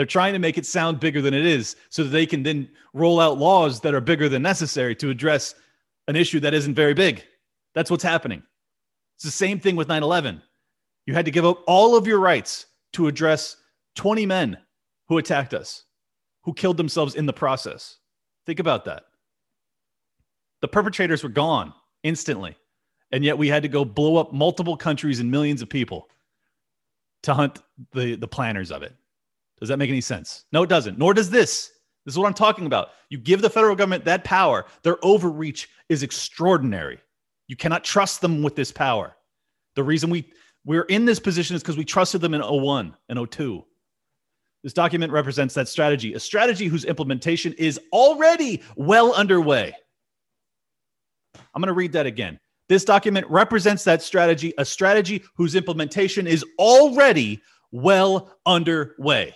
They're 0.00 0.06
trying 0.06 0.32
to 0.32 0.38
make 0.38 0.56
it 0.56 0.64
sound 0.64 0.98
bigger 0.98 1.20
than 1.20 1.34
it 1.34 1.44
is 1.44 1.76
so 1.90 2.04
that 2.04 2.08
they 2.08 2.24
can 2.24 2.42
then 2.42 2.70
roll 2.94 3.20
out 3.20 3.36
laws 3.36 3.82
that 3.82 3.92
are 3.92 4.00
bigger 4.00 4.30
than 4.30 4.40
necessary 4.40 4.96
to 4.96 5.10
address 5.10 5.54
an 6.08 6.16
issue 6.16 6.40
that 6.40 6.54
isn't 6.54 6.74
very 6.74 6.94
big. 6.94 7.22
That's 7.74 7.90
what's 7.90 8.02
happening. 8.02 8.42
It's 9.16 9.26
the 9.26 9.30
same 9.30 9.60
thing 9.60 9.76
with 9.76 9.88
9 9.88 10.02
11. 10.02 10.40
You 11.04 11.12
had 11.12 11.26
to 11.26 11.30
give 11.30 11.44
up 11.44 11.62
all 11.66 11.98
of 11.98 12.06
your 12.06 12.18
rights 12.18 12.64
to 12.94 13.08
address 13.08 13.58
20 13.96 14.24
men 14.24 14.56
who 15.06 15.18
attacked 15.18 15.52
us, 15.52 15.84
who 16.44 16.54
killed 16.54 16.78
themselves 16.78 17.14
in 17.14 17.26
the 17.26 17.34
process. 17.34 17.98
Think 18.46 18.58
about 18.58 18.86
that. 18.86 19.02
The 20.62 20.68
perpetrators 20.68 21.22
were 21.22 21.28
gone 21.28 21.74
instantly. 22.04 22.56
And 23.12 23.22
yet 23.22 23.36
we 23.36 23.48
had 23.48 23.64
to 23.64 23.68
go 23.68 23.84
blow 23.84 24.16
up 24.16 24.32
multiple 24.32 24.78
countries 24.78 25.20
and 25.20 25.30
millions 25.30 25.60
of 25.60 25.68
people 25.68 26.08
to 27.24 27.34
hunt 27.34 27.58
the, 27.92 28.14
the 28.14 28.26
planners 28.26 28.72
of 28.72 28.82
it. 28.82 28.96
Does 29.60 29.68
that 29.68 29.78
make 29.78 29.90
any 29.90 30.00
sense? 30.00 30.44
No, 30.52 30.62
it 30.62 30.68
doesn't. 30.68 30.98
Nor 30.98 31.14
does 31.14 31.30
this. 31.30 31.70
This 32.04 32.14
is 32.14 32.18
what 32.18 32.26
I'm 32.26 32.34
talking 32.34 32.66
about. 32.66 32.88
You 33.10 33.18
give 33.18 33.42
the 33.42 33.50
federal 33.50 33.76
government 33.76 34.04
that 34.06 34.24
power, 34.24 34.66
their 34.82 34.96
overreach 35.04 35.68
is 35.88 36.02
extraordinary. 36.02 36.98
You 37.46 37.56
cannot 37.56 37.84
trust 37.84 38.20
them 38.20 38.42
with 38.42 38.56
this 38.56 38.72
power. 38.72 39.16
The 39.76 39.82
reason 39.82 40.10
we 40.10 40.32
we're 40.64 40.82
in 40.82 41.04
this 41.04 41.18
position 41.18 41.56
is 41.56 41.62
because 41.62 41.76
we 41.76 41.84
trusted 41.84 42.20
them 42.20 42.34
in 42.34 42.42
01 42.42 42.94
and 43.08 43.30
02. 43.30 43.64
This 44.62 44.72
document 44.74 45.10
represents 45.10 45.54
that 45.54 45.68
strategy, 45.68 46.12
a 46.12 46.20
strategy 46.20 46.66
whose 46.66 46.84
implementation 46.84 47.54
is 47.54 47.80
already 47.92 48.62
well 48.76 49.14
underway. 49.14 49.72
I'm 51.54 51.62
going 51.62 51.68
to 51.68 51.72
read 51.72 51.92
that 51.92 52.06
again. 52.06 52.38
This 52.68 52.84
document 52.84 53.26
represents 53.28 53.84
that 53.84 54.02
strategy, 54.02 54.52
a 54.58 54.64
strategy 54.64 55.24
whose 55.34 55.54
implementation 55.54 56.26
is 56.26 56.44
already 56.58 57.40
well 57.72 58.36
underway. 58.44 59.34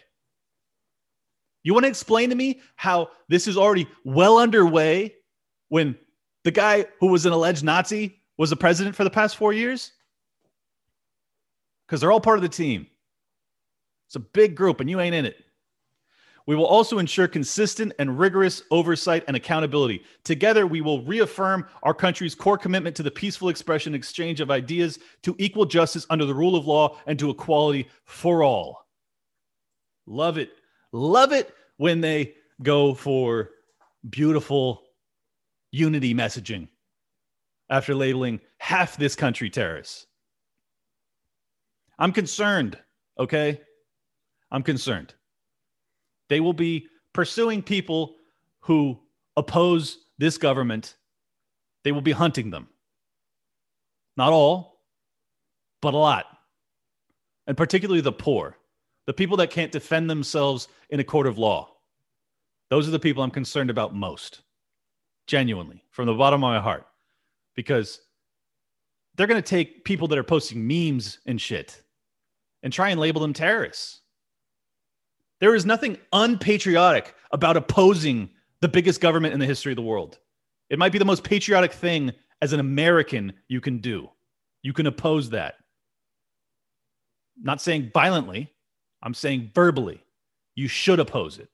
You 1.65 1.73
want 1.73 1.85
to 1.85 1.89
explain 1.89 2.31
to 2.31 2.37
me 2.37 2.61
how 2.77 3.11
this 3.29 3.49
is 3.49 3.57
already 3.57 3.89
well 4.05 4.39
underway 4.39 5.15
when 5.71 5.97
the 6.45 6.51
guy 6.51 6.85
who 7.01 7.09
was 7.09 7.27
an 7.27 7.33
alleged 7.33 7.65
Nazi 7.65 8.23
was 8.37 8.51
the 8.51 8.57
president 8.57 8.95
for 8.95 9.03
the 9.03 9.11
past 9.11 9.37
four 9.37 9.53
years? 9.53 9.93
Because 11.87 12.01
they're 12.01 12.13
all 12.13 12.21
part 12.21 12.39
of 12.39 12.43
the 12.43 12.49
team. 12.49 12.87
It's 14.09 14.17
a 14.17 14.21
big 14.21 14.55
group 14.55 14.81
and 14.81 14.89
you 14.89 15.01
ain't 15.01 15.15
in 15.15 15.25
it. 15.25 15.37
We 16.47 16.55
will 16.55 16.67
also 16.67 16.99
ensure 16.99 17.27
consistent 17.27 17.95
and 17.99 18.19
rigorous 18.19 18.63
oversight 18.71 19.25
and 19.27 19.37
accountability. 19.37 20.05
Together, 20.25 20.67
we 20.67 20.83
will 20.83 21.03
reaffirm 21.05 21.67
our 21.83 21.95
country's 21.95 22.35
core 22.35 22.59
commitment 22.59 22.95
to 22.97 23.03
the 23.03 23.11
peaceful 23.11 23.49
expression 23.49 23.95
and 23.95 23.99
exchange 23.99 24.43
of 24.43 24.51
ideas, 24.51 24.99
to 25.23 25.35
equal 25.39 25.65
justice 25.65 26.07
under 26.11 26.27
the 26.27 26.35
rule 26.35 26.55
of 26.55 26.67
law, 26.67 26.99
and 27.07 27.19
to 27.19 27.31
equality 27.31 27.89
for 28.05 28.43
all. 28.43 28.87
Love 30.07 30.37
it. 30.37 30.51
Love 30.95 31.33
it 31.33 31.53
when 31.77 32.01
they 32.01 32.35
go 32.63 32.95
for 32.95 33.51
beautiful 34.09 34.85
unity 35.73 36.15
messaging 36.15 36.69
after 37.69 37.97
labeling 37.97 38.41
half 38.59 38.97
this 38.97 39.17
country 39.17 39.51
terrorists. 39.51 40.07
I'm 41.99 42.13
concerned, 42.13 42.79
okay? 43.19 43.61
I'm 44.53 44.63
concerned. 44.63 45.15
They 46.29 46.39
will 46.39 46.53
be 46.53 46.87
pursuing 47.13 47.61
people 47.61 48.15
who 48.61 49.01
oppose 49.37 49.99
this 50.19 50.39
government. 50.39 50.95
They 51.83 51.91
will 51.91 52.03
be 52.03 52.13
hunting 52.13 52.51
them. 52.51 52.69
Not 54.17 54.33
all, 54.33 54.79
but 55.83 55.95
a 55.95 55.99
lot. 55.99 56.27
And 57.49 57.57
particularly 57.57 58.01
the 58.01 58.13
poor 58.13 58.57
the 59.07 59.13
people 59.13 59.37
that 59.39 59.51
can't 59.51 59.73
defend 59.73 60.09
themselves 60.09 60.69
in 60.91 61.01
a 61.01 61.05
court 61.05 61.27
of 61.27 61.39
law. 61.39 61.71
Those 62.71 62.89
are 62.89 62.93
the 62.93 62.99
people 62.99 63.23
I'm 63.23 63.31
concerned 63.31 63.71
about 63.71 63.95
most, 63.95 64.43
genuinely, 65.27 65.85
from 65.91 66.07
the 66.07 66.15
bottom 66.15 66.43
of 66.43 66.49
my 66.49 66.61
heart, 66.61 66.87
because 67.55 68.01
they're 69.15 69.27
going 69.27 69.43
to 69.43 69.49
take 69.49 69.85
people 69.85 70.09
that 70.09 70.19
are 70.19 70.25
posting 70.25 70.67
memes 70.67 71.19
and 71.27 71.41
shit 71.41 71.83
and 72.63 72.73
try 72.73 72.91
and 72.91 72.99
label 72.99 73.21
them 73.21 73.33
terrorists. 73.33 74.01
There 75.41 75.55
is 75.55 75.67
nothing 75.67 75.99
unpatriotic 76.13 77.15
about 77.31 77.57
opposing 77.57 78.31
the 78.61 78.69
biggest 78.69 79.01
government 79.01 79.35
in 79.35 79.41
the 79.41 79.47
history 79.47 79.73
of 79.73 79.77
the 79.77 79.83
world. 79.83 80.19
It 80.71 80.79
might 80.79 80.93
be 80.93 80.99
the 80.99 81.05
most 81.05 81.23
patriotic 81.23 81.73
thing 81.73 82.13
as 82.41 82.53
an 82.53 82.61
American 82.61 83.35
you 83.49 83.61
can 83.61 83.79
do. 83.79 84.09
You 84.63 84.73
can 84.73 84.87
oppose 84.87 85.31
that. 85.31 85.57
Not 87.41 87.61
saying 87.61 87.91
violently, 87.93 88.54
I'm 89.05 89.15
saying 89.15 89.53
verbally, 89.55 90.03
you 90.55 90.67
should 90.67 90.99
oppose 90.99 91.39
it. 91.39 91.49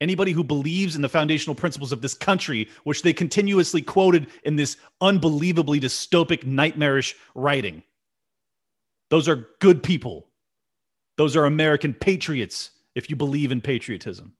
Anybody 0.00 0.32
who 0.32 0.42
believes 0.42 0.96
in 0.96 1.02
the 1.02 1.08
foundational 1.08 1.54
principles 1.54 1.92
of 1.92 2.00
this 2.00 2.14
country, 2.14 2.68
which 2.82 3.02
they 3.02 3.12
continuously 3.12 3.82
quoted 3.82 4.26
in 4.42 4.56
this 4.56 4.76
unbelievably 5.00 5.80
dystopic, 5.80 6.44
nightmarish 6.44 7.14
writing, 7.34 7.82
those 9.10 9.28
are 9.28 9.48
good 9.60 9.82
people. 9.82 10.26
Those 11.16 11.36
are 11.36 11.44
American 11.44 11.94
patriots 11.94 12.70
if 12.94 13.08
you 13.08 13.16
believe 13.16 13.52
in 13.52 13.60
patriotism. 13.60 14.32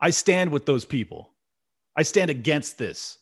I 0.00 0.10
stand 0.10 0.50
with 0.50 0.64
those 0.64 0.84
people. 0.84 1.30
I 1.96 2.02
stand 2.02 2.30
against 2.30 2.78
this. 2.78 3.18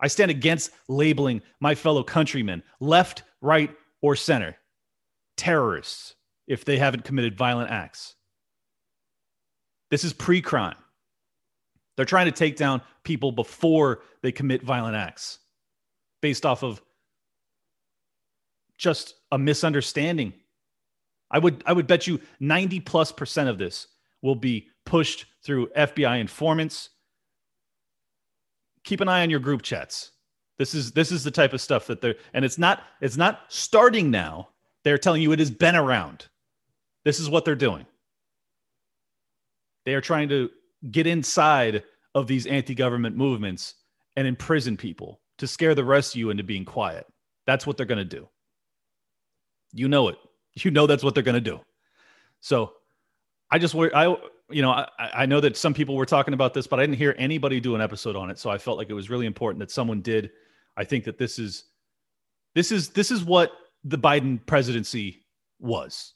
I 0.00 0.08
stand 0.08 0.30
against 0.30 0.72
labeling 0.88 1.42
my 1.60 1.74
fellow 1.74 2.02
countrymen, 2.02 2.62
left, 2.80 3.22
right, 3.40 3.70
or 4.02 4.16
center 4.16 4.56
terrorists 5.38 6.14
if 6.46 6.64
they 6.64 6.78
haven't 6.78 7.04
committed 7.04 7.36
violent 7.36 7.70
acts. 7.70 8.14
This 9.90 10.04
is 10.04 10.12
pre 10.12 10.42
crime. 10.42 10.76
They're 11.96 12.04
trying 12.04 12.26
to 12.26 12.32
take 12.32 12.56
down 12.56 12.82
people 13.02 13.32
before 13.32 14.02
they 14.22 14.32
commit 14.32 14.62
violent 14.62 14.96
acts 14.96 15.38
based 16.20 16.46
off 16.46 16.62
of 16.62 16.80
just 18.76 19.14
a 19.32 19.38
misunderstanding. 19.38 20.32
I 21.30 21.38
would 21.38 21.62
I 21.66 21.72
would 21.72 21.86
bet 21.86 22.06
you 22.06 22.20
90 22.40 22.80
plus 22.80 23.12
percent 23.12 23.48
of 23.48 23.58
this 23.58 23.88
will 24.22 24.36
be 24.36 24.68
pushed 24.86 25.26
through 25.42 25.68
FBI 25.68 26.20
informants. 26.20 26.90
Keep 28.84 29.00
an 29.00 29.08
eye 29.08 29.22
on 29.22 29.30
your 29.30 29.40
group 29.40 29.62
chats. 29.62 30.12
This 30.58 30.74
is 30.74 30.92
this 30.92 31.12
is 31.12 31.24
the 31.24 31.30
type 31.30 31.52
of 31.52 31.60
stuff 31.60 31.86
that 31.88 32.00
they're 32.00 32.16
and 32.32 32.44
it's 32.44 32.58
not 32.58 32.82
it's 33.00 33.16
not 33.16 33.40
starting 33.48 34.10
now. 34.10 34.48
They're 34.84 34.98
telling 34.98 35.22
you 35.22 35.32
it 35.32 35.38
has 35.38 35.50
been 35.50 35.76
around. 35.76 36.26
This 37.04 37.20
is 37.20 37.28
what 37.28 37.44
they're 37.44 37.54
doing. 37.54 37.86
They 39.84 39.94
are 39.94 40.00
trying 40.00 40.28
to 40.28 40.50
get 40.90 41.06
inside 41.06 41.82
of 42.14 42.26
these 42.26 42.46
anti 42.46 42.74
government 42.74 43.16
movements 43.16 43.74
and 44.16 44.26
imprison 44.26 44.76
people 44.76 45.20
to 45.38 45.46
scare 45.46 45.74
the 45.74 45.84
rest 45.84 46.14
of 46.14 46.18
you 46.18 46.30
into 46.30 46.42
being 46.42 46.64
quiet. 46.64 47.06
That's 47.46 47.66
what 47.66 47.76
they're 47.76 47.86
going 47.86 47.98
to 47.98 48.04
do. 48.04 48.28
You 49.72 49.88
know 49.88 50.08
it. 50.08 50.18
You 50.54 50.70
know 50.70 50.86
that's 50.86 51.04
what 51.04 51.14
they're 51.14 51.22
going 51.22 51.34
to 51.34 51.40
do. 51.40 51.60
So 52.40 52.72
I 53.50 53.58
just, 53.58 53.74
I, 53.74 54.16
you 54.50 54.62
know, 54.62 54.70
I, 54.70 54.88
I 54.98 55.26
know 55.26 55.40
that 55.40 55.56
some 55.56 55.72
people 55.72 55.96
were 55.96 56.06
talking 56.06 56.34
about 56.34 56.52
this, 56.52 56.66
but 56.66 56.80
I 56.80 56.82
didn't 56.82 56.98
hear 56.98 57.14
anybody 57.16 57.60
do 57.60 57.74
an 57.74 57.80
episode 57.80 58.16
on 58.16 58.28
it. 58.30 58.38
So 58.38 58.50
I 58.50 58.58
felt 58.58 58.76
like 58.76 58.90
it 58.90 58.94
was 58.94 59.08
really 59.08 59.26
important 59.26 59.60
that 59.60 59.70
someone 59.70 60.00
did. 60.00 60.30
I 60.76 60.84
think 60.84 61.04
that 61.04 61.16
this 61.16 61.38
is, 61.38 61.64
this 62.54 62.72
is, 62.72 62.88
this 62.90 63.10
is 63.10 63.24
what 63.24 63.52
the 63.84 63.98
Biden 63.98 64.44
presidency 64.46 65.24
was. 65.58 66.14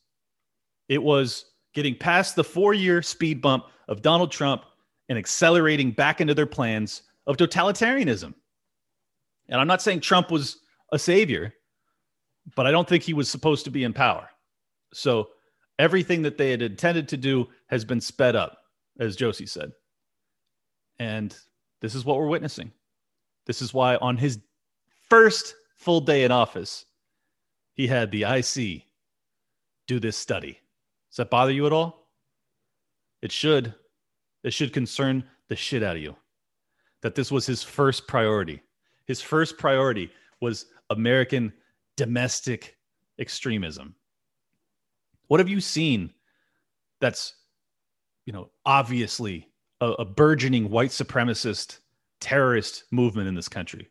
It 0.88 1.02
was 1.02 1.46
getting 1.74 1.94
past 1.94 2.36
the 2.36 2.44
four 2.44 2.74
year 2.74 3.02
speed 3.02 3.40
bump 3.40 3.64
of 3.88 4.02
Donald 4.02 4.30
Trump 4.30 4.64
and 5.08 5.18
accelerating 5.18 5.90
back 5.90 6.20
into 6.20 6.34
their 6.34 6.46
plans 6.46 7.02
of 7.26 7.36
totalitarianism. 7.36 8.34
And 9.48 9.60
I'm 9.60 9.66
not 9.66 9.82
saying 9.82 10.00
Trump 10.00 10.30
was 10.30 10.58
a 10.92 10.98
savior, 10.98 11.54
but 12.56 12.66
I 12.66 12.70
don't 12.70 12.88
think 12.88 13.02
he 13.02 13.14
was 13.14 13.30
supposed 13.30 13.64
to 13.64 13.70
be 13.70 13.84
in 13.84 13.92
power. 13.92 14.28
So 14.92 15.30
everything 15.78 16.22
that 16.22 16.38
they 16.38 16.50
had 16.50 16.62
intended 16.62 17.08
to 17.08 17.16
do 17.16 17.48
has 17.68 17.84
been 17.84 18.00
sped 18.00 18.36
up, 18.36 18.58
as 19.00 19.16
Josie 19.16 19.46
said. 19.46 19.72
And 20.98 21.36
this 21.80 21.94
is 21.94 22.04
what 22.04 22.18
we're 22.18 22.28
witnessing. 22.28 22.70
This 23.46 23.62
is 23.62 23.74
why 23.74 23.96
on 23.96 24.16
his 24.16 24.38
first 25.08 25.54
full 25.76 26.00
day 26.00 26.24
in 26.24 26.30
office, 26.30 26.84
he 27.74 27.86
had 27.86 28.10
the 28.10 28.24
IC 28.24 28.82
do 29.86 29.98
this 29.98 30.16
study. 30.16 30.58
Does 31.10 31.16
that 31.18 31.30
bother 31.30 31.52
you 31.52 31.66
at 31.66 31.72
all? 31.72 32.08
It 33.20 33.32
should. 33.32 33.74
It 34.42 34.52
should 34.52 34.72
concern 34.72 35.24
the 35.48 35.56
shit 35.56 35.82
out 35.82 35.96
of 35.96 36.02
you. 36.02 36.16
That 37.02 37.14
this 37.14 37.30
was 37.30 37.46
his 37.46 37.62
first 37.62 38.06
priority. 38.06 38.62
His 39.06 39.20
first 39.20 39.58
priority 39.58 40.10
was 40.40 40.66
American 40.90 41.52
domestic 41.96 42.76
extremism. 43.18 43.94
What 45.28 45.40
have 45.40 45.48
you 45.48 45.60
seen 45.60 46.12
that's, 47.00 47.34
you 48.26 48.32
know, 48.32 48.50
obviously 48.66 49.48
a, 49.80 49.90
a 49.92 50.04
burgeoning 50.04 50.70
white 50.70 50.90
supremacist 50.90 51.78
terrorist 52.20 52.84
movement 52.90 53.28
in 53.28 53.34
this 53.34 53.48
country? 53.48 53.88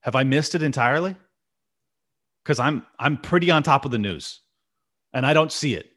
Have 0.00 0.16
I 0.16 0.22
missed 0.22 0.54
it 0.54 0.62
entirely? 0.62 1.16
Because 2.44 2.60
I'm 2.60 2.84
I'm 2.98 3.16
pretty 3.16 3.50
on 3.50 3.62
top 3.62 3.84
of 3.84 3.90
the 3.90 3.98
news 3.98 4.40
and 5.12 5.24
I 5.24 5.32
don't 5.32 5.50
see 5.50 5.74
it. 5.74 5.90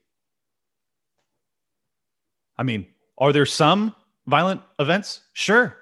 I 2.58 2.64
mean, 2.64 2.88
are 3.18 3.34
there 3.34 3.46
some 3.46 3.94
violent 4.28 4.62
events? 4.80 5.22
Sure. 5.34 5.78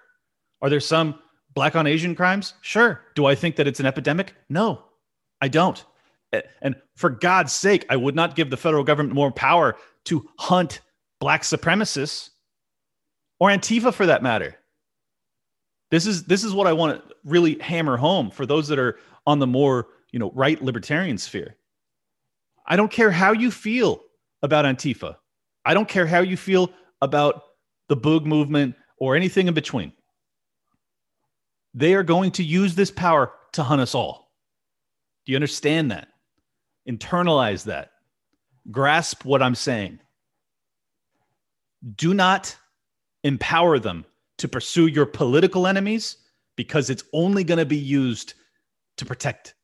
Are 0.61 0.69
there 0.69 0.79
some 0.79 1.19
black 1.53 1.75
on 1.75 1.87
Asian 1.87 2.15
crimes? 2.15 2.53
Sure. 2.61 3.01
Do 3.13 3.25
I 3.25 3.35
think 3.35 3.55
that 3.57 3.67
it's 3.67 3.79
an 3.79 3.85
epidemic? 3.85 4.33
No, 4.49 4.83
I 5.41 5.47
don't. 5.47 5.83
And 6.61 6.75
for 6.95 7.09
God's 7.09 7.53
sake, 7.53 7.85
I 7.89 7.95
would 7.95 8.15
not 8.15 8.35
give 8.35 8.49
the 8.49 8.57
federal 8.57 8.83
government 8.83 9.15
more 9.15 9.31
power 9.31 9.77
to 10.05 10.27
hunt 10.37 10.81
black 11.19 11.43
supremacists 11.43 12.31
or 13.39 13.49
Antifa 13.49 13.93
for 13.93 14.05
that 14.05 14.23
matter. 14.23 14.55
This 15.91 16.07
is 16.07 16.23
this 16.25 16.43
is 16.43 16.53
what 16.53 16.67
I 16.67 16.73
want 16.73 17.07
to 17.07 17.15
really 17.23 17.57
hammer 17.59 17.95
home 17.95 18.31
for 18.31 18.45
those 18.45 18.67
that 18.67 18.79
are 18.79 18.97
on 19.27 19.39
the 19.39 19.47
more, 19.47 19.87
you 20.15 20.19
know, 20.19 20.31
right 20.33 20.61
libertarian 20.61 21.17
sphere. 21.17 21.57
I 22.65 22.77
don't 22.77 22.89
care 22.89 23.11
how 23.11 23.33
you 23.33 23.51
feel 23.51 24.01
about 24.43 24.63
Antifa. 24.63 25.17
I 25.65 25.73
don't 25.73 25.89
care 25.89 26.07
how 26.07 26.21
you 26.21 26.37
feel 26.37 26.71
about 27.01 27.41
the 27.89 27.97
Boog 27.97 28.23
movement 28.23 28.75
or 28.97 29.17
anything 29.17 29.49
in 29.49 29.53
between. 29.53 29.91
They 31.73 31.95
are 31.95 32.01
going 32.01 32.31
to 32.31 32.45
use 32.45 32.75
this 32.75 32.91
power 32.91 33.33
to 33.51 33.63
hunt 33.63 33.81
us 33.81 33.93
all. 33.93 34.31
Do 35.25 35.33
you 35.33 35.35
understand 35.35 35.91
that? 35.91 36.07
Internalize 36.87 37.65
that. 37.65 37.91
Grasp 38.71 39.25
what 39.25 39.43
I'm 39.43 39.53
saying. 39.53 39.99
Do 41.97 42.13
not 42.13 42.55
empower 43.25 43.79
them 43.79 44.05
to 44.37 44.47
pursue 44.47 44.87
your 44.87 45.07
political 45.07 45.67
enemies 45.67 46.15
because 46.55 46.89
it's 46.89 47.03
only 47.11 47.43
going 47.43 47.57
to 47.57 47.65
be 47.65 47.75
used 47.75 48.35
to 48.95 49.05
protect 49.05 49.55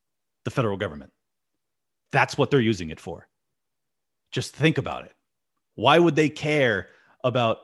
the 0.44 0.50
federal 0.50 0.76
government. 0.76 1.12
That's 2.10 2.36
what 2.36 2.50
they're 2.50 2.60
using 2.60 2.90
it 2.90 3.00
for. 3.00 3.28
Just 4.32 4.54
think 4.54 4.78
about 4.78 5.04
it. 5.04 5.12
Why 5.74 5.98
would 5.98 6.16
they 6.16 6.28
care 6.28 6.88
about 7.24 7.58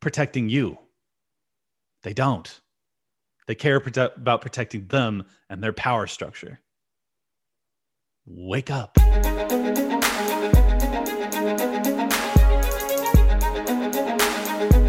protecting 0.00 0.48
you? 0.48 0.78
They 2.02 2.12
don't. 2.12 2.60
They 3.46 3.54
care 3.54 3.80
prote- 3.80 4.16
about 4.16 4.40
protecting 4.42 4.86
them 4.86 5.24
and 5.48 5.62
their 5.62 5.72
power 5.72 6.06
structure. 6.06 6.60
Wake 8.26 8.70
up. 8.70 8.94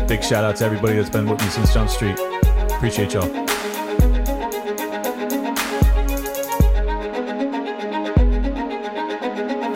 Big 0.08 0.24
shout 0.24 0.44
out 0.44 0.56
to 0.58 0.66
everybody 0.66 0.96
that's 0.96 1.10
been 1.10 1.30
with 1.30 1.40
me 1.40 1.48
since 1.48 1.74
Jump 1.74 1.90
Street. 1.90 2.20
Appreciate 2.72 3.14
y'all. 3.14 3.59